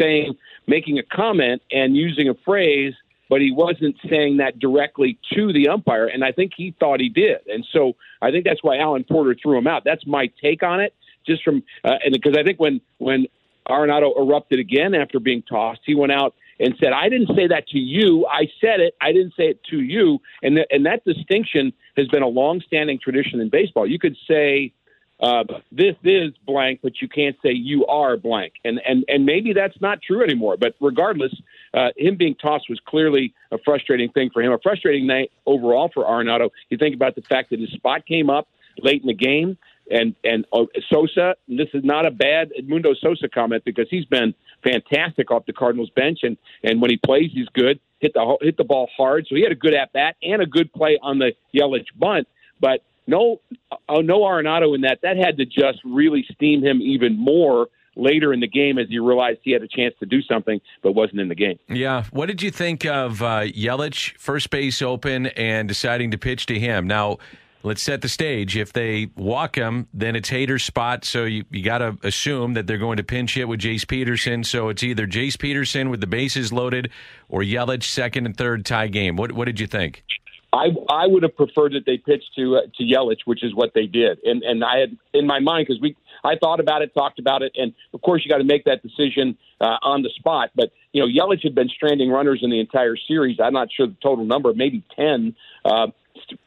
saying, 0.00 0.36
making 0.66 0.98
a 0.98 1.02
comment 1.02 1.60
and 1.70 1.94
using 1.94 2.30
a 2.30 2.34
phrase, 2.46 2.94
but 3.28 3.42
he 3.42 3.52
wasn't 3.52 3.96
saying 4.08 4.38
that 4.38 4.58
directly 4.58 5.18
to 5.34 5.52
the 5.52 5.68
umpire, 5.68 6.06
and 6.06 6.24
I 6.24 6.32
think 6.32 6.52
he 6.56 6.74
thought 6.80 6.98
he 6.98 7.10
did, 7.10 7.46
and 7.46 7.66
so 7.74 7.92
I 8.22 8.30
think 8.30 8.46
that's 8.46 8.62
why 8.62 8.78
Alan 8.78 9.04
Porter 9.04 9.36
threw 9.40 9.58
him 9.58 9.66
out. 9.66 9.82
That's 9.84 10.06
my 10.06 10.30
take 10.40 10.62
on 10.62 10.80
it, 10.80 10.94
just 11.26 11.44
from 11.44 11.62
uh, 11.84 11.96
and 12.02 12.14
because 12.14 12.38
I 12.38 12.42
think 12.42 12.58
when 12.58 12.80
when 12.96 13.26
Arenado 13.68 14.18
erupted 14.18 14.60
again 14.60 14.94
after 14.94 15.20
being 15.20 15.42
tossed, 15.42 15.80
he 15.84 15.94
went 15.94 16.12
out 16.12 16.34
and 16.58 16.74
said, 16.82 16.94
"I 16.94 17.10
didn't 17.10 17.36
say 17.36 17.48
that 17.48 17.68
to 17.68 17.78
you. 17.78 18.26
I 18.32 18.48
said 18.62 18.80
it. 18.80 18.94
I 19.02 19.12
didn't 19.12 19.34
say 19.36 19.48
it 19.48 19.62
to 19.64 19.80
you." 19.80 20.22
And 20.42 20.56
th- 20.56 20.68
and 20.70 20.86
that 20.86 21.04
distinction 21.04 21.74
has 21.96 22.08
been 22.08 22.22
a 22.22 22.28
long-standing 22.28 22.98
tradition 22.98 23.40
in 23.40 23.48
baseball. 23.48 23.86
You 23.86 23.98
could 23.98 24.16
say 24.28 24.72
uh, 25.20 25.44
this 25.70 25.94
is 26.02 26.32
blank, 26.44 26.80
but 26.82 27.00
you 27.00 27.08
can't 27.08 27.36
say 27.42 27.52
you 27.52 27.86
are 27.86 28.16
blank. 28.16 28.54
And 28.64 28.80
and 28.86 29.04
and 29.08 29.24
maybe 29.24 29.52
that's 29.52 29.80
not 29.80 30.02
true 30.02 30.22
anymore. 30.22 30.56
But 30.56 30.74
regardless, 30.80 31.32
uh, 31.72 31.90
him 31.96 32.16
being 32.16 32.34
tossed 32.34 32.68
was 32.68 32.80
clearly 32.84 33.32
a 33.52 33.58
frustrating 33.58 34.10
thing 34.10 34.30
for 34.30 34.42
him. 34.42 34.52
A 34.52 34.58
frustrating 34.58 35.06
night 35.06 35.30
overall 35.46 35.90
for 35.92 36.04
Arenado. 36.04 36.50
You 36.68 36.78
think 36.78 36.94
about 36.94 37.14
the 37.14 37.22
fact 37.22 37.50
that 37.50 37.60
his 37.60 37.70
spot 37.70 38.06
came 38.06 38.28
up 38.28 38.48
late 38.78 39.02
in 39.02 39.06
the 39.06 39.14
game 39.14 39.56
and 39.90 40.14
and 40.24 40.46
uh, 40.52 40.64
Sosa. 40.90 41.34
this 41.48 41.68
is 41.74 41.84
not 41.84 42.06
a 42.06 42.10
bad 42.10 42.52
Edmundo 42.58 42.94
Sosa 43.00 43.28
comment 43.28 43.64
because 43.64 43.86
he's 43.90 44.04
been 44.06 44.34
fantastic 44.62 45.30
off 45.30 45.46
the 45.46 45.52
Cardinals 45.52 45.90
bench, 45.90 46.20
and 46.22 46.36
and 46.62 46.80
when 46.80 46.90
he 46.90 46.96
plays, 46.96 47.30
he's 47.32 47.48
good. 47.54 47.80
Hit 48.00 48.14
the 48.14 48.36
hit 48.40 48.56
the 48.56 48.64
ball 48.64 48.88
hard, 48.96 49.26
so 49.28 49.34
he 49.34 49.42
had 49.42 49.52
a 49.52 49.56
good 49.56 49.74
at 49.74 49.92
bat 49.92 50.16
and 50.22 50.42
a 50.42 50.46
good 50.46 50.72
play 50.72 50.98
on 51.02 51.18
the 51.18 51.32
Yelich 51.54 51.86
bunt. 51.98 52.26
But 52.60 52.82
no, 53.06 53.40
uh, 53.70 54.00
no 54.00 54.20
Arenado 54.20 54.74
in 54.74 54.82
that. 54.82 55.00
That 55.02 55.16
had 55.16 55.36
to 55.38 55.44
just 55.44 55.78
really 55.84 56.24
steam 56.32 56.62
him 56.62 56.80
even 56.80 57.18
more 57.18 57.68
later 57.96 58.32
in 58.32 58.40
the 58.40 58.48
game 58.48 58.78
as 58.78 58.88
he 58.88 58.98
realized 58.98 59.38
he 59.42 59.52
had 59.52 59.62
a 59.62 59.68
chance 59.68 59.94
to 60.00 60.06
do 60.06 60.20
something 60.22 60.60
but 60.82 60.92
wasn't 60.92 61.20
in 61.20 61.28
the 61.28 61.34
game. 61.34 61.58
Yeah. 61.68 62.04
What 62.10 62.26
did 62.26 62.42
you 62.42 62.50
think 62.50 62.84
of 62.84 63.22
uh, 63.22 63.42
Yelich, 63.42 64.16
first 64.16 64.50
base 64.50 64.82
open, 64.82 65.26
and 65.26 65.68
deciding 65.68 66.10
to 66.10 66.18
pitch 66.18 66.46
to 66.46 66.58
him? 66.58 66.86
Now, 66.86 67.18
let's 67.64 67.82
set 67.82 68.02
the 68.02 68.08
stage. 68.08 68.56
If 68.56 68.72
they 68.72 69.08
walk 69.16 69.56
him, 69.56 69.88
then 69.92 70.14
it's 70.14 70.30
Hader's 70.30 70.62
spot. 70.62 71.04
So 71.04 71.24
you, 71.24 71.44
you 71.50 71.64
got 71.64 71.78
to 71.78 71.96
assume 72.02 72.54
that 72.54 72.66
they're 72.66 72.78
going 72.78 72.98
to 72.98 73.02
pinch 73.02 73.34
hit 73.34 73.48
with 73.48 73.60
Jace 73.60 73.88
Peterson. 73.88 74.44
So 74.44 74.68
it's 74.68 74.82
either 74.82 75.06
Jace 75.06 75.38
Peterson 75.38 75.90
with 75.90 76.00
the 76.00 76.06
bases 76.06 76.52
loaded 76.52 76.90
or 77.28 77.40
Yelich 77.40 77.84
second 77.84 78.26
and 78.26 78.36
third 78.36 78.64
tie 78.64 78.88
game. 78.88 79.16
What 79.16 79.32
what 79.32 79.46
did 79.46 79.58
you 79.58 79.66
think? 79.66 80.04
I 80.52 80.68
I 80.88 81.06
would 81.08 81.24
have 81.24 81.34
preferred 81.34 81.72
that 81.72 81.84
they 81.84 81.96
pitched 81.98 82.30
to 82.36 82.56
uh, 82.56 82.60
to 82.76 82.84
Yelich, 82.84 83.20
which 83.24 83.42
is 83.42 83.54
what 83.54 83.72
they 83.74 83.86
did, 83.86 84.18
and 84.24 84.42
and 84.42 84.62
I 84.62 84.78
had 84.78 84.96
in 85.12 85.26
my 85.26 85.40
mind 85.40 85.66
because 85.66 85.80
we 85.80 85.96
I 86.22 86.36
thought 86.36 86.60
about 86.60 86.82
it, 86.82 86.94
talked 86.94 87.18
about 87.18 87.42
it, 87.42 87.52
and 87.56 87.74
of 87.92 88.00
course 88.02 88.22
you 88.24 88.30
got 88.30 88.38
to 88.38 88.44
make 88.44 88.64
that 88.64 88.82
decision 88.82 89.36
uh, 89.60 89.78
on 89.82 90.02
the 90.02 90.10
spot. 90.10 90.50
But 90.54 90.70
you 90.92 91.02
know 91.02 91.08
Yelich 91.08 91.42
had 91.42 91.54
been 91.54 91.68
stranding 91.68 92.10
runners 92.10 92.40
in 92.42 92.50
the 92.50 92.60
entire 92.60 92.96
series. 93.08 93.38
I'm 93.42 93.52
not 93.52 93.68
sure 93.72 93.86
the 93.86 93.96
total 94.00 94.24
number, 94.24 94.52
maybe 94.54 94.84
ten. 94.94 95.34
Uh, 95.64 95.88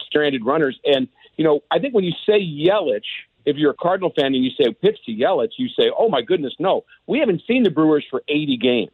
stranded 0.01 0.45
runners. 0.45 0.79
And, 0.85 1.07
you 1.37 1.43
know, 1.43 1.61
I 1.71 1.79
think 1.79 1.93
when 1.93 2.03
you 2.03 2.13
say 2.25 2.39
Yelich, 2.39 3.01
if 3.45 3.55
you're 3.57 3.71
a 3.71 3.75
Cardinal 3.75 4.11
fan 4.17 4.27
and 4.27 4.43
you 4.43 4.51
say 4.51 4.73
pitch 4.73 4.97
to 5.05 5.11
Yelich, 5.11 5.51
you 5.57 5.69
say, 5.69 5.91
oh 5.97 6.09
my 6.09 6.21
goodness, 6.21 6.53
no. 6.59 6.83
We 7.07 7.19
haven't 7.19 7.43
seen 7.47 7.63
the 7.63 7.71
Brewers 7.71 8.05
for 8.09 8.21
80 8.27 8.57
games. 8.57 8.91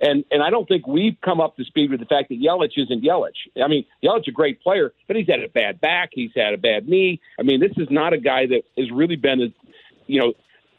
And 0.00 0.24
and 0.32 0.42
I 0.42 0.50
don't 0.50 0.66
think 0.66 0.88
we've 0.88 1.16
come 1.24 1.40
up 1.40 1.56
to 1.56 1.64
speed 1.64 1.92
with 1.92 2.00
the 2.00 2.06
fact 2.06 2.28
that 2.30 2.40
Yelich 2.40 2.72
isn't 2.76 3.04
Yelich. 3.04 3.36
I 3.62 3.68
mean, 3.68 3.84
Yelich 4.02 4.26
a 4.26 4.32
great 4.32 4.60
player, 4.60 4.92
but 5.06 5.14
he's 5.14 5.28
had 5.28 5.40
a 5.44 5.48
bad 5.48 5.80
back, 5.80 6.10
he's 6.12 6.32
had 6.34 6.54
a 6.54 6.58
bad 6.58 6.88
knee. 6.88 7.20
I 7.38 7.42
mean, 7.42 7.60
this 7.60 7.70
is 7.76 7.86
not 7.88 8.12
a 8.12 8.18
guy 8.18 8.46
that 8.46 8.62
has 8.76 8.90
really 8.90 9.14
been 9.14 9.40
as 9.40 9.50
you 10.06 10.20
know, 10.20 10.32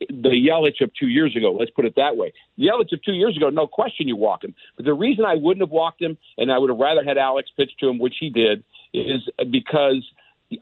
the 0.10 0.30
Yelich 0.30 0.82
of 0.82 0.92
two 1.00 1.08
years 1.08 1.36
ago. 1.36 1.56
Let's 1.58 1.72
put 1.72 1.86
it 1.86 1.96
that 1.96 2.18
way. 2.18 2.34
Yelich 2.60 2.92
of 2.92 3.02
two 3.04 3.14
years 3.14 3.38
ago, 3.38 3.50
no 3.50 3.68
question 3.68 4.08
you 4.08 4.16
walk 4.16 4.44
him. 4.44 4.54
But 4.76 4.86
the 4.86 4.94
reason 4.94 5.26
I 5.26 5.36
wouldn't 5.36 5.62
have 5.62 5.72
walked 5.72 6.02
him, 6.02 6.18
and 6.38 6.52
I 6.52 6.58
would 6.58 6.70
have 6.70 6.80
rather 6.80 7.04
had 7.04 7.18
Alex 7.18 7.50
pitch 7.56 7.72
to 7.80 7.90
him, 7.90 8.00
which 8.00 8.16
he 8.20 8.30
did, 8.30 8.64
is 8.94 9.22
because 9.52 10.04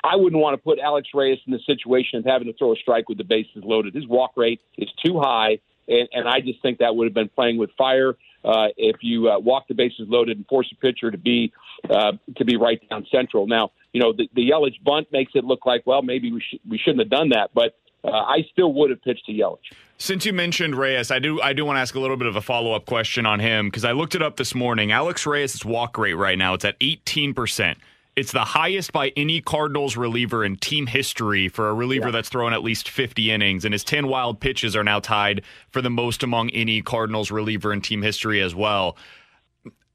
I 0.04 0.16
wouldn't 0.16 0.42
want 0.42 0.54
to 0.54 0.58
put 0.58 0.80
Alex 0.80 1.10
Reyes 1.14 1.40
in 1.46 1.54
the 1.54 1.60
situation 1.66 2.20
of 2.20 2.26
having 2.26 2.48
to 2.48 2.54
throw 2.54 2.74
a 2.74 2.76
strike 2.76 3.10
with 3.10 3.18
the 3.18 3.24
bases 3.24 3.64
loaded. 3.64 3.94
His 3.94 4.08
walk 4.08 4.32
rate 4.38 4.62
is 4.78 4.90
too 5.06 5.20
high, 5.20 5.60
and, 5.88 6.08
and 6.14 6.28
I 6.28 6.40
just 6.40 6.62
think 6.62 6.80
that 6.80 6.96
would 6.96 7.06
have 7.06 7.14
been 7.14 7.30
playing 7.30 7.58
with 7.58 7.72
fire 7.78 8.16
uh, 8.44 8.68
if 8.78 8.98
you 9.02 9.30
uh, 9.30 9.40
walk 9.40 9.68
the 9.68 9.74
bases 9.74 10.08
loaded 10.08 10.38
and 10.38 10.48
force 10.48 10.68
a 10.72 10.76
pitcher 10.76 11.12
to 11.12 11.18
be 11.18 11.52
uh, 11.90 12.14
to 12.38 12.46
be 12.46 12.58
right 12.58 12.82
down 12.90 13.06
central. 13.12 13.48
Now, 13.48 13.72
you 13.94 14.02
know 14.02 14.14
the, 14.14 14.30
the 14.34 14.50
Yelich 14.50 14.82
bunt 14.84 15.12
makes 15.12 15.34
it 15.36 15.44
look 15.44 15.66
like 15.66 15.84
well 15.86 16.02
maybe 16.02 16.32
we 16.32 16.40
sh- 16.40 16.60
we 16.68 16.78
shouldn't 16.78 17.00
have 17.00 17.10
done 17.10 17.30
that, 17.30 17.52
but 17.54 17.78
uh, 18.04 18.10
I 18.10 18.46
still 18.52 18.74
would 18.74 18.90
have 18.90 19.02
pitched 19.02 19.26
to 19.28 19.32
Yelich. 19.32 19.58
Since 19.98 20.26
you 20.26 20.34
mentioned 20.34 20.76
Reyes, 20.76 21.12
I 21.12 21.20
do 21.20 21.42
I 21.42 21.54
do 21.54 21.66
want 21.66 21.78
to 21.78 21.82
ask 21.82 21.94
a 21.94 22.00
little 22.00 22.18
bit 22.18 22.28
of 22.28 22.36
a 22.36 22.42
follow 22.42 22.74
up 22.74 22.86
question 22.86 23.26
on 23.26 23.40
him 23.40 23.68
because 23.68 23.86
I 23.86 23.92
looked 23.92 24.16
it 24.16 24.22
up 24.22 24.38
this 24.38 24.56
morning. 24.56 24.92
Alex 24.92 25.26
Reyes' 25.28 25.64
walk 25.64 25.98
rate 25.98 26.14
right 26.14 26.38
now 26.38 26.54
it's 26.54 26.66
at 26.66 26.76
eighteen 26.82 27.34
percent. 27.34 27.78
It's 28.16 28.34
the 28.34 28.44
highest 28.44 28.92
by 28.92 29.14
any 29.16 29.40
Cardinals 29.40 29.96
reliever 29.96 30.44
in 30.44 30.58
team 30.58 30.88
history 30.88 31.48
for 31.48 31.70
a 31.70 31.74
reliever 31.74 32.08
yeah. 32.08 32.12
that's 32.12 32.30
thrown 32.30 32.52
at 32.52 32.62
least 32.62 32.90
50 32.90 33.32
innings, 33.32 33.64
and 33.64 33.74
his 33.74 33.86
10 33.86 34.08
wild 34.08 34.42
pitches 34.42 34.76
are 34.76 34.84
now 34.84 35.00
tied 35.00 35.44
for 35.70 35.82
the 35.82 35.90
most 35.90 36.22
among 36.22 36.50
any 36.50 36.82
Cardinals 36.82 37.32
reliever 37.32 37.72
in 37.72 37.82
team 37.82 38.02
history 38.02 38.42
as 38.42 38.54
well. 38.54 38.98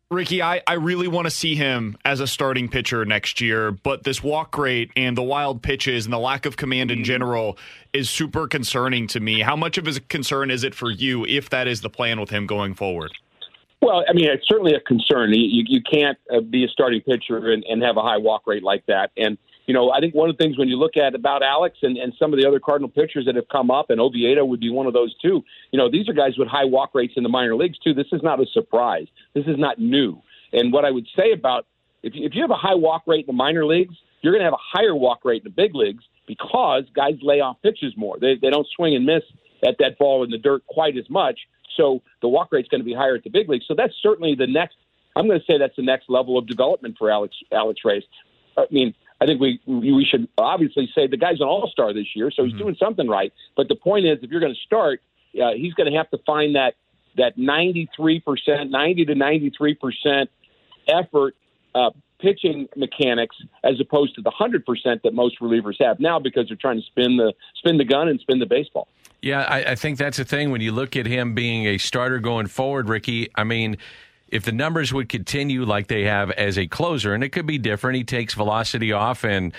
Ricky, 0.09 0.41
I, 0.41 0.63
I 0.69 0.75
really 0.75 1.09
want 1.09 1.27
to 1.27 1.33
see 1.33 1.57
him 1.57 1.99
as 2.05 2.21
a 2.21 2.29
starting 2.29 2.69
pitcher 2.69 3.05
next 3.05 3.41
year, 3.41 3.73
but 3.73 4.05
this 4.05 4.23
walk 4.23 4.57
rate 4.57 4.93
and 4.97 5.17
the 5.17 5.23
wild 5.23 5.63
pitches 5.63 6.07
and 6.07 6.13
the 6.13 6.19
lack 6.19 6.47
of 6.47 6.57
command 6.57 6.93
in 6.93 6.99
mm-hmm. 6.99 7.05
general 7.05 7.59
is 7.93 8.09
super 8.09 8.47
concerning 8.47 9.09
to 9.09 9.21
me. 9.21 9.41
How 9.41 9.57
much 9.57 9.79
of 9.79 9.89
a 9.89 9.99
concern 9.99 10.53
is 10.53 10.63
it 10.63 10.77
for 10.77 10.93
you 10.93 11.27
if 11.27 11.51
that 11.51 11.67
is 11.67 11.81
the 11.81 11.91
plan 11.91 12.21
with 12.21 12.31
him 12.31 12.47
going 12.47 12.75
forward? 12.75 13.11
Well, 13.83 14.05
I 14.09 14.13
mean, 14.15 14.27
it's 14.27 14.49
certainly 14.49 14.75
a 14.75 14.81
concern. 14.81 15.33
You, 15.33 15.65
you 15.67 15.81
can't 15.83 16.19
uh, 16.35 16.41
be 16.41 16.65
a 16.65 16.69
starting 16.69 17.03
pitcher 17.03 17.53
and, 17.53 17.63
and 17.65 17.83
have 17.83 17.97
a 17.97 18.03
high 18.03 18.17
walk 18.17 18.47
rate 18.47 18.63
like 18.63 18.87
that. 18.87 19.11
And 19.17 19.39
you 19.67 19.75
know, 19.75 19.91
I 19.91 19.99
think 19.99 20.15
one 20.15 20.31
of 20.31 20.37
the 20.37 20.43
things 20.43 20.57
when 20.57 20.69
you 20.69 20.77
look 20.77 20.97
at 20.97 21.15
about 21.15 21.43
Alex 21.43 21.79
and, 21.83 21.97
and 21.97 22.13
some 22.19 22.33
of 22.33 22.41
the 22.41 22.47
other 22.47 22.61
Cardinal 22.61 22.89
pitchers 22.89 23.27
that 23.27 23.35
have 23.35 23.49
come 23.49 23.71
up, 23.71 23.91
and 23.91 24.01
Oviedo 24.01 24.45
would 24.45 24.61
be 24.61 24.71
one 24.71 24.87
of 24.87 24.93
those 24.93 25.15
too. 25.19 25.43
You 25.73 25.79
know, 25.79 25.91
these 25.91 26.09
are 26.09 26.13
guys 26.13 26.39
with 26.39 26.49
high 26.49 26.65
walk 26.65 26.95
rates 26.95 27.15
in 27.17 27.25
the 27.25 27.29
minor 27.29 27.57
leagues 27.57 27.79
too. 27.79 27.93
This 27.93 28.07
is 28.13 28.23
not 28.23 28.41
a 28.41 28.47
surprise. 28.53 29.09
This 29.35 29.45
is 29.47 29.59
not 29.59 29.79
new. 29.79 30.23
And 30.53 30.73
what 30.73 30.85
I 30.85 30.91
would 30.91 31.07
say 31.17 31.33
about 31.33 31.67
if 32.03 32.15
you, 32.15 32.25
if 32.25 32.35
you 32.35 32.43
have 32.43 32.51
a 32.51 32.55
high 32.55 32.75
walk 32.75 33.03
rate 33.07 33.21
in 33.21 33.27
the 33.27 33.33
minor 33.33 33.67
leagues, 33.67 33.97
you're 34.23 34.33
going 34.33 34.41
to 34.41 34.45
have 34.45 34.55
a 34.55 34.79
higher 34.79 34.95
walk 34.95 35.25
rate 35.25 35.43
in 35.45 35.45
the 35.45 35.51
big 35.51 35.75
leagues 35.75 36.05
because 36.29 36.85
guys 36.95 37.15
lay 37.23 37.41
off 37.41 37.57
pitches 37.63 37.93
more. 37.97 38.17
They 38.21 38.37
they 38.41 38.51
don't 38.51 38.67
swing 38.77 38.95
and 38.95 39.05
miss 39.05 39.23
at 39.67 39.77
that 39.79 39.99
ball 39.99 40.23
in 40.23 40.31
the 40.31 40.39
dirt 40.39 40.65
quite 40.67 40.97
as 40.97 41.09
much. 41.11 41.41
So 41.77 42.03
the 42.23 42.29
walk 42.29 42.53
rate 42.53 42.65
is 42.65 42.69
going 42.69 42.81
to 42.81 42.85
be 42.85 42.95
higher 42.95 43.15
at 43.15 43.25
the 43.25 43.31
big 43.31 43.49
leagues. 43.49 43.67
So 43.67 43.75
that's 43.75 43.95
certainly 44.03 44.35
the 44.35 44.47
next. 44.47 44.77
I'm 45.15 45.27
going 45.27 45.41
to 45.41 45.47
say 45.47 45.59
that's 45.59 45.77
the 45.77 45.83
next 45.83 46.11
level 46.11 46.37
of 46.37 46.47
development 46.47 46.97
for 46.99 47.11
Alex 47.11 47.37
Alex 47.53 47.81
Reyes. 47.85 48.05
I 48.57 48.67
mean, 48.71 48.95
I 49.21 49.27
think 49.27 49.41
we 49.41 49.61
we 49.67 50.05
should 50.05 50.29
obviously 50.37 50.91
say 50.95 51.07
the 51.07 51.17
guy's 51.17 51.41
an 51.41 51.47
all 51.47 51.69
star 51.73 51.93
this 51.93 52.15
year, 52.15 52.31
so 52.31 52.45
he's 52.45 52.53
mm-hmm. 52.53 52.63
doing 52.63 52.77
something 52.79 53.09
right. 53.09 53.33
But 53.57 53.69
the 53.69 53.75
point 53.75 54.07
is, 54.07 54.19
if 54.23 54.31
you're 54.31 54.41
going 54.41 54.55
to 54.55 54.61
start, 54.61 55.01
uh, 55.41 55.53
he's 55.53 55.75
going 55.75 55.91
to 55.91 55.97
have 55.97 56.11
to 56.11 56.19
find 56.27 56.57
that 56.57 56.75
that 57.17 57.39
93 57.39 58.21
percent, 58.21 58.71
90 58.71 59.07
to 59.07 59.15
93 59.15 59.75
percent 59.75 60.31
effort 60.87 61.35
uh, 61.75 61.91
pitching 62.19 62.69
mechanics 62.77 63.37
as 63.65 63.81
opposed 63.81 64.15
to 64.17 64.23
the 64.23 64.31
100 64.31 64.67
percent 64.67 65.03
that 65.03 65.15
most 65.15 65.41
relievers 65.41 65.77
have 65.81 65.99
now 65.99 66.19
because 66.19 66.49
they're 66.49 66.57
trying 66.57 66.81
to 66.81 66.87
spin 66.87 67.17
the 67.17 67.33
spin 67.55 67.79
the 67.79 67.85
gun 67.85 68.09
and 68.09 68.21
spin 68.21 68.39
the 68.39 68.47
baseball. 68.47 68.89
Yeah, 69.27 69.43
I, 69.43 69.73
I 69.73 69.75
think 69.75 69.99
that's 69.99 70.19
the 70.19 70.25
thing 70.25 70.51
when 70.51 70.61
you 70.61 70.73
look 70.73 70.97
at 70.97 71.07
him 71.07 71.35
being 71.35 71.67
a 71.67 71.79
starter 71.79 72.19
going 72.19 72.47
forward, 72.47 72.89
Ricky. 72.89 73.29
I 73.35 73.45
mean 73.45 73.77
if 74.29 74.45
the 74.45 74.53
numbers 74.53 74.93
would 74.93 75.09
continue 75.09 75.65
like 75.65 75.87
they 75.87 76.05
have 76.05 76.31
as 76.33 76.59
a 76.59 76.67
closer, 76.67 77.15
and 77.15 77.23
it 77.23 77.31
could 77.31 77.47
be 77.47 77.59
different, 77.59 77.97
he 77.97 78.05
takes 78.05 78.35
velocity 78.35 78.93
off 78.93 79.25
and 79.25 79.53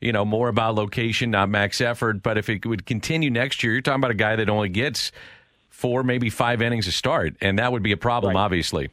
you 0.00 0.12
know 0.12 0.24
more 0.24 0.48
about 0.48 0.74
location, 0.74 1.30
not 1.30 1.48
max 1.48 1.80
effort. 1.80 2.22
But 2.22 2.38
if 2.38 2.48
it 2.48 2.64
would 2.66 2.86
continue 2.86 3.30
next 3.30 3.62
year, 3.62 3.72
you're 3.72 3.82
talking 3.82 4.00
about 4.00 4.10
a 4.10 4.14
guy 4.14 4.36
that 4.36 4.48
only 4.48 4.68
gets 4.68 5.12
four, 5.68 6.02
maybe 6.02 6.30
five 6.30 6.62
innings 6.62 6.86
to 6.86 6.92
start, 6.92 7.36
and 7.40 7.58
that 7.58 7.72
would 7.72 7.82
be 7.82 7.92
a 7.92 7.96
problem, 7.96 8.34
right. 8.34 8.42
obviously. 8.42 8.90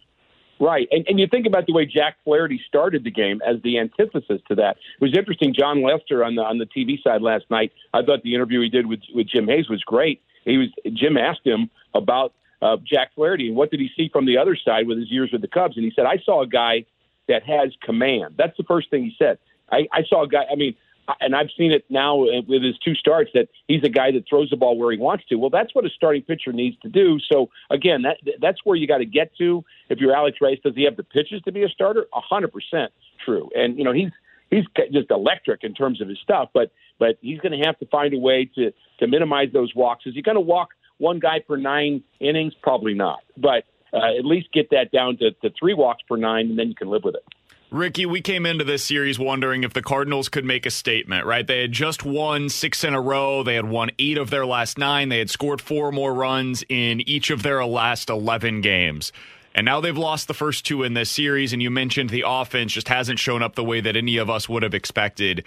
Right, 0.61 0.87
and, 0.91 1.03
and 1.07 1.19
you 1.19 1.25
think 1.25 1.47
about 1.47 1.65
the 1.65 1.73
way 1.73 1.87
Jack 1.87 2.17
Flaherty 2.23 2.61
started 2.67 3.03
the 3.03 3.09
game 3.09 3.41
as 3.43 3.59
the 3.63 3.79
antithesis 3.79 4.41
to 4.47 4.55
that. 4.55 4.77
It 4.77 5.01
was 5.01 5.17
interesting. 5.17 5.55
Jon 5.57 5.81
Lester 5.81 6.23
on 6.23 6.35
the 6.35 6.43
on 6.43 6.59
the 6.59 6.67
TV 6.67 7.01
side 7.01 7.23
last 7.23 7.45
night. 7.49 7.71
I 7.95 8.03
thought 8.03 8.21
the 8.21 8.35
interview 8.35 8.61
he 8.61 8.69
did 8.69 8.85
with 8.85 8.99
with 9.15 9.27
Jim 9.27 9.47
Hayes 9.47 9.69
was 9.69 9.81
great. 9.83 10.21
He 10.45 10.57
was 10.57 10.67
Jim 10.93 11.17
asked 11.17 11.43
him 11.43 11.71
about 11.95 12.33
uh, 12.61 12.77
Jack 12.85 13.13
Flaherty. 13.15 13.47
And 13.47 13.55
what 13.55 13.71
did 13.71 13.79
he 13.79 13.89
see 13.97 14.09
from 14.13 14.27
the 14.27 14.37
other 14.37 14.55
side 14.55 14.87
with 14.87 14.99
his 14.99 15.11
years 15.11 15.31
with 15.31 15.41
the 15.41 15.47
Cubs? 15.47 15.77
And 15.77 15.83
he 15.83 15.91
said, 15.95 16.05
I 16.05 16.17
saw 16.23 16.41
a 16.43 16.47
guy 16.47 16.85
that 17.27 17.43
has 17.43 17.73
command. 17.83 18.35
That's 18.37 18.55
the 18.57 18.63
first 18.63 18.89
thing 18.89 19.03
he 19.03 19.15
said. 19.17 19.39
I, 19.71 19.87
I 19.91 20.03
saw 20.07 20.23
a 20.23 20.27
guy, 20.27 20.43
I 20.51 20.55
mean, 20.55 20.75
and 21.19 21.35
I've 21.35 21.49
seen 21.57 21.71
it 21.71 21.85
now 21.89 22.15
with 22.15 22.63
his 22.63 22.77
two 22.83 22.95
starts 22.95 23.31
that 23.33 23.47
he's 23.67 23.83
a 23.83 23.89
guy 23.89 24.11
that 24.11 24.23
throws 24.27 24.49
the 24.49 24.55
ball 24.55 24.77
where 24.77 24.91
he 24.91 24.97
wants 24.97 25.25
to. 25.29 25.35
Well, 25.35 25.49
that's 25.49 25.73
what 25.75 25.85
a 25.85 25.89
starting 25.89 26.21
pitcher 26.21 26.51
needs 26.51 26.77
to 26.81 26.89
do. 26.89 27.19
So 27.31 27.49
again, 27.69 28.03
that 28.03 28.17
that's 28.39 28.59
where 28.63 28.75
you 28.75 28.87
got 28.87 28.99
to 28.99 29.05
get 29.05 29.35
to. 29.37 29.63
If 29.89 29.99
you're 29.99 30.15
Alex 30.15 30.37
Reyes, 30.41 30.59
does 30.63 30.75
he 30.75 30.83
have 30.83 30.97
the 30.97 31.03
pitches 31.03 31.41
to 31.43 31.51
be 31.51 31.63
a 31.63 31.69
starter? 31.69 32.05
A 32.13 32.21
hundred 32.21 32.53
percent 32.53 32.91
true. 33.23 33.49
And 33.55 33.77
you 33.77 33.83
know 33.83 33.93
he's 33.93 34.11
he's 34.49 34.65
just 34.91 35.11
electric 35.11 35.63
in 35.63 35.73
terms 35.73 36.01
of 36.01 36.07
his 36.07 36.19
stuff. 36.19 36.49
But 36.53 36.71
but 36.99 37.17
he's 37.21 37.39
going 37.39 37.59
to 37.59 37.65
have 37.65 37.77
to 37.79 37.85
find 37.87 38.13
a 38.13 38.19
way 38.19 38.49
to 38.55 38.71
to 38.99 39.07
minimize 39.07 39.49
those 39.53 39.73
walks. 39.75 40.05
Is 40.05 40.13
he 40.13 40.21
going 40.21 40.35
to 40.35 40.41
walk 40.41 40.69
one 40.97 41.19
guy 41.19 41.39
per 41.39 41.57
nine 41.57 42.03
innings? 42.19 42.53
Probably 42.61 42.93
not. 42.93 43.19
But 43.37 43.65
uh, 43.93 44.17
at 44.17 44.25
least 44.25 44.51
get 44.53 44.69
that 44.69 44.91
down 44.91 45.17
to, 45.17 45.31
to 45.31 45.49
three 45.59 45.73
walks 45.73 46.03
per 46.07 46.15
nine, 46.15 46.49
and 46.49 46.59
then 46.59 46.69
you 46.69 46.75
can 46.75 46.89
live 46.89 47.03
with 47.03 47.15
it. 47.15 47.25
Ricky, 47.71 48.05
we 48.05 48.19
came 48.19 48.45
into 48.45 48.65
this 48.65 48.83
series 48.83 49.17
wondering 49.17 49.63
if 49.63 49.71
the 49.71 49.81
Cardinals 49.81 50.27
could 50.27 50.43
make 50.43 50.65
a 50.65 50.69
statement, 50.69 51.25
right? 51.25 51.47
They 51.47 51.61
had 51.61 51.71
just 51.71 52.03
won 52.03 52.49
six 52.49 52.83
in 52.83 52.93
a 52.93 52.99
row. 52.99 53.43
They 53.43 53.55
had 53.55 53.63
won 53.63 53.91
eight 53.97 54.17
of 54.17 54.29
their 54.29 54.45
last 54.45 54.77
nine. 54.77 55.07
They 55.07 55.19
had 55.19 55.29
scored 55.29 55.61
four 55.61 55.89
more 55.93 56.13
runs 56.13 56.65
in 56.67 56.99
each 57.07 57.29
of 57.29 57.43
their 57.43 57.63
last 57.63 58.09
11 58.09 58.59
games. 58.59 59.13
And 59.55 59.63
now 59.63 59.79
they've 59.79 59.97
lost 59.97 60.27
the 60.27 60.33
first 60.33 60.65
two 60.65 60.83
in 60.83 60.95
this 60.95 61.09
series. 61.09 61.53
And 61.53 61.61
you 61.61 61.71
mentioned 61.71 62.09
the 62.09 62.25
offense 62.27 62.73
just 62.73 62.89
hasn't 62.89 63.19
shown 63.19 63.41
up 63.41 63.55
the 63.55 63.63
way 63.63 63.79
that 63.79 63.95
any 63.95 64.17
of 64.17 64.29
us 64.29 64.49
would 64.49 64.63
have 64.63 64.73
expected. 64.73 65.45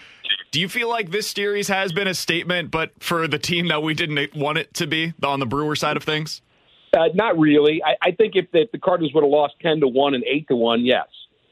Do 0.51 0.61
you 0.61 0.69
feel 0.71 0.89
like 0.89 1.11
this 1.11 1.29
series 1.29 1.69
has 1.69 1.93
been 1.93 2.09
a 2.09 2.15
statement, 2.15 2.71
but 2.71 2.93
for 3.01 3.29
the 3.29 3.39
team 3.39 3.69
that 3.69 3.83
we 3.83 3.93
didn't 3.93 4.35
want 4.35 4.57
it 4.57 4.73
to 4.75 4.87
be 4.87 5.13
on 5.23 5.41
the 5.41 5.47
Brewer 5.47 5.77
side 5.77 5.99
of 5.99 6.05
things? 6.05 6.41
Uh, 6.97 7.09
not 7.13 7.39
really. 7.39 7.83
I, 7.85 7.97
I 8.01 8.11
think 8.13 8.35
if 8.35 8.51
the, 8.51 8.67
the 8.73 8.79
Cardinals 8.79 9.13
would 9.13 9.25
have 9.25 9.31
lost 9.31 9.57
10 9.61 9.81
to 9.81 9.89
1 9.89 10.15
and 10.15 10.25
8 10.25 10.49
to 10.49 10.57
1, 10.57 10.87
yes. 10.87 11.05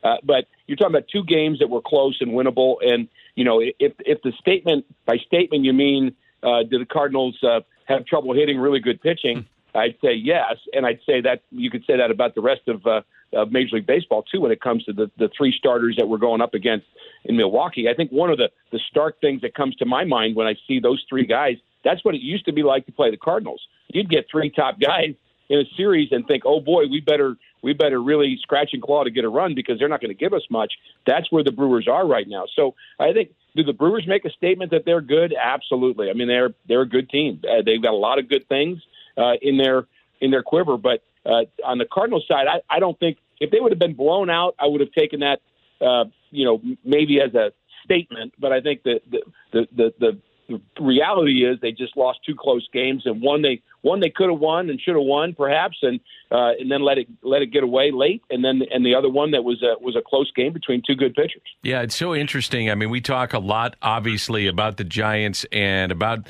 Uh, 0.03 0.17
but 0.25 0.47
you're 0.73 0.79
talking 0.79 0.97
about 0.97 1.09
two 1.09 1.23
games 1.25 1.59
that 1.59 1.69
were 1.69 1.83
close 1.83 2.17
and 2.23 2.33
winnable. 2.33 2.77
And, 2.83 3.07
you 3.35 3.45
know, 3.45 3.61
if, 3.61 3.93
if 3.99 4.23
the 4.23 4.33
statement, 4.41 4.87
by 5.05 5.19
statement, 5.19 5.65
you 5.65 5.75
mean, 5.75 6.17
uh, 6.43 6.63
did 6.63 6.81
the 6.81 6.87
Cardinals 6.87 7.37
uh, 7.43 7.61
have 7.85 8.07
trouble 8.07 8.33
hitting 8.33 8.59
really 8.59 8.81
good 8.81 9.03
pitching? 9.03 9.45
I'd 9.75 9.97
say 10.03 10.15
yes. 10.15 10.57
And 10.73 10.87
I'd 10.87 11.01
say 11.05 11.21
that 11.21 11.43
you 11.51 11.71
could 11.71 11.85
say 11.85 11.99
that 11.99 12.11
about 12.11 12.35
the 12.35 12.41
rest 12.41 12.63
of, 12.69 12.87
uh, 12.87 13.03
of 13.35 13.53
Major 13.53 13.77
League 13.77 13.87
Baseball, 13.87 14.23
too, 14.23 14.41
when 14.41 14.51
it 14.51 14.63
comes 14.63 14.83
to 14.85 14.95
the, 14.95 15.11
the 15.19 15.29
three 15.37 15.55
starters 15.57 15.97
that 15.99 16.09
we're 16.09 16.17
going 16.17 16.41
up 16.41 16.55
against 16.55 16.87
in 17.27 17.37
Milwaukee. 17.37 17.87
I 17.87 17.95
think 17.95 18.11
one 18.11 18.31
of 18.31 18.39
the, 18.39 18.49
the 18.71 18.81
stark 18.89 19.21
things 19.21 19.43
that 19.43 19.55
comes 19.55 19.77
to 19.77 19.85
my 19.85 20.05
mind 20.05 20.37
when 20.37 20.47
I 20.47 20.55
see 20.67 20.81
those 20.81 21.05
three 21.07 21.27
guys, 21.27 21.57
that's 21.85 22.03
what 22.03 22.15
it 22.15 22.23
used 22.23 22.47
to 22.47 22.53
be 22.53 22.63
like 22.63 22.87
to 22.87 22.93
play 22.93 23.11
the 23.11 23.19
Cardinals. 23.19 23.61
You'd 23.89 24.09
get 24.09 24.25
three 24.31 24.49
top 24.49 24.81
guys 24.81 25.15
in 25.53 25.59
a 25.59 25.65
series 25.77 26.09
and 26.13 26.27
think, 26.27 26.45
oh 26.47 26.61
boy, 26.61 26.87
we 26.87 27.01
better 27.01 27.37
we 27.63 27.75
better 27.75 28.03
really 28.03 28.39
scratch 28.41 28.71
and 28.73 28.83
claw 28.83 29.05
to 29.05 29.11
get 29.11 29.25
a 29.25 29.29
run 29.29 29.55
because 29.55 29.79
they're 29.79 29.89
not 29.89 30.01
going 30.01 30.09
to 30.09 30.19
give 30.19 30.33
us 30.33 30.43
much. 30.51 30.73
That's 31.07 31.31
where 31.31 31.45
the 31.45 31.53
Brewers 31.53 31.87
are 31.87 32.07
right 32.07 32.27
now. 32.27 32.47
So 32.57 32.75
I 32.99 33.13
think 33.13 33.35
do 33.55 33.63
the 33.63 33.75
Brewers 33.75 34.07
make 34.09 34.25
a 34.25 34.31
statement 34.31 34.71
that 34.71 34.87
they're 34.87 35.03
good? 35.03 35.35
Absolutely. 35.39 36.09
I 36.09 36.15
mean 36.15 36.27
they're 36.27 36.55
they're 36.67 36.81
a 36.81 36.89
good 36.89 37.11
team. 37.11 37.43
Uh, 37.45 37.61
they've 37.65 37.83
got 37.83 37.93
a 37.93 37.97
lot 37.97 38.19
of 38.19 38.31
good 38.31 38.49
things 38.49 38.81
uh, 39.19 39.35
in 39.43 39.59
their 39.59 39.87
in 40.23 40.31
their 40.31 40.43
quiver. 40.43 40.79
But 40.79 41.03
uh, 41.27 41.45
on 41.63 41.77
the 41.77 41.85
Cardinals 41.85 42.25
side, 42.27 42.47
I, 42.49 42.63
I 42.75 42.81
don't 42.81 42.99
think 42.99 43.19
if 43.39 43.51
they 43.51 43.61
would 43.61 43.73
have 43.73 43.79
been 43.79 43.95
blown 43.95 44.31
out, 44.31 44.55
I 44.59 44.67
would 44.67 44.81
have 44.81 44.93
taken 44.93 45.21
that 45.21 45.41
uh, 45.83 46.07
you 46.31 46.47
know 46.47 46.63
maybe 46.83 47.21
as 47.21 47.35
a 47.35 47.53
statement. 47.85 48.33
But 48.39 48.53
I 48.53 48.63
think 48.63 48.85
that 48.85 49.03
the 49.11 49.23
the 49.53 49.69
the, 49.71 49.95
the 50.01 50.19
the 50.53 50.83
reality 50.83 51.45
is 51.45 51.59
they 51.61 51.73
just 51.73 51.97
lost 51.97 52.21
two 52.25 52.35
close 52.35 52.67
games, 52.73 53.03
and 53.07 53.21
one 53.21 53.43
they 53.43 53.63
one 53.81 54.01
they 54.01 54.11
could 54.11 54.31
have 54.31 54.39
won 54.39 54.71
and 54.71 54.81
should 54.81 54.95
have 54.95 55.05
won 55.05 55.35
perhaps, 55.35 55.79
and 55.83 56.01
uh, 56.31 56.53
and 56.59 56.71
then 56.71 56.83
let 56.83 56.99
it 56.99 57.09
let 57.23 57.43
it 57.43 57.53
get 57.53 57.63
away 57.63 57.91
late, 57.91 58.23
and 58.31 58.45
then 58.45 58.63
and 58.71 58.85
the 58.85 58.95
other 58.95 59.09
one 59.09 59.33
that 59.33 59.45
was 59.45 59.63
a, 59.63 59.83
was 59.83 59.97
a 59.97 60.03
close 60.03 60.31
game 60.35 60.53
between 60.53 60.83
two 60.87 60.95
good 60.95 61.15
pitchers. 61.15 61.43
Yeah, 61.63 61.83
it's 61.83 61.97
so 61.97 62.15
interesting. 62.15 62.71
I 62.71 62.75
mean, 62.75 62.91
we 62.91 63.01
talk 63.01 63.33
a 63.33 63.39
lot, 63.39 63.77
obviously, 63.83 64.47
about 64.47 64.77
the 64.77 64.85
Giants 64.85 65.45
and 65.53 65.93
about 65.93 66.29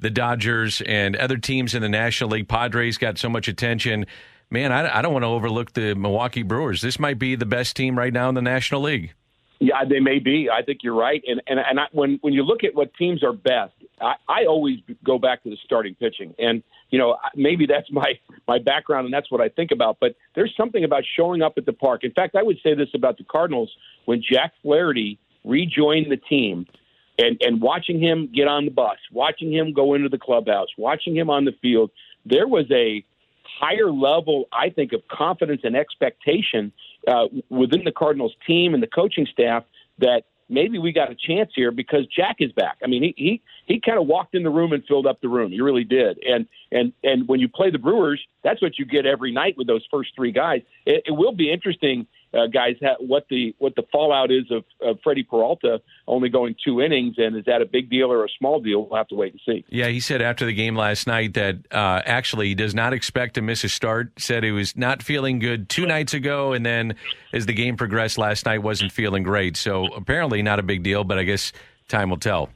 the 0.00 0.10
Dodgers 0.10 0.82
and 0.82 1.16
other 1.16 1.38
teams 1.38 1.74
in 1.74 1.82
the 1.82 1.88
National 1.88 2.30
League. 2.30 2.48
Padres 2.48 2.98
got 2.98 3.18
so 3.18 3.28
much 3.28 3.48
attention. 3.48 4.06
Man, 4.50 4.72
I, 4.72 4.98
I 4.98 5.02
don't 5.02 5.12
want 5.12 5.22
to 5.22 5.28
overlook 5.28 5.72
the 5.72 5.94
Milwaukee 5.94 6.42
Brewers. 6.42 6.82
This 6.82 6.98
might 6.98 7.18
be 7.18 7.36
the 7.36 7.46
best 7.46 7.74
team 7.76 7.96
right 7.96 8.12
now 8.12 8.28
in 8.28 8.34
the 8.34 8.42
National 8.42 8.82
League. 8.82 9.14
Yeah, 9.62 9.84
they 9.88 10.00
may 10.00 10.18
be. 10.18 10.50
I 10.50 10.62
think 10.62 10.80
you're 10.82 10.96
right. 10.96 11.22
And 11.24 11.40
and 11.46 11.60
and 11.60 11.78
I, 11.78 11.84
when 11.92 12.18
when 12.22 12.32
you 12.32 12.42
look 12.42 12.64
at 12.64 12.74
what 12.74 12.92
teams 12.94 13.22
are 13.22 13.32
best, 13.32 13.72
I, 14.00 14.14
I 14.28 14.44
always 14.44 14.80
go 15.04 15.20
back 15.20 15.44
to 15.44 15.50
the 15.50 15.56
starting 15.64 15.94
pitching. 15.94 16.34
And 16.36 16.64
you 16.90 16.98
know, 16.98 17.16
maybe 17.36 17.66
that's 17.66 17.86
my 17.92 18.18
my 18.48 18.58
background 18.58 19.04
and 19.04 19.14
that's 19.14 19.30
what 19.30 19.40
I 19.40 19.48
think 19.48 19.70
about. 19.70 19.98
But 20.00 20.16
there's 20.34 20.52
something 20.56 20.82
about 20.82 21.04
showing 21.16 21.42
up 21.42 21.54
at 21.58 21.64
the 21.64 21.72
park. 21.72 22.02
In 22.02 22.10
fact, 22.10 22.34
I 22.34 22.42
would 22.42 22.58
say 22.60 22.74
this 22.74 22.88
about 22.92 23.18
the 23.18 23.24
Cardinals 23.24 23.70
when 24.04 24.20
Jack 24.20 24.52
Flaherty 24.62 25.16
rejoined 25.44 26.10
the 26.10 26.16
team. 26.16 26.66
And, 27.18 27.36
and 27.42 27.60
watching 27.60 28.00
him 28.00 28.32
get 28.34 28.48
on 28.48 28.64
the 28.64 28.70
bus, 28.70 28.96
watching 29.12 29.52
him 29.52 29.74
go 29.74 29.92
into 29.92 30.08
the 30.08 30.18
clubhouse, 30.18 30.68
watching 30.78 31.14
him 31.14 31.28
on 31.28 31.44
the 31.44 31.52
field, 31.60 31.90
there 32.24 32.48
was 32.48 32.64
a 32.72 33.04
higher 33.60 33.92
level, 33.92 34.48
I 34.50 34.70
think, 34.70 34.94
of 34.94 35.06
confidence 35.08 35.60
and 35.62 35.76
expectation 35.76 36.72
uh, 37.06 37.26
within 37.48 37.84
the 37.84 37.92
Cardinals 37.92 38.34
team 38.46 38.74
and 38.74 38.82
the 38.82 38.88
coaching 38.88 39.26
staff 39.30 39.64
that 39.98 40.24
maybe 40.48 40.78
we 40.78 40.92
got 40.92 41.10
a 41.10 41.14
chance 41.14 41.50
here 41.54 41.70
because 41.70 42.06
Jack 42.06 42.36
is 42.40 42.52
back. 42.52 42.78
I 42.84 42.86
mean, 42.86 43.02
he 43.02 43.14
he 43.16 43.42
he 43.66 43.80
kind 43.80 43.98
of 43.98 44.06
walked 44.06 44.34
in 44.34 44.42
the 44.42 44.50
room 44.50 44.72
and 44.72 44.84
filled 44.86 45.06
up 45.06 45.20
the 45.20 45.28
room. 45.28 45.50
He 45.50 45.60
really 45.60 45.84
did. 45.84 46.18
And 46.24 46.46
and 46.70 46.92
and 47.02 47.26
when 47.26 47.40
you 47.40 47.48
play 47.48 47.70
the 47.70 47.78
Brewers, 47.78 48.20
that's 48.44 48.60
what 48.60 48.78
you 48.78 48.84
get 48.84 49.06
every 49.06 49.32
night 49.32 49.56
with 49.56 49.66
those 49.66 49.86
first 49.90 50.10
three 50.14 50.32
guys. 50.32 50.62
It, 50.86 51.04
it 51.06 51.12
will 51.12 51.32
be 51.32 51.50
interesting 51.50 52.06
uh, 52.34 52.46
guys, 52.46 52.76
ha- 52.82 52.96
what 52.98 53.26
the 53.28 53.54
what 53.58 53.74
the 53.74 53.82
fallout 53.92 54.30
is 54.30 54.44
of, 54.50 54.64
of 54.80 54.98
Freddy 55.02 55.22
Peralta 55.22 55.80
only 56.06 56.28
going 56.28 56.54
two 56.64 56.80
innings, 56.80 57.16
and 57.18 57.36
is 57.36 57.44
that 57.44 57.60
a 57.60 57.66
big 57.66 57.90
deal 57.90 58.10
or 58.10 58.24
a 58.24 58.28
small 58.38 58.60
deal? 58.60 58.86
We'll 58.86 58.96
have 58.96 59.08
to 59.08 59.14
wait 59.14 59.32
and 59.32 59.40
see. 59.46 59.64
Yeah, 59.68 59.88
he 59.88 60.00
said 60.00 60.22
after 60.22 60.46
the 60.46 60.52
game 60.54 60.74
last 60.74 61.06
night 61.06 61.34
that 61.34 61.56
uh, 61.70 62.02
actually 62.04 62.48
he 62.48 62.54
does 62.54 62.74
not 62.74 62.92
expect 62.92 63.34
to 63.34 63.42
miss 63.42 63.64
a 63.64 63.68
start. 63.68 64.12
Said 64.18 64.44
he 64.44 64.50
was 64.50 64.76
not 64.76 65.02
feeling 65.02 65.38
good 65.38 65.68
two 65.68 65.86
nights 65.86 66.14
ago, 66.14 66.52
and 66.52 66.64
then 66.64 66.94
as 67.32 67.46
the 67.46 67.52
game 67.52 67.76
progressed 67.76 68.18
last 68.18 68.46
night, 68.46 68.58
wasn't 68.58 68.92
feeling 68.92 69.22
great. 69.22 69.56
So 69.56 69.86
apparently 69.86 70.42
not 70.42 70.58
a 70.58 70.62
big 70.62 70.82
deal, 70.82 71.04
but 71.04 71.18
I 71.18 71.24
guess 71.24 71.52
time 71.88 72.10
will 72.10 72.16
tell. 72.16 72.48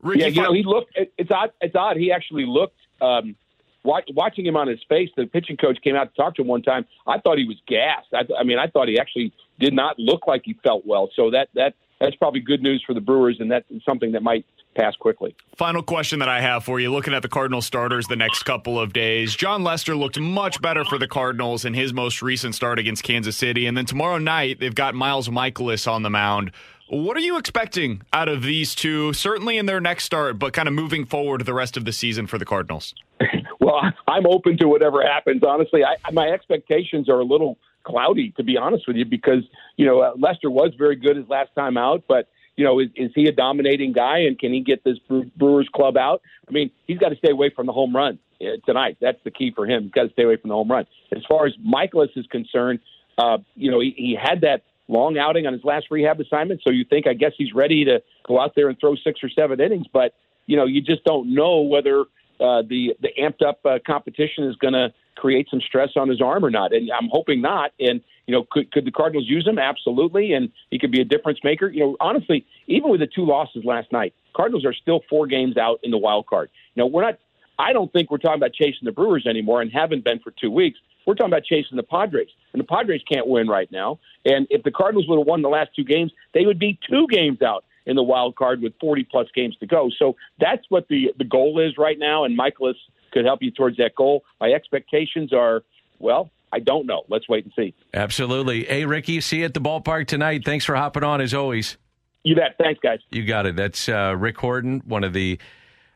Ricky, 0.00 0.20
yeah, 0.20 0.26
you 0.28 0.42
know, 0.42 0.52
he 0.52 0.62
looked. 0.62 0.96
It's 0.96 1.30
odd. 1.30 1.52
It's 1.60 1.76
odd. 1.76 1.96
He 1.96 2.10
actually 2.10 2.46
looked. 2.46 2.76
Um, 3.00 3.36
watching 3.84 4.46
him 4.46 4.56
on 4.56 4.68
his 4.68 4.80
face, 4.88 5.10
the 5.16 5.26
pitching 5.26 5.56
coach 5.56 5.78
came 5.82 5.96
out 5.96 6.14
to 6.14 6.20
talk 6.20 6.34
to 6.36 6.42
him 6.42 6.48
one 6.48 6.62
time. 6.62 6.86
I 7.06 7.18
thought 7.18 7.38
he 7.38 7.44
was 7.44 7.60
gassed. 7.66 8.08
I, 8.12 8.24
I 8.38 8.44
mean, 8.44 8.58
I 8.58 8.66
thought 8.68 8.88
he 8.88 8.98
actually 8.98 9.32
did 9.58 9.72
not 9.72 9.98
look 9.98 10.26
like 10.26 10.42
he 10.44 10.54
felt 10.62 10.86
well. 10.86 11.10
So 11.14 11.30
that 11.30 11.48
that 11.54 11.74
that's 12.00 12.16
probably 12.16 12.40
good 12.40 12.62
news 12.62 12.82
for 12.86 12.94
the 12.94 13.00
Brewers, 13.00 13.36
and 13.40 13.50
that's 13.50 13.66
something 13.84 14.12
that 14.12 14.22
might 14.22 14.44
pass 14.74 14.96
quickly. 14.96 15.36
Final 15.56 15.82
question 15.82 16.18
that 16.20 16.28
I 16.28 16.40
have 16.40 16.64
for 16.64 16.80
you 16.80 16.90
looking 16.90 17.14
at 17.14 17.22
the 17.22 17.28
Cardinal 17.28 17.62
starters 17.62 18.06
the 18.08 18.16
next 18.16 18.42
couple 18.44 18.80
of 18.80 18.92
days. 18.92 19.36
Jon 19.36 19.62
Lester 19.62 19.94
looked 19.94 20.18
much 20.18 20.60
better 20.60 20.84
for 20.84 20.98
the 20.98 21.06
Cardinals 21.06 21.64
in 21.64 21.74
his 21.74 21.92
most 21.92 22.22
recent 22.22 22.54
start 22.54 22.78
against 22.78 23.02
Kansas 23.02 23.36
City. 23.36 23.66
And 23.66 23.76
then 23.76 23.86
tomorrow 23.86 24.18
night, 24.18 24.60
they've 24.60 24.74
got 24.74 24.94
Miles 24.94 25.28
Mikolas 25.28 25.90
on 25.90 26.02
the 26.02 26.10
mound. 26.10 26.52
What 26.88 27.16
are 27.16 27.20
you 27.20 27.38
expecting 27.38 28.02
out 28.12 28.28
of 28.28 28.42
these 28.42 28.74
two, 28.74 29.12
certainly 29.12 29.56
in 29.56 29.66
their 29.66 29.80
next 29.80 30.04
start, 30.04 30.38
but 30.38 30.52
kind 30.52 30.68
of 30.68 30.74
moving 30.74 31.06
forward 31.06 31.44
the 31.44 31.54
rest 31.54 31.76
of 31.76 31.84
the 31.84 31.92
season 31.92 32.26
for 32.26 32.38
the 32.38 32.44
Cardinals? 32.44 32.94
well, 33.62 33.80
I'm 34.08 34.26
open 34.26 34.58
to 34.58 34.68
whatever 34.68 35.02
happens. 35.02 35.42
Honestly, 35.46 35.82
I, 35.84 36.10
my 36.10 36.28
expectations 36.28 37.08
are 37.08 37.20
a 37.20 37.24
little 37.24 37.58
cloudy, 37.84 38.32
to 38.36 38.42
be 38.42 38.56
honest 38.56 38.86
with 38.86 38.96
you, 38.96 39.04
because 39.04 39.44
you 39.76 39.86
know 39.86 40.00
uh, 40.00 40.12
Lester 40.18 40.50
was 40.50 40.72
very 40.76 40.96
good 40.96 41.16
his 41.16 41.28
last 41.28 41.50
time 41.54 41.76
out, 41.76 42.04
but 42.08 42.28
you 42.56 42.64
know, 42.64 42.80
is, 42.80 42.88
is 42.96 43.10
he 43.14 43.26
a 43.26 43.32
dominating 43.32 43.92
guy, 43.92 44.18
and 44.18 44.38
can 44.38 44.52
he 44.52 44.60
get 44.60 44.84
this 44.84 44.98
Brewers 45.36 45.68
club 45.74 45.96
out? 45.96 46.20
I 46.46 46.52
mean, 46.52 46.70
he's 46.86 46.98
got 46.98 47.08
to 47.08 47.16
stay 47.16 47.30
away 47.30 47.50
from 47.54 47.66
the 47.66 47.72
home 47.72 47.96
run 47.96 48.18
uh, 48.42 48.56
tonight. 48.66 48.98
That's 49.00 49.18
the 49.24 49.30
key 49.30 49.52
for 49.54 49.66
him. 49.66 49.84
He's 49.84 49.92
got 49.92 50.04
to 50.04 50.12
stay 50.12 50.24
away 50.24 50.36
from 50.36 50.48
the 50.48 50.54
home 50.54 50.70
run. 50.70 50.86
As 51.16 51.22
far 51.28 51.46
as 51.46 51.54
Mikolas 51.56 52.10
is 52.16 52.26
concerned, 52.26 52.80
uh, 53.16 53.38
you 53.54 53.70
know, 53.70 53.80
he, 53.80 53.94
he 53.96 54.18
had 54.20 54.42
that 54.42 54.64
long 54.88 55.16
outing 55.16 55.46
on 55.46 55.54
his 55.54 55.64
last 55.64 55.86
rehab 55.90 56.20
assignment, 56.20 56.60
so 56.62 56.70
you 56.70 56.84
think, 56.84 57.06
I 57.06 57.14
guess, 57.14 57.32
he's 57.38 57.54
ready 57.54 57.84
to 57.86 58.02
go 58.26 58.38
out 58.38 58.54
there 58.54 58.68
and 58.68 58.78
throw 58.78 58.96
six 58.96 59.20
or 59.22 59.30
seven 59.30 59.60
innings, 59.60 59.86
but 59.90 60.14
you 60.46 60.56
know, 60.56 60.66
you 60.66 60.82
just 60.82 61.04
don't 61.04 61.32
know 61.32 61.60
whether 61.60 62.04
uh, 62.42 62.62
the 62.68 62.94
the 63.00 63.10
amped 63.18 63.46
up 63.46 63.60
uh, 63.64 63.78
competition 63.86 64.44
is 64.44 64.56
going 64.56 64.74
to 64.74 64.92
create 65.16 65.46
some 65.50 65.60
stress 65.60 65.90
on 65.96 66.08
his 66.08 66.20
arm 66.20 66.44
or 66.44 66.50
not. 66.50 66.72
And 66.72 66.90
I'm 66.90 67.08
hoping 67.10 67.40
not. 67.40 67.72
And 67.78 68.00
you 68.26 68.34
know, 68.34 68.44
could 68.50 68.70
could 68.72 68.84
the 68.84 68.90
Cardinals 68.90 69.26
use 69.28 69.46
him? 69.46 69.58
Absolutely, 69.58 70.32
and 70.32 70.50
he 70.70 70.78
could 70.78 70.90
be 70.90 71.00
a 71.00 71.04
difference 71.04 71.38
maker. 71.44 71.68
You 71.68 71.80
know, 71.80 71.96
honestly, 72.00 72.46
even 72.66 72.90
with 72.90 73.00
the 73.00 73.06
two 73.06 73.24
losses 73.24 73.64
last 73.64 73.92
night, 73.92 74.14
Cardinals 74.34 74.64
are 74.64 74.74
still 74.74 75.00
four 75.08 75.26
games 75.26 75.56
out 75.56 75.80
in 75.82 75.90
the 75.90 75.98
wild 75.98 76.26
card. 76.26 76.50
You 76.74 76.82
know, 76.82 76.86
we're 76.86 77.02
not. 77.02 77.18
I 77.58 77.72
don't 77.72 77.92
think 77.92 78.10
we're 78.10 78.18
talking 78.18 78.40
about 78.40 78.54
chasing 78.54 78.84
the 78.84 78.92
Brewers 78.92 79.26
anymore, 79.26 79.60
and 79.60 79.70
haven't 79.72 80.04
been 80.04 80.18
for 80.18 80.32
two 80.32 80.50
weeks. 80.50 80.78
We're 81.06 81.14
talking 81.14 81.32
about 81.32 81.44
chasing 81.44 81.76
the 81.76 81.82
Padres, 81.82 82.28
and 82.52 82.60
the 82.60 82.66
Padres 82.66 83.02
can't 83.10 83.26
win 83.26 83.48
right 83.48 83.70
now. 83.72 83.98
And 84.24 84.46
if 84.50 84.62
the 84.62 84.70
Cardinals 84.70 85.06
would 85.08 85.18
have 85.18 85.26
won 85.26 85.42
the 85.42 85.48
last 85.48 85.70
two 85.74 85.84
games, 85.84 86.12
they 86.32 86.46
would 86.46 86.58
be 86.58 86.78
two 86.88 87.06
games 87.08 87.42
out 87.42 87.64
in 87.86 87.96
the 87.96 88.02
wild 88.02 88.36
card 88.36 88.62
with 88.62 88.72
40 88.80 89.04
plus 89.10 89.28
games 89.34 89.56
to 89.60 89.66
go. 89.66 89.90
So 89.98 90.16
that's 90.38 90.64
what 90.68 90.86
the 90.88 91.12
the 91.18 91.24
goal 91.24 91.60
is 91.60 91.76
right 91.78 91.98
now, 91.98 92.24
and 92.24 92.38
Mikolas 92.38 92.74
could 93.12 93.24
help 93.24 93.42
you 93.42 93.50
towards 93.50 93.76
that 93.76 93.94
goal. 93.94 94.24
My 94.40 94.52
expectations 94.52 95.32
are, 95.32 95.62
well, 95.98 96.30
I 96.52 96.58
don't 96.58 96.86
know. 96.86 97.02
Let's 97.08 97.28
wait 97.28 97.44
and 97.44 97.52
see. 97.54 97.74
Absolutely. 97.94 98.64
Hey, 98.64 98.84
Ricky, 98.84 99.20
see 99.20 99.38
you 99.38 99.44
at 99.44 99.54
the 99.54 99.60
ballpark 99.60 100.06
tonight. 100.06 100.42
Thanks 100.44 100.64
for 100.64 100.74
hopping 100.74 101.04
on 101.04 101.20
as 101.20 101.34
always. 101.34 101.76
You 102.24 102.36
bet. 102.36 102.56
Thanks, 102.58 102.80
guys. 102.80 103.00
You 103.10 103.24
got 103.24 103.46
it. 103.46 103.56
That's 103.56 103.88
uh, 103.88 104.14
Rick 104.16 104.38
Horton, 104.38 104.82
one 104.84 105.02
of 105.02 105.12
the 105.12 105.38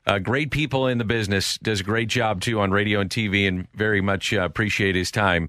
uh, 0.07 0.19
great 0.19 0.51
people 0.51 0.87
in 0.87 0.99
the 0.99 1.05
business. 1.05 1.59
Does 1.59 1.81
a 1.81 1.85
great 1.85 2.09
job 2.09 2.41
too 2.41 2.61
on 2.61 2.71
radio 2.71 3.01
and 3.01 3.11
TV, 3.11 3.47
and 3.47 3.69
very 3.75 4.01
much 4.01 4.33
uh, 4.33 4.41
appreciate 4.41 4.95
his 4.95 5.11
time. 5.11 5.49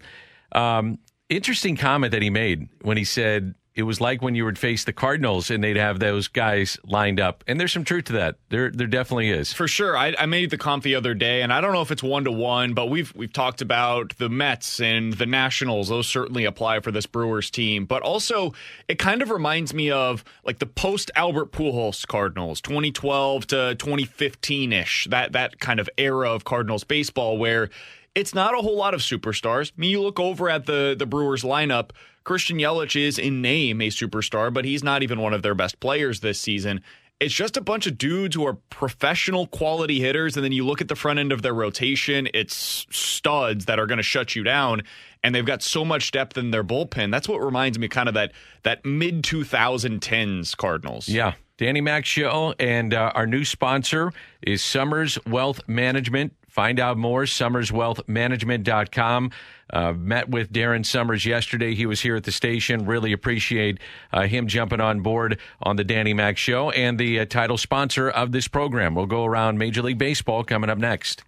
Um, 0.51 0.99
interesting 1.29 1.75
comment 1.75 2.11
that 2.11 2.21
he 2.21 2.29
made 2.29 2.69
when 2.81 2.97
he 2.97 3.03
said 3.03 3.55
it 3.77 3.83
was 3.83 4.01
like 4.01 4.23
when 4.23 4.33
you 4.33 4.43
would 4.43 4.57
face 4.57 4.85
the 4.85 4.91
Cardinals 4.91 5.51
and 5.51 5.63
they'd 5.63 5.77
have 5.77 5.99
those 5.99 6.27
guys 6.27 6.79
lined 6.83 7.19
up. 7.19 7.43
And 7.45 7.59
there's 7.59 7.71
some 7.71 7.83
truth 7.83 8.05
to 8.05 8.13
that. 8.13 8.37
There, 8.49 8.71
there 8.71 8.87
definitely 8.87 9.29
is. 9.29 9.53
For 9.53 9.67
sure. 9.67 9.95
I, 9.95 10.15
I 10.17 10.25
made 10.25 10.49
the 10.49 10.57
comp 10.57 10.83
the 10.83 10.95
other 10.95 11.13
day, 11.13 11.43
and 11.43 11.53
I 11.53 11.61
don't 11.61 11.73
know 11.73 11.83
if 11.83 11.91
it's 11.91 12.01
one 12.01 12.23
to 12.23 12.31
one, 12.31 12.73
but 12.73 12.89
we've 12.89 13.15
we've 13.15 13.31
talked 13.31 13.61
about 13.61 14.17
the 14.17 14.29
Mets 14.29 14.81
and 14.81 15.13
the 15.13 15.27
Nationals. 15.27 15.89
Those 15.89 16.07
certainly 16.07 16.43
apply 16.43 16.79
for 16.79 16.91
this 16.91 17.05
Brewers 17.05 17.51
team. 17.51 17.85
But 17.85 18.01
also, 18.01 18.53
it 18.87 18.97
kind 18.97 19.21
of 19.21 19.29
reminds 19.29 19.75
me 19.75 19.91
of 19.91 20.23
like 20.43 20.57
the 20.57 20.65
post 20.65 21.11
Albert 21.15 21.51
Pujols 21.51 22.07
Cardinals, 22.07 22.59
2012 22.61 23.45
to 23.47 23.75
2015 23.75 24.73
ish. 24.73 25.07
That 25.11 25.33
that 25.33 25.59
kind 25.59 25.79
of 25.79 25.87
era 25.99 26.31
of 26.31 26.45
Cardinals 26.45 26.83
baseball 26.83 27.37
where 27.37 27.69
it's 28.17 28.33
not 28.33 28.57
a 28.57 28.57
whole 28.57 28.75
lot 28.75 28.95
of 28.95 29.01
superstars. 29.01 29.71
I 29.71 29.79
mean, 29.79 29.91
you 29.91 30.01
look 30.01 30.19
over 30.19 30.49
at 30.49 30.65
the 30.65 30.95
the 30.97 31.05
Brewers 31.05 31.43
lineup. 31.43 31.91
Christian 32.23 32.57
Yelich 32.57 32.99
is 32.99 33.19
in 33.19 33.41
name 33.41 33.79
a 33.79 33.87
superstar, 33.87 34.51
but 34.51 34.65
he's 34.65 34.83
not 34.83 35.03
even 35.03 35.21
one 35.21 35.33
of 35.33 35.43
their 35.43 35.53
best 35.53 35.79
players 35.79 36.19
this 36.19 36.39
season. 36.39 36.81
It's 37.19 37.33
just 37.33 37.57
a 37.57 37.61
bunch 37.61 37.87
of 37.87 37.97
dudes 37.97 38.35
who 38.35 38.45
are 38.45 38.55
professional 38.69 39.47
quality 39.47 39.99
hitters, 39.99 40.35
and 40.35 40.43
then 40.43 40.51
you 40.51 40.65
look 40.65 40.81
at 40.81 40.87
the 40.87 40.95
front 40.95 41.19
end 41.19 41.31
of 41.31 41.41
their 41.41 41.53
rotation, 41.53 42.27
it's 42.33 42.85
studs 42.91 43.65
that 43.65 43.79
are 43.79 43.87
going 43.87 43.97
to 43.97 44.03
shut 44.03 44.35
you 44.35 44.43
down, 44.43 44.81
and 45.23 45.33
they've 45.33 45.45
got 45.45 45.63
so 45.63 45.85
much 45.85 46.11
depth 46.11 46.37
in 46.37 46.51
their 46.51 46.63
bullpen. 46.63 47.11
That's 47.11 47.27
what 47.27 47.37
reminds 47.37 47.79
me 47.79 47.87
kind 47.87 48.07
of 48.07 48.15
that 48.15 48.33
that 48.63 48.83
mid 48.83 49.23
2010s 49.23 50.57
Cardinals. 50.57 51.07
Yeah. 51.07 51.33
Danny 51.57 51.81
Mac 51.81 52.05
Show, 52.05 52.53
and 52.59 52.93
uh, 52.93 53.11
our 53.15 53.25
new 53.25 53.43
sponsor 53.43 54.11
is 54.43 54.63
Summers 54.63 55.17
Wealth 55.25 55.59
Management. 55.67 56.33
Find 56.57 56.79
out 56.79 56.97
more, 56.97 57.25
summerswealthmanagement.com. 57.25 59.31
Uh, 59.71 59.93
met 59.93 60.27
with 60.27 60.51
Darren 60.51 60.83
Summers 60.83 61.23
yesterday. 61.23 61.75
He 61.75 61.85
was 61.85 62.01
here 62.01 62.15
at 62.15 62.23
the 62.23 62.31
station. 62.31 62.87
Really 62.87 63.13
appreciate 63.13 63.77
uh, 64.11 64.23
him 64.23 64.47
jumping 64.47 64.81
on 64.81 65.01
board 65.01 65.39
on 65.61 65.75
the 65.75 65.83
Danny 65.83 66.15
Mac 66.15 66.35
Show 66.35 66.71
and 66.71 66.97
the 66.97 67.19
uh, 67.19 67.25
title 67.25 67.59
sponsor 67.59 68.09
of 68.09 68.31
this 68.31 68.47
program. 68.47 68.95
We'll 68.95 69.05
go 69.05 69.23
around 69.23 69.59
Major 69.59 69.83
League 69.83 69.99
Baseball 69.99 70.43
coming 70.43 70.71
up 70.71 70.79
next. 70.79 71.23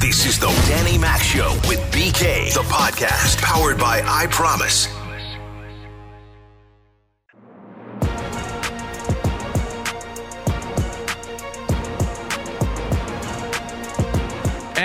This 0.00 0.26
is 0.26 0.38
the 0.38 0.48
Danny 0.68 0.98
Mac 0.98 1.22
Show 1.22 1.58
with 1.66 1.80
BK, 1.90 2.52
the 2.52 2.60
podcast 2.64 3.40
powered 3.40 3.78
by 3.78 4.02
I 4.04 4.26
Promise. 4.26 4.88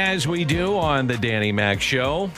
As 0.09 0.27
we 0.27 0.43
do 0.43 0.75
on 0.75 1.05
the 1.05 1.19
Danny 1.19 1.51
Mac 1.51 1.79
Show. 1.79 2.31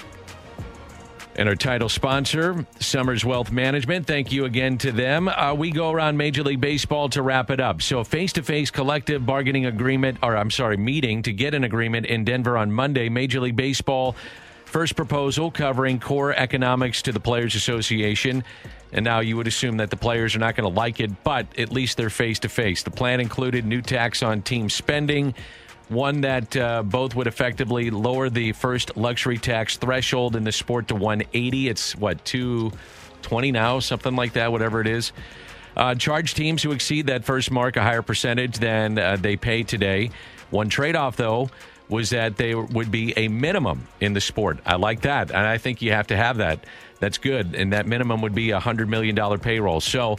And 1.37 1.47
our 1.47 1.55
title 1.55 1.87
sponsor, 1.87 2.67
Summers 2.81 3.23
Wealth 3.23 3.49
Management. 3.49 4.05
Thank 4.05 4.33
you 4.33 4.43
again 4.43 4.77
to 4.79 4.91
them. 4.91 5.29
Uh, 5.29 5.53
we 5.53 5.71
go 5.71 5.89
around 5.89 6.17
Major 6.17 6.43
League 6.43 6.59
Baseball 6.59 7.07
to 7.07 7.21
wrap 7.21 7.49
it 7.49 7.61
up. 7.61 7.81
So, 7.81 8.03
face 8.03 8.33
to 8.33 8.43
face 8.43 8.71
collective 8.71 9.25
bargaining 9.25 9.67
agreement, 9.67 10.17
or 10.21 10.35
I'm 10.35 10.51
sorry, 10.51 10.75
meeting 10.75 11.23
to 11.23 11.31
get 11.31 11.53
an 11.53 11.63
agreement 11.63 12.07
in 12.07 12.25
Denver 12.25 12.57
on 12.57 12.73
Monday. 12.73 13.07
Major 13.07 13.39
League 13.39 13.55
Baseball, 13.55 14.17
first 14.65 14.97
proposal 14.97 15.49
covering 15.49 15.97
core 15.97 16.33
economics 16.35 17.01
to 17.03 17.13
the 17.13 17.21
Players 17.21 17.55
Association. 17.55 18.43
And 18.91 19.05
now 19.05 19.21
you 19.21 19.37
would 19.37 19.47
assume 19.47 19.77
that 19.77 19.91
the 19.91 19.95
players 19.95 20.35
are 20.35 20.39
not 20.39 20.57
going 20.57 20.69
to 20.69 20.77
like 20.77 20.99
it, 20.99 21.23
but 21.23 21.47
at 21.57 21.71
least 21.71 21.95
they're 21.95 22.09
face 22.09 22.39
to 22.39 22.49
face. 22.49 22.83
The 22.83 22.91
plan 22.91 23.21
included 23.21 23.65
new 23.65 23.81
tax 23.81 24.23
on 24.23 24.41
team 24.41 24.69
spending 24.69 25.33
one 25.91 26.21
that 26.21 26.55
uh, 26.55 26.83
both 26.83 27.15
would 27.15 27.27
effectively 27.27 27.89
lower 27.89 28.29
the 28.29 28.53
first 28.53 28.95
luxury 28.95 29.37
tax 29.37 29.77
threshold 29.77 30.35
in 30.35 30.43
the 30.43 30.51
sport 30.51 30.87
to 30.87 30.95
180. 30.95 31.67
It's 31.67 31.95
what 31.95 32.23
220 32.25 33.51
now, 33.51 33.79
something 33.79 34.15
like 34.15 34.33
that, 34.33 34.51
whatever 34.51 34.81
it 34.81 34.87
is. 34.87 35.11
Uh, 35.75 35.95
charge 35.95 36.33
teams 36.33 36.63
who 36.63 36.71
exceed 36.71 37.07
that 37.07 37.25
first 37.25 37.51
mark 37.51 37.77
a 37.77 37.81
higher 37.81 38.01
percentage 38.01 38.57
than 38.57 38.97
uh, 38.97 39.17
they 39.17 39.35
pay 39.35 39.63
today. 39.63 40.11
One 40.49 40.69
trade 40.69 40.95
off, 40.95 41.17
though, 41.17 41.49
was 41.89 42.09
that 42.11 42.37
they 42.37 42.55
would 42.55 42.89
be 42.89 43.13
a 43.17 43.27
minimum 43.27 43.87
in 43.99 44.13
the 44.13 44.21
sport. 44.21 44.59
I 44.65 44.75
like 44.75 45.01
that. 45.01 45.29
And 45.29 45.39
I 45.39 45.57
think 45.57 45.81
you 45.81 45.91
have 45.91 46.07
to 46.07 46.17
have 46.17 46.37
that. 46.37 46.65
That's 46.99 47.17
good. 47.17 47.53
And 47.53 47.73
that 47.73 47.85
minimum 47.85 48.21
would 48.21 48.35
be 48.35 48.51
a 48.51 48.59
$100 48.59 48.87
million 48.87 49.39
payroll. 49.39 49.81
So 49.81 50.17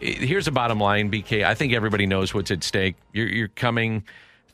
here's 0.00 0.46
the 0.46 0.50
bottom 0.50 0.80
line, 0.80 1.10
BK. 1.10 1.44
I 1.44 1.54
think 1.54 1.74
everybody 1.74 2.06
knows 2.06 2.32
what's 2.32 2.50
at 2.50 2.64
stake. 2.64 2.96
You're, 3.12 3.28
you're 3.28 3.48
coming 3.48 4.04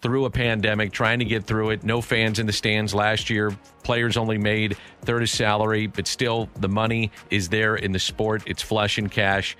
through 0.00 0.24
a 0.24 0.30
pandemic, 0.30 0.92
trying 0.92 1.18
to 1.18 1.24
get 1.24 1.44
through 1.44 1.70
it. 1.70 1.84
No 1.84 2.00
fans 2.00 2.38
in 2.38 2.46
the 2.46 2.52
stands 2.52 2.94
last 2.94 3.30
year. 3.30 3.56
Players 3.82 4.16
only 4.16 4.38
made 4.38 4.76
third 5.02 5.22
of 5.22 5.30
salary, 5.30 5.86
but 5.86 6.06
still 6.06 6.48
the 6.56 6.68
money 6.68 7.10
is 7.30 7.48
there 7.48 7.76
in 7.76 7.92
the 7.92 7.98
sport. 7.98 8.42
It's 8.46 8.62
flush 8.62 8.98
and 8.98 9.10
cash. 9.10 9.56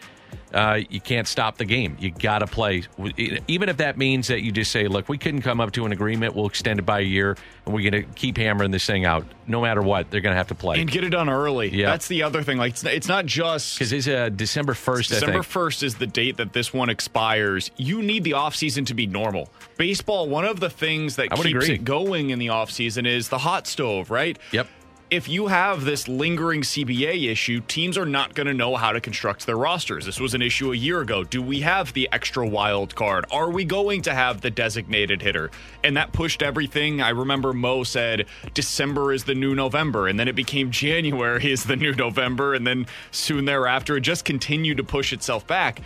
Uh, 0.53 0.81
you 0.89 1.01
can't 1.01 1.27
stop 1.27 1.59
the 1.59 1.65
game. 1.65 1.97
You 1.99 2.11
got 2.11 2.39
to 2.39 2.47
play. 2.47 2.85
Even 3.49 3.69
if 3.69 3.79
that 3.79 3.99
means 3.99 4.29
that 4.29 4.43
you 4.43 4.53
just 4.53 4.71
say, 4.71 4.87
look, 4.89 5.09
we 5.09 5.19
couldn't 5.19 5.43
come 5.43 5.61
up 5.61 5.73
to 5.73 5.85
an 5.87 5.93
agreement. 5.93 6.35
We'll 6.35 6.47
extend 6.47 6.79
it 6.79 6.87
by 6.87 7.01
a 7.01 7.05
year 7.05 7.37
and 7.65 7.75
we're 7.75 7.91
going 7.91 8.05
to 8.05 8.13
keep 8.15 8.37
hammering 8.37 8.71
this 8.71 8.87
thing 8.87 9.05
out. 9.05 9.27
No 9.49 9.61
matter 9.61 9.83
what, 9.83 10.11
they're 10.11 10.21
going 10.21 10.33
to 10.33 10.37
have 10.37 10.49
to 10.49 10.55
play. 10.55 10.81
And 10.81 10.91
get 10.91 11.05
it 11.05 11.11
done 11.11 11.29
early. 11.29 11.69
Yeah. 11.69 11.87
That's 11.87 12.09
the 12.09 12.23
other 12.23 12.43
thing. 12.43 12.59
Like, 12.59 12.73
it's, 12.73 12.85
it's 12.85 13.09
not 13.09 13.27
just. 13.27 13.79
Because 13.79 13.93
it's 13.93 14.09
uh, 14.09 14.29
December 14.29 14.73
1st, 14.73 15.09
December 15.09 15.41
1st 15.41 15.83
is 15.83 15.95
the 15.97 16.07
date 16.07 16.37
that 16.37 16.53
this 16.53 16.73
one 16.73 16.91
expires. 16.91 17.71
You 17.77 18.03
need 18.03 18.25
the 18.25 18.33
offseason 18.33 18.87
to 18.87 18.95
be 18.95 19.07
normal. 19.07 19.51
Baseball, 19.77 20.29
one 20.29 20.45
of 20.45 20.61
the 20.61 20.71
things 20.71 21.17
that 21.17 21.31
keeps 21.31 21.47
agree. 21.47 21.75
it 21.75 21.85
going 21.85 22.31
in 22.31 22.39
the 22.39 22.49
offseason 22.49 23.07
is 23.07 23.29
the 23.29 23.39
hot 23.39 23.67
stove, 23.67 24.11
right? 24.11 24.39
Yep 24.53 24.69
if 25.09 25.29
you 25.29 25.47
have 25.47 25.85
this 25.85 26.09
lingering 26.09 26.63
CBA 26.63 27.31
issue, 27.31 27.61
teams 27.69 27.97
are 27.97 28.07
not 28.07 28.35
going 28.35 28.49
to 28.49 28.55
know 28.55 28.75
how 28.75 28.91
to 28.91 29.01
construct 29.01 29.47
their 29.47 29.57
rosters. 29.57 30.05
This 30.05 30.19
was 30.19 30.35
an 30.35 30.43
issue 30.43 30.73
a 30.73 30.77
year 30.77 31.01
ago. 31.01 31.23
Do 31.23 31.41
we 31.41 31.61
have 31.61 31.93
the 31.93 32.09
extra 32.11 32.47
wild 32.47 32.95
card? 32.97 33.25
Are 33.31 33.49
we 33.49 33.65
going 33.65 34.03
to 34.03 34.15
have 34.15 34.41
the 34.41 34.51
designated 34.51 35.23
hitter? 35.23 35.53
And 35.85 35.97
that 35.97 36.13
pushed 36.13 36.43
everything. 36.43 37.01
I 37.01 37.11
remember 37.11 37.53
Mo 37.53 37.85
said 37.85 38.27
December 38.53 39.13
is 39.13 39.23
the 39.23 39.35
new 39.35 39.55
November, 39.55 40.09
and 40.09 40.19
then 40.19 40.27
it 40.27 40.35
became 40.35 40.71
January 40.77 41.53
is 41.53 41.65
the 41.65 41.77
new 41.77 41.95
November, 41.95 42.55
and 42.55 42.67
then 42.67 42.87
soon 43.13 43.45
thereafter 43.45 43.97
it 43.97 44.01
just 44.01 44.25
continued 44.25 44.79
to 44.79 44.85
push 44.85 45.13
itself 45.13 45.47
back. 45.47 45.81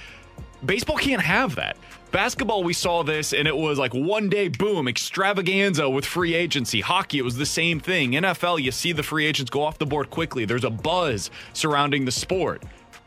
Baseball 0.65 0.97
can't 0.97 1.23
have 1.23 1.57
that. 1.57 1.77
Basketball, 2.13 2.65
we 2.65 2.73
saw 2.73 3.05
this 3.05 3.33
and 3.33 3.47
it 3.47 3.57
was 3.57 3.79
like 3.79 3.95
one 3.95 4.29
day, 4.29 4.49
boom, 4.49 4.89
extravaganza 4.89 5.89
with 5.89 6.05
free 6.05 6.35
agency. 6.35 6.81
Hockey, 6.81 7.19
it 7.19 7.25
was 7.25 7.37
the 7.37 7.47
same 7.47 7.79
thing. 7.79 8.13
NFL, 8.13 8.61
you 8.61 8.73
see 8.73 8.91
the 8.91 9.05
free 9.05 9.27
agents 9.27 9.49
go 9.49 9.63
off 9.63 9.79
the 9.79 9.87
board 9.87 10.11
quickly. 10.11 10.45
There's 10.45 10.65
a 10.65 10.71
buzz 10.71 11.31
surrounding 11.53 12.05
the 12.05 12.11
sport. 12.11 12.65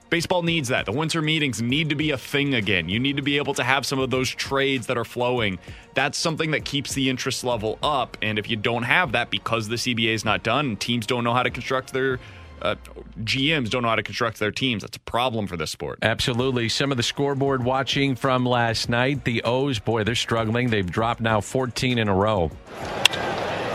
Baseball 0.09 0.41
needs 0.41 0.69
that. 0.69 0.85
The 0.85 0.93
winter 0.93 1.21
meetings 1.21 1.61
need 1.61 1.89
to 1.89 1.95
be 1.95 2.11
a 2.11 2.17
thing 2.17 2.53
again. 2.53 2.87
You 2.87 2.97
need 2.97 3.17
to 3.17 3.21
be 3.21 3.35
able 3.35 3.53
to 3.55 3.63
have 3.63 3.85
some 3.85 3.99
of 3.99 4.09
those 4.09 4.29
trades 4.29 4.87
that 4.87 4.97
are 4.97 5.03
flowing. 5.03 5.59
That's 5.95 6.17
something 6.17 6.51
that 6.51 6.63
keeps 6.63 6.93
the 6.93 7.09
interest 7.09 7.43
level 7.43 7.79
up. 7.83 8.15
And 8.21 8.39
if 8.39 8.49
you 8.49 8.55
don't 8.55 8.83
have 8.83 9.11
that 9.13 9.29
because 9.29 9.67
the 9.67 9.75
CBA 9.75 10.13
is 10.13 10.23
not 10.23 10.43
done, 10.43 10.77
teams 10.77 11.05
don't 11.05 11.25
know 11.25 11.33
how 11.33 11.43
to 11.43 11.49
construct 11.49 11.91
their 11.91 12.19
uh, 12.63 12.75
GMs 13.19 13.69
don't 13.69 13.83
know 13.83 13.89
how 13.89 13.95
to 13.95 14.03
construct 14.03 14.39
their 14.39 14.51
teams. 14.51 14.83
That's 14.83 14.97
a 14.97 15.01
problem 15.01 15.47
for 15.47 15.57
this 15.57 15.69
sport. 15.69 15.99
Absolutely. 16.01 16.69
Some 16.69 16.91
of 16.91 16.97
the 16.97 17.03
scoreboard 17.03 17.63
watching 17.63 18.15
from 18.15 18.45
last 18.45 18.89
night, 18.89 19.25
the 19.25 19.43
O's, 19.43 19.79
boy, 19.79 20.03
they're 20.03 20.15
struggling. 20.15 20.69
They've 20.69 20.89
dropped 20.89 21.21
now 21.21 21.41
14 21.41 21.97
in 21.97 22.07
a 22.07 22.15
row. 22.15 22.51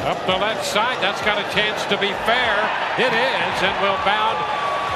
Up 0.08 0.26
the 0.26 0.36
left 0.36 0.64
side, 0.64 0.96
that's 1.02 1.20
got 1.20 1.38
a 1.38 1.54
chance 1.54 1.84
to 1.84 1.98
be 1.98 2.08
fair. 2.24 2.56
It 2.98 3.12
is, 3.12 3.62
and 3.62 3.82
will 3.82 4.00
bound 4.04 4.38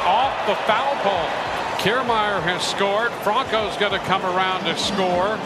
off 0.09 0.47
the 0.47 0.55
foul 0.65 0.97
pole. 1.03 1.53
Kiermaier 1.83 2.41
has 2.43 2.67
scored. 2.67 3.13
Franco's 3.23 3.77
going 3.77 3.93
to 3.93 3.99
come 4.07 4.25
around 4.25 4.65
to 4.65 4.77
score. 4.79 5.37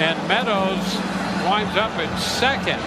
And 0.00 0.18
Meadows 0.26 0.96
winds 1.46 1.76
up 1.76 1.96
in 2.00 2.18
second. 2.18 2.80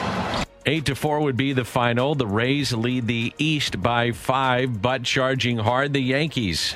Eight 0.67 0.85
to 0.85 0.95
four 0.95 1.19
would 1.19 1.37
be 1.37 1.53
the 1.53 1.63
final. 1.63 2.15
The 2.15 2.25
Rays 2.25 2.73
lead 2.73 3.05
the 3.05 3.31
East 3.37 3.83
by 3.83 4.11
five, 4.11 4.81
but 4.81 5.03
charging 5.03 5.59
hard 5.59 5.93
the 5.93 5.99
Yankees. 5.99 6.73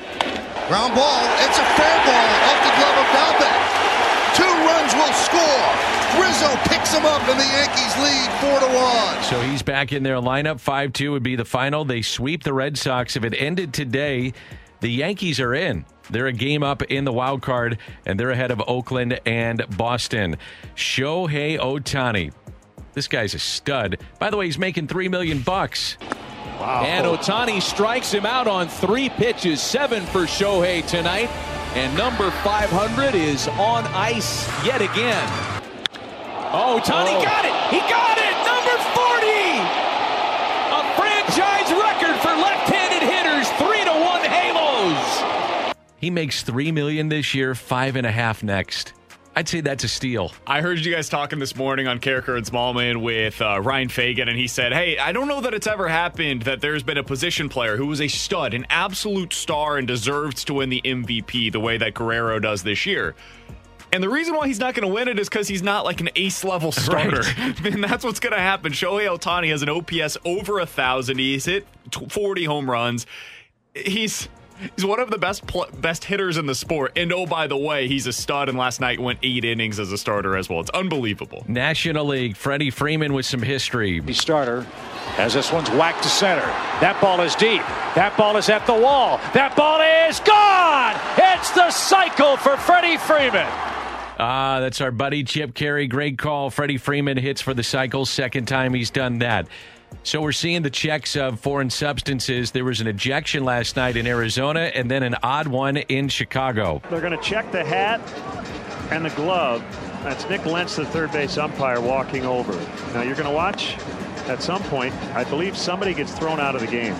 Ground 0.67 0.93
ball. 0.93 1.25
It's 1.41 1.57
a 1.57 1.65
fair 1.73 1.97
ball 2.05 2.29
off 2.45 2.59
the 2.61 2.73
glove 2.77 2.97
of 3.01 3.07
Dalbec. 3.17 3.57
Two 4.37 4.53
runs 4.69 4.93
will 4.93 5.13
score. 5.13 6.21
Rizzo 6.21 6.55
picks 6.69 6.93
him 6.93 7.03
up, 7.03 7.27
and 7.29 7.39
the 7.39 7.43
Yankees 7.43 7.97
lead 7.97 8.29
four 8.39 8.59
to 8.59 8.75
one. 8.77 9.23
So 9.23 9.41
he's 9.41 9.63
back 9.63 9.91
in 9.91 10.03
their 10.03 10.17
lineup. 10.17 10.59
Five 10.59 10.93
two 10.93 11.11
would 11.13 11.23
be 11.23 11.35
the 11.35 11.43
final. 11.43 11.83
They 11.83 12.03
sweep 12.03 12.43
the 12.43 12.53
Red 12.53 12.77
Sox. 12.77 13.15
If 13.15 13.23
it 13.23 13.33
ended 13.39 13.73
today, 13.73 14.33
the 14.81 14.91
Yankees 14.91 15.39
are 15.39 15.55
in. 15.55 15.83
They're 16.11 16.27
a 16.27 16.33
game 16.33 16.61
up 16.61 16.83
in 16.83 17.05
the 17.05 17.13
wild 17.13 17.41
card, 17.41 17.79
and 18.05 18.19
they're 18.19 18.29
ahead 18.29 18.51
of 18.51 18.61
Oakland 18.67 19.19
and 19.25 19.65
Boston. 19.77 20.37
Shohei 20.75 21.57
Ohtani 21.57 22.33
this 22.93 23.07
guy's 23.07 23.33
a 23.33 23.39
stud. 23.39 23.99
By 24.19 24.29
the 24.29 24.37
way, 24.37 24.45
he's 24.45 24.57
making 24.57 24.87
three 24.87 25.09
million 25.09 25.41
bucks. 25.41 25.97
Wow. 26.59 26.83
And 26.83 27.05
Ohtani 27.05 27.61
strikes 27.61 28.11
him 28.11 28.25
out 28.25 28.47
on 28.47 28.67
three 28.67 29.09
pitches, 29.09 29.61
seven 29.61 30.05
for 30.05 30.23
Shohei 30.23 30.85
tonight. 30.85 31.29
And 31.75 31.95
number 31.97 32.31
500 32.31 33.15
is 33.15 33.47
on 33.47 33.85
ice 33.87 34.47
yet 34.65 34.81
again. 34.81 35.29
Oh, 36.51 36.81
Ohtani 36.81 37.15
oh. 37.15 37.23
got 37.23 37.45
it! 37.45 37.53
He 37.69 37.79
got 37.87 38.17
it! 38.17 38.35
Number 38.43 38.75
40! 38.97 39.29
A 40.73 40.83
franchise 40.97 41.71
record 41.71 42.19
for 42.19 42.35
left-handed 42.35 43.07
hitters, 43.07 43.47
three 43.59 43.83
to 43.85 43.91
one 44.03 44.23
Halos. 44.25 45.75
He 45.97 46.09
makes 46.09 46.43
three 46.43 46.71
million 46.71 47.09
this 47.09 47.33
year, 47.33 47.55
five 47.55 47.95
and 47.95 48.05
a 48.05 48.11
half 48.11 48.43
next. 48.43 48.93
I'd 49.39 49.47
say 49.47 49.61
that's 49.61 49.85
a 49.85 49.87
steal. 49.87 50.33
I 50.45 50.59
heard 50.59 50.79
you 50.79 50.93
guys 50.93 51.07
talking 51.07 51.39
this 51.39 51.55
morning 51.55 51.87
on 51.87 52.01
Karraker 52.01 52.35
and 52.35 52.45
Smallman 52.45 53.01
with 53.01 53.41
uh, 53.41 53.61
Ryan 53.61 53.87
Fagan, 53.87 54.27
and 54.27 54.37
he 54.37 54.47
said, 54.49 54.73
Hey, 54.73 54.97
I 54.97 55.13
don't 55.13 55.29
know 55.29 55.39
that 55.39 55.53
it's 55.53 55.65
ever 55.65 55.87
happened 55.87 56.41
that 56.41 56.59
there's 56.59 56.83
been 56.83 56.97
a 56.97 57.05
position 57.05 57.47
player 57.47 57.77
who 57.77 57.87
was 57.87 58.01
a 58.01 58.09
stud, 58.09 58.53
an 58.53 58.67
absolute 58.69 59.31
star, 59.31 59.77
and 59.77 59.87
deserves 59.87 60.43
to 60.43 60.55
win 60.55 60.67
the 60.67 60.81
MVP 60.83 61.53
the 61.53 61.59
way 61.61 61.77
that 61.77 61.93
Guerrero 61.93 62.39
does 62.39 62.63
this 62.63 62.85
year. 62.85 63.15
And 63.93 64.03
the 64.03 64.09
reason 64.09 64.35
why 64.35 64.45
he's 64.45 64.59
not 64.59 64.73
going 64.73 64.85
to 64.85 64.93
win 64.93 65.07
it 65.07 65.17
is 65.17 65.29
because 65.29 65.47
he's 65.47 65.63
not 65.63 65.85
like 65.85 66.01
an 66.01 66.09
ace 66.17 66.43
level 66.43 66.71
starter. 66.73 67.23
Right. 67.39 67.65
and 67.65 67.81
that's 67.81 68.03
what's 68.03 68.19
going 68.19 68.33
to 68.35 68.41
happen. 68.41 68.73
Shohei 68.73 69.07
Ohtani 69.07 69.51
has 69.51 69.61
an 69.63 69.69
OPS 69.69 70.17
over 70.25 70.59
a 70.59 70.65
thousand. 70.65 71.17
He's 71.17 71.45
hit 71.45 71.65
40 72.09 72.43
home 72.43 72.69
runs. 72.69 73.05
He's 73.73 74.27
He's 74.75 74.85
one 74.85 74.99
of 74.99 75.09
the 75.09 75.17
best 75.17 75.45
pl- 75.47 75.67
best 75.79 76.03
hitters 76.05 76.37
in 76.37 76.45
the 76.45 76.55
sport. 76.55 76.93
And 76.95 77.11
oh, 77.13 77.25
by 77.25 77.47
the 77.47 77.57
way, 77.57 77.87
he's 77.87 78.07
a 78.07 78.13
stud. 78.13 78.49
And 78.49 78.57
last 78.57 78.79
night 78.79 78.99
went 78.99 79.19
eight 79.23 79.45
innings 79.45 79.79
as 79.79 79.91
a 79.91 79.97
starter 79.97 80.35
as 80.35 80.49
well. 80.49 80.59
It's 80.59 80.69
unbelievable. 80.71 81.43
National 81.47 82.05
League, 82.05 82.35
Freddie 82.35 82.71
Freeman 82.71 83.13
with 83.13 83.25
some 83.25 83.41
history. 83.41 83.99
The 83.99 84.13
starter 84.13 84.65
as 85.17 85.33
this 85.33 85.51
one's 85.51 85.69
whacked 85.71 86.03
to 86.03 86.09
center. 86.09 86.45
That 86.81 86.99
ball 87.01 87.21
is 87.21 87.35
deep. 87.35 87.61
That 87.95 88.15
ball 88.17 88.37
is 88.37 88.49
at 88.49 88.65
the 88.65 88.73
wall. 88.73 89.17
That 89.33 89.55
ball 89.55 89.81
is 90.09 90.19
gone. 90.19 90.95
It's 91.17 91.51
the 91.51 91.71
cycle 91.71 92.37
for 92.37 92.57
Freddie 92.57 92.97
Freeman. 92.97 93.47
Ah, 94.21 94.59
that's 94.59 94.81
our 94.81 94.91
buddy 94.91 95.23
Chip 95.23 95.53
Caray. 95.53 95.87
Great 95.87 96.17
call. 96.17 96.49
Freddie 96.49 96.77
Freeman 96.77 97.17
hits 97.17 97.41
for 97.41 97.53
the 97.53 97.63
cycle. 97.63 98.05
Second 98.05 98.47
time 98.47 98.73
he's 98.73 98.89
done 98.91 99.19
that. 99.19 99.47
So 100.03 100.21
we're 100.21 100.31
seeing 100.31 100.61
the 100.61 100.69
checks 100.69 101.15
of 101.15 101.39
foreign 101.39 101.69
substances. 101.69 102.51
There 102.51 102.65
was 102.65 102.81
an 102.81 102.87
ejection 102.87 103.43
last 103.43 103.75
night 103.75 103.97
in 103.97 104.07
Arizona 104.07 104.71
and 104.73 104.89
then 104.89 105.03
an 105.03 105.15
odd 105.21 105.47
one 105.47 105.77
in 105.77 106.07
Chicago. 106.07 106.81
They're 106.89 107.01
going 107.01 107.17
to 107.17 107.23
check 107.23 107.51
the 107.51 107.63
hat 107.63 107.99
and 108.91 109.05
the 109.05 109.09
glove. 109.11 109.61
That's 110.03 110.27
Nic 110.29 110.45
Lentz, 110.45 110.77
the 110.77 110.85
third 110.85 111.11
base 111.11 111.37
umpire, 111.37 111.81
walking 111.81 112.25
over. 112.25 112.53
Now 112.93 113.01
you're 113.01 113.15
going 113.15 113.27
to 113.27 113.35
watch 113.35 113.77
at 114.27 114.41
some 114.41 114.63
point. 114.63 114.93
I 115.13 115.25
believe 115.25 115.57
somebody 115.57 115.93
gets 115.93 116.17
thrown 116.17 116.39
out 116.39 116.55
of 116.55 116.61
the 116.61 116.67
game 116.67 116.95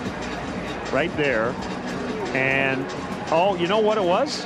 right 0.92 1.16
there. 1.16 1.56
And 2.36 2.86
oh, 3.32 3.56
you 3.56 3.68
know 3.68 3.80
what 3.80 3.98
it 3.98 4.04
was? 4.04 4.46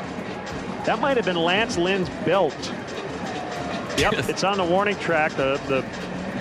That 0.86 1.00
might 1.00 1.18
have 1.18 1.26
been 1.26 1.38
Lance 1.38 1.78
Lynn's 1.78 2.10
belt. 2.26 2.56
Yep, 3.98 4.14
it's 4.30 4.44
on 4.44 4.58
the 4.58 4.64
warning 4.64 4.98
track. 4.98 5.32
The 5.34 5.60
the 5.68 5.82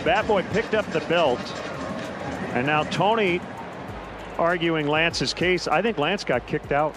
bat 0.05 0.27
boy 0.27 0.43
picked 0.53 0.75
up 0.75 0.87
the 0.93 1.01
belt 1.01 1.41
and 2.55 2.67
now 2.67 2.85
Tony 2.85 3.41
arguing 4.39 4.87
Lance's 4.87 5.33
case. 5.35 5.69
I 5.69 5.83
think 5.83 5.99
Lance 5.99 6.25
got 6.25 6.47
kicked 6.47 6.73
out. 6.73 6.97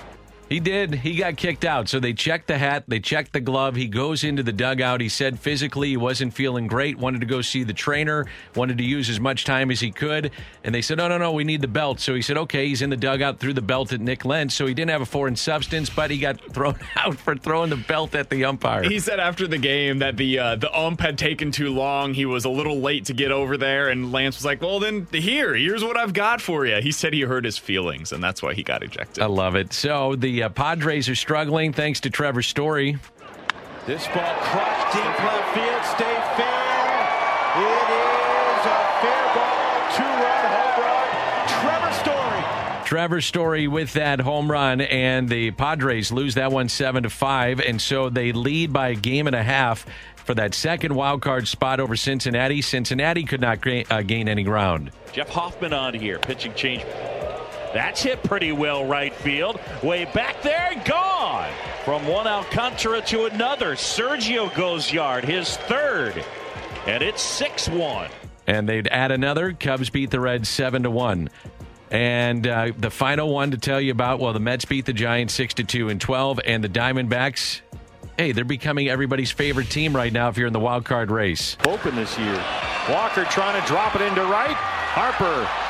He 0.49 0.59
did. 0.59 0.95
He 0.95 1.15
got 1.15 1.37
kicked 1.37 1.65
out. 1.65 1.89
So 1.89 1.99
they 1.99 2.13
checked 2.13 2.47
the 2.47 2.57
hat, 2.57 2.83
they 2.87 2.99
checked 2.99 3.33
the 3.33 3.39
glove. 3.39 3.75
He 3.75 3.87
goes 3.87 4.23
into 4.23 4.43
the 4.43 4.53
dugout. 4.53 5.01
He 5.01 5.09
said 5.09 5.39
physically 5.39 5.89
he 5.89 5.97
wasn't 5.97 6.33
feeling 6.33 6.67
great, 6.67 6.97
wanted 6.97 7.21
to 7.21 7.25
go 7.25 7.41
see 7.41 7.63
the 7.63 7.73
trainer, 7.73 8.25
wanted 8.55 8.77
to 8.77 8.83
use 8.83 9.09
as 9.09 9.19
much 9.19 9.43
time 9.43 9.71
as 9.71 9.79
he 9.79 9.91
could. 9.91 10.31
And 10.63 10.73
they 10.73 10.81
said, 10.81 10.97
no, 10.97 11.07
no, 11.07 11.17
no, 11.17 11.31
we 11.31 11.43
need 11.43 11.61
the 11.61 11.67
belt. 11.67 11.99
So 11.99 12.13
he 12.13 12.21
said, 12.21 12.37
okay, 12.37 12.67
he's 12.67 12.81
in 12.81 12.89
the 12.89 12.97
dugout, 12.97 13.39
threw 13.39 13.53
the 13.53 13.61
belt 13.61 13.91
at 13.91 14.01
Nic 14.01 14.23
Lentz. 14.25 14.53
So 14.53 14.65
he 14.65 14.73
didn't 14.73 14.91
have 14.91 15.01
a 15.01 15.05
foreign 15.05 15.35
substance, 15.35 15.89
but 15.89 16.11
he 16.11 16.19
got 16.19 16.39
thrown 16.53 16.77
out 16.95 17.17
for 17.17 17.35
throwing 17.35 17.69
the 17.69 17.77
belt 17.77 18.13
at 18.15 18.29
the 18.29 18.45
umpire. 18.45 18.83
He 18.83 18.99
said 18.99 19.19
after 19.19 19.47
the 19.47 19.57
game 19.57 19.99
that 19.99 20.17
the 20.17 20.39
uh, 20.39 20.55
the 20.55 20.73
ump 20.77 21.01
had 21.01 21.17
taken 21.17 21.51
too 21.51 21.73
long. 21.73 22.13
He 22.13 22.25
was 22.25 22.45
a 22.45 22.49
little 22.49 22.79
late 22.79 23.05
to 23.05 23.13
get 23.13 23.31
over 23.31 23.57
there. 23.57 23.89
And 23.89 24.11
Lance 24.11 24.37
was 24.37 24.45
like, 24.45 24.61
well, 24.61 24.79
then 24.79 25.07
here, 25.11 25.53
here's 25.53 25.83
what 25.83 25.97
I've 25.97 26.13
got 26.13 26.41
for 26.41 26.65
you. 26.65 26.81
He 26.81 26.91
said 26.91 27.13
he 27.13 27.21
hurt 27.21 27.45
his 27.45 27.57
feelings, 27.57 28.11
and 28.11 28.23
that's 28.23 28.41
why 28.41 28.53
he 28.53 28.63
got 28.63 28.83
ejected. 28.83 29.23
I 29.23 29.27
love 29.27 29.55
it. 29.55 29.73
So 29.73 30.15
the 30.15 30.34
uh, 30.43 30.49
Padres 30.49 31.09
are 31.09 31.15
struggling 31.15 31.73
thanks 31.73 31.99
to 32.01 32.09
Trevor 32.09 32.41
Story. 32.41 32.97
This 33.85 34.05
ball 34.07 34.35
crushed 34.41 34.93
deep 34.95 35.05
left 35.05 35.53
field. 35.53 35.83
Stay 35.85 36.15
fair. 36.35 36.65
It 37.57 37.89
is 37.91 38.65
a 38.65 38.79
fair 39.01 39.25
ball. 39.35 39.55
Two-run 39.95 40.45
home 40.55 40.75
run. 40.81 41.09
Trevor 41.47 41.93
Story. 41.93 42.85
Trevor 42.85 43.21
Story 43.21 43.67
with 43.67 43.93
that 43.93 44.19
home 44.19 44.49
run, 44.49 44.81
and 44.81 45.29
the 45.29 45.51
Padres 45.51 46.11
lose 46.11 46.35
that 46.35 46.51
one 46.51 46.67
seven 46.69 47.03
to 47.03 47.09
five, 47.09 47.59
and 47.59 47.79
so 47.79 48.09
they 48.09 48.31
lead 48.31 48.73
by 48.73 48.89
a 48.89 48.95
game 48.95 49.27
and 49.27 49.35
a 49.35 49.43
half 49.43 49.85
for 50.15 50.33
that 50.33 50.55
second 50.55 50.95
wild 50.95 51.21
card 51.21 51.47
spot 51.47 51.79
over 51.79 51.95
Cincinnati. 51.95 52.63
Cincinnati 52.63 53.23
could 53.23 53.41
not 53.41 53.61
gain, 53.61 53.85
uh, 53.91 54.01
gain 54.01 54.27
any 54.27 54.41
ground. 54.43 54.89
Jeff 55.11 55.29
Hoffman 55.29 55.71
on 55.71 55.93
here, 55.93 56.17
pitching 56.17 56.55
change 56.55 56.83
that's 57.75 58.03
hit 58.03 58.23
pretty 58.23 58.53
well 58.53 58.85
right 58.85 59.13
field. 59.13 59.59
Way 59.83 60.05
back 60.05 60.41
there, 60.41 60.81
gone. 60.85 61.51
From 61.83 62.07
one 62.07 62.25
Alcantara 62.25 63.01
to 63.01 63.25
another. 63.25 63.75
Sergio 63.75 64.53
goes 64.55 64.93
yard, 64.93 65.25
his 65.25 65.57
third. 65.57 66.23
And 66.87 67.03
it's 67.03 67.21
6 67.21 67.67
1. 67.67 68.09
And 68.47 68.69
they'd 68.69 68.87
add 68.87 69.11
another. 69.11 69.51
Cubs 69.51 69.89
beat 69.89 70.09
the 70.09 70.21
Reds 70.21 70.47
7 70.47 70.83
to 70.83 70.89
1. 70.89 71.29
And 71.91 72.47
uh, 72.47 72.71
the 72.77 72.89
final 72.89 73.33
one 73.33 73.51
to 73.51 73.57
tell 73.57 73.81
you 73.81 73.91
about 73.91 74.21
well, 74.21 74.31
the 74.31 74.39
Mets 74.39 74.63
beat 74.63 74.85
the 74.85 74.93
Giants 74.93 75.33
6 75.33 75.55
to 75.55 75.65
2 75.65 75.89
and 75.89 75.99
12, 75.99 76.39
and 76.45 76.63
the 76.63 76.69
Diamondbacks. 76.69 77.59
Hey, 78.17 78.31
they're 78.31 78.45
becoming 78.45 78.87
everybody's 78.87 79.31
favorite 79.31 79.69
team 79.69 79.93
right 79.93 80.13
now 80.13 80.29
if 80.29 80.37
you're 80.37 80.47
in 80.47 80.53
the 80.53 80.59
wild 80.61 80.85
card 80.85 81.11
race. 81.11 81.57
Open 81.67 81.93
this 81.95 82.17
year. 82.17 82.41
Walker 82.89 83.25
trying 83.25 83.61
to 83.61 83.67
drop 83.67 83.95
it 83.95 84.01
into 84.01 84.23
right. 84.23 84.55
Harper 84.55 85.64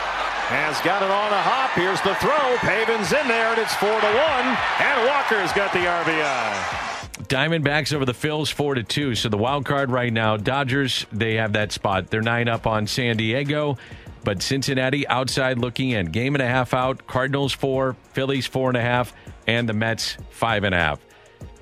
has 0.47 0.79
got 0.81 1.01
it 1.01 1.09
on 1.09 1.31
a 1.33 1.41
hop. 1.41 1.71
Here's 1.71 2.01
the 2.01 2.15
throw. 2.15 2.57
Pavin's 2.57 3.11
in 3.11 3.27
there, 3.27 3.49
and 3.49 3.59
it's 3.59 3.73
four 3.75 3.89
to 3.89 4.11
one. 4.13 4.47
And 4.79 5.07
Walker's 5.07 5.51
got 5.53 5.73
the 5.73 5.79
RBI. 5.79 6.85
Diamondbacks 7.27 7.93
over 7.93 8.05
the 8.05 8.13
Phils 8.13 8.51
four 8.51 8.75
to 8.75 8.83
two. 8.83 9.15
So 9.15 9.29
the 9.29 9.37
wild 9.37 9.65
card 9.65 9.89
right 9.89 10.11
now, 10.13 10.37
Dodgers 10.37 11.05
they 11.11 11.35
have 11.35 11.53
that 11.53 11.71
spot. 11.71 12.09
They're 12.09 12.21
nine 12.21 12.47
up 12.47 12.67
on 12.67 12.87
San 12.87 13.17
Diego, 13.17 13.77
but 14.23 14.41
Cincinnati 14.43 15.07
outside 15.07 15.57
looking 15.57 15.89
in. 15.91 16.07
Game 16.07 16.35
and 16.35 16.41
a 16.41 16.47
half 16.47 16.73
out. 16.73 17.07
Cardinals 17.07 17.53
four, 17.53 17.95
Phillies 18.13 18.45
four 18.45 18.69
and 18.69 18.77
a 18.77 18.81
half, 18.81 19.13
and 19.47 19.67
the 19.67 19.73
Mets 19.73 20.17
five 20.29 20.63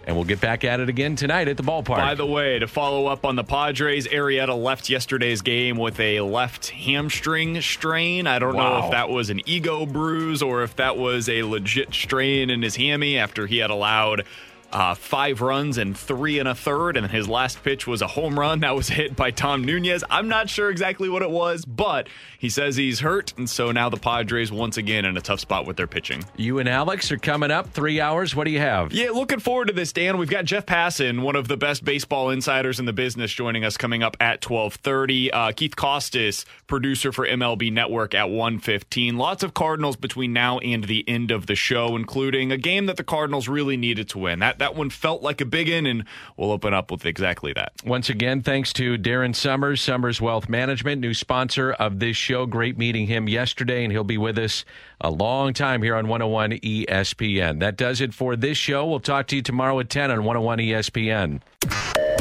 and 0.03 0.09
a 0.09 0.11
half. 0.11 0.13
And 0.13 0.15
we'll 0.15 0.25
get 0.25 0.41
back 0.41 0.63
at 0.63 0.79
it 0.79 0.89
again 0.89 1.15
tonight 1.15 1.47
at 1.47 1.57
the 1.57 1.63
ballpark. 1.63 1.97
By 1.97 2.15
the 2.15 2.25
way, 2.25 2.59
to 2.59 2.67
follow 2.67 3.07
up 3.07 3.25
on 3.25 3.35
the 3.35 3.43
Padres, 3.43 4.07
Arrieta 4.07 4.61
left 4.61 4.89
yesterday's 4.89 5.41
game 5.41 5.77
with 5.77 5.99
a 5.99 6.21
left 6.21 6.69
hamstring 6.69 7.61
strain. 7.61 8.27
I 8.27 8.39
don't 8.39 8.55
wow. 8.55 8.79
know 8.79 8.85
if 8.85 8.91
that 8.91 9.09
was 9.09 9.29
an 9.29 9.41
ego 9.45 9.85
bruise 9.85 10.41
or 10.41 10.63
if 10.63 10.75
that 10.77 10.97
was 10.97 11.29
a 11.29 11.43
legit 11.43 11.93
strain 11.93 12.49
in 12.49 12.61
his 12.61 12.75
hammy 12.75 13.17
after 13.17 13.47
he 13.47 13.57
had 13.57 13.69
allowed 13.69 14.25
uh, 14.73 14.95
five 14.95 15.41
runs 15.41 15.77
and 15.77 15.95
three 15.95 16.39
and 16.39 16.49
a 16.49 16.55
third, 16.55 16.97
and 16.97 17.09
his 17.09 17.27
last 17.29 17.63
pitch 17.63 17.85
was 17.85 18.01
a 18.01 18.07
home 18.07 18.37
run 18.37 18.61
that 18.61 18.75
was 18.75 18.89
hit 18.89 19.15
by 19.15 19.31
Dom 19.31 19.63
Nunez. 19.63 20.03
I'm 20.09 20.27
not 20.27 20.49
sure 20.49 20.69
exactly 20.69 21.07
what 21.09 21.21
it 21.21 21.29
was, 21.29 21.63
but 21.63 22.07
he 22.39 22.49
says 22.49 22.75
he's 22.75 22.99
hurt, 22.99 23.33
and 23.37 23.49
so 23.49 23.71
now 23.71 23.89
the 23.89 23.97
Padres 23.97 24.51
once 24.51 24.77
again 24.77 25.05
in 25.05 25.15
a 25.15 25.21
tough 25.21 25.39
spot 25.39 25.67
with 25.67 25.77
their 25.77 25.87
pitching. 25.87 26.25
You 26.35 26.59
and 26.59 26.67
Alex 26.67 27.11
are 27.11 27.17
coming 27.17 27.51
up 27.51 27.69
three 27.69 28.01
hours. 28.01 28.35
What 28.35 28.45
do 28.45 28.51
you 28.51 28.59
have? 28.59 28.91
Yeah, 28.91 29.11
looking 29.11 29.39
forward 29.39 29.67
to 29.67 29.73
this, 29.73 29.93
Dan. 29.93 30.17
We've 30.17 30.29
got 30.29 30.45
Jeff 30.45 30.65
Passan, 30.65 31.21
one 31.21 31.35
of 31.35 31.47
the 31.47 31.55
best 31.57 31.85
baseball 31.85 32.31
insiders 32.31 32.79
in 32.79 32.85
the 32.85 32.93
business, 32.93 33.31
joining 33.31 33.63
us 33.63 33.77
coming 33.77 34.01
up 34.01 34.17
at 34.19 34.41
12:30. 34.41 35.29
Uh, 35.31 35.51
Keith 35.51 35.75
Costas, 35.75 36.45
producer 36.65 37.11
for 37.11 37.27
MLB 37.27 37.71
Network, 37.71 38.15
at 38.15 38.29
1:15. 38.29 39.17
Lots 39.17 39.43
of 39.43 39.53
Cardinals 39.53 39.97
between 39.97 40.33
now 40.33 40.57
and 40.59 40.85
the 40.85 41.07
end 41.07 41.29
of 41.29 41.45
the 41.45 41.55
show, 41.55 41.95
including 41.95 42.51
a 42.51 42.57
game 42.57 42.87
that 42.87 42.97
the 42.97 43.03
Cardinals 43.03 43.47
really 43.47 43.77
needed 43.77 44.09
to 44.09 44.17
win. 44.17 44.39
That 44.39 44.57
that 44.63 44.75
one 44.75 44.89
felt 44.89 45.21
like 45.21 45.41
a 45.41 45.45
big 45.45 45.69
one, 45.69 45.85
and 45.85 46.05
we'll 46.37 46.51
open 46.51 46.73
up 46.73 46.89
with 46.89 47.05
exactly 47.05 47.51
that. 47.51 47.73
Once 47.85 48.09
again, 48.09 48.41
thanks 48.41 48.71
to 48.71 48.97
Darren 48.97 49.35
Summers, 49.35 49.81
Summers 49.81 50.21
Wealth 50.21 50.47
Management, 50.47 51.01
new 51.01 51.13
sponsor 51.13 51.73
of 51.73 51.99
this 51.99 52.15
show. 52.15 52.45
Great 52.45 52.77
meeting 52.77 53.07
him 53.07 53.27
yesterday, 53.27 53.83
and 53.83 53.91
he'll 53.91 54.05
be 54.05 54.17
with 54.17 54.37
us 54.37 54.63
a 55.01 55.11
long 55.11 55.51
time 55.51 55.83
here 55.83 55.95
on 55.95 56.07
101 56.07 56.51
ESPN. 56.51 57.59
That 57.59 57.75
does 57.75 57.99
it 57.99 58.13
for 58.13 58.37
this 58.37 58.57
show. 58.57 58.85
We'll 58.85 59.01
talk 59.01 59.27
to 59.27 59.35
you 59.35 59.41
tomorrow 59.41 59.77
at 59.81 59.89
10 59.89 60.11
on 60.11 60.23
101 60.23 60.59
ESPN. 60.59 61.41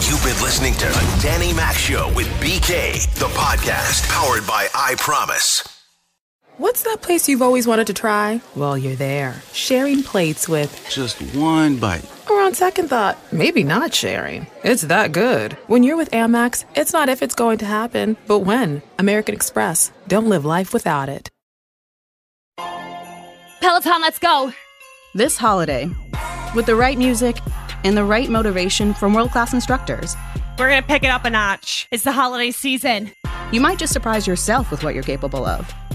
You've 0.00 0.24
been 0.24 0.42
listening 0.42 0.74
to 0.74 0.86
the 0.86 1.20
Danny 1.22 1.52
Mac 1.52 1.76
Show 1.76 2.12
with 2.16 2.26
BK, 2.40 3.08
the 3.20 3.26
podcast 3.26 4.08
powered 4.08 4.44
by 4.48 4.66
I 4.74 4.96
Promise. 4.96 5.71
What's 6.58 6.82
that 6.82 7.00
place 7.00 7.30
you've 7.30 7.40
always 7.40 7.66
wanted 7.66 7.86
to 7.86 7.94
try? 7.94 8.42
Well, 8.54 8.76
you're 8.76 8.94
there, 8.94 9.40
sharing 9.54 10.02
plates 10.02 10.46
with 10.46 10.86
just 10.90 11.18
one 11.34 11.78
bite. 11.78 12.04
Or 12.30 12.42
on 12.42 12.52
second 12.52 12.88
thought, 12.88 13.16
maybe 13.32 13.64
not 13.64 13.94
sharing. 13.94 14.46
It's 14.62 14.82
that 14.82 15.12
good. 15.12 15.54
When 15.66 15.82
you're 15.82 15.96
with 15.96 16.10
Amex, 16.10 16.66
it's 16.76 16.92
not 16.92 17.08
if 17.08 17.22
it's 17.22 17.34
going 17.34 17.56
to 17.58 17.64
happen, 17.64 18.18
but 18.26 18.40
when. 18.40 18.82
American 18.98 19.34
Express. 19.34 19.92
Don't 20.08 20.28
live 20.28 20.44
life 20.44 20.74
without 20.74 21.08
it. 21.08 21.30
Peloton, 23.62 24.02
let's 24.02 24.18
go! 24.18 24.52
This 25.14 25.38
holiday, 25.38 25.88
with 26.54 26.66
the 26.66 26.76
right 26.76 26.98
music 26.98 27.38
and 27.82 27.96
the 27.96 28.04
right 28.04 28.28
motivation 28.28 28.92
from 28.92 29.14
world 29.14 29.30
class 29.30 29.54
instructors, 29.54 30.16
we're 30.58 30.68
gonna 30.68 30.82
pick 30.82 31.02
it 31.02 31.08
up 31.08 31.24
a 31.24 31.30
notch. 31.30 31.88
It's 31.90 32.04
the 32.04 32.12
holiday 32.12 32.50
season. 32.50 33.12
You 33.52 33.60
might 33.60 33.78
just 33.78 33.92
surprise 33.92 34.26
yourself 34.26 34.70
with 34.70 34.84
what 34.84 34.94
you're 34.94 35.02
capable 35.02 35.46
of. 35.46 35.72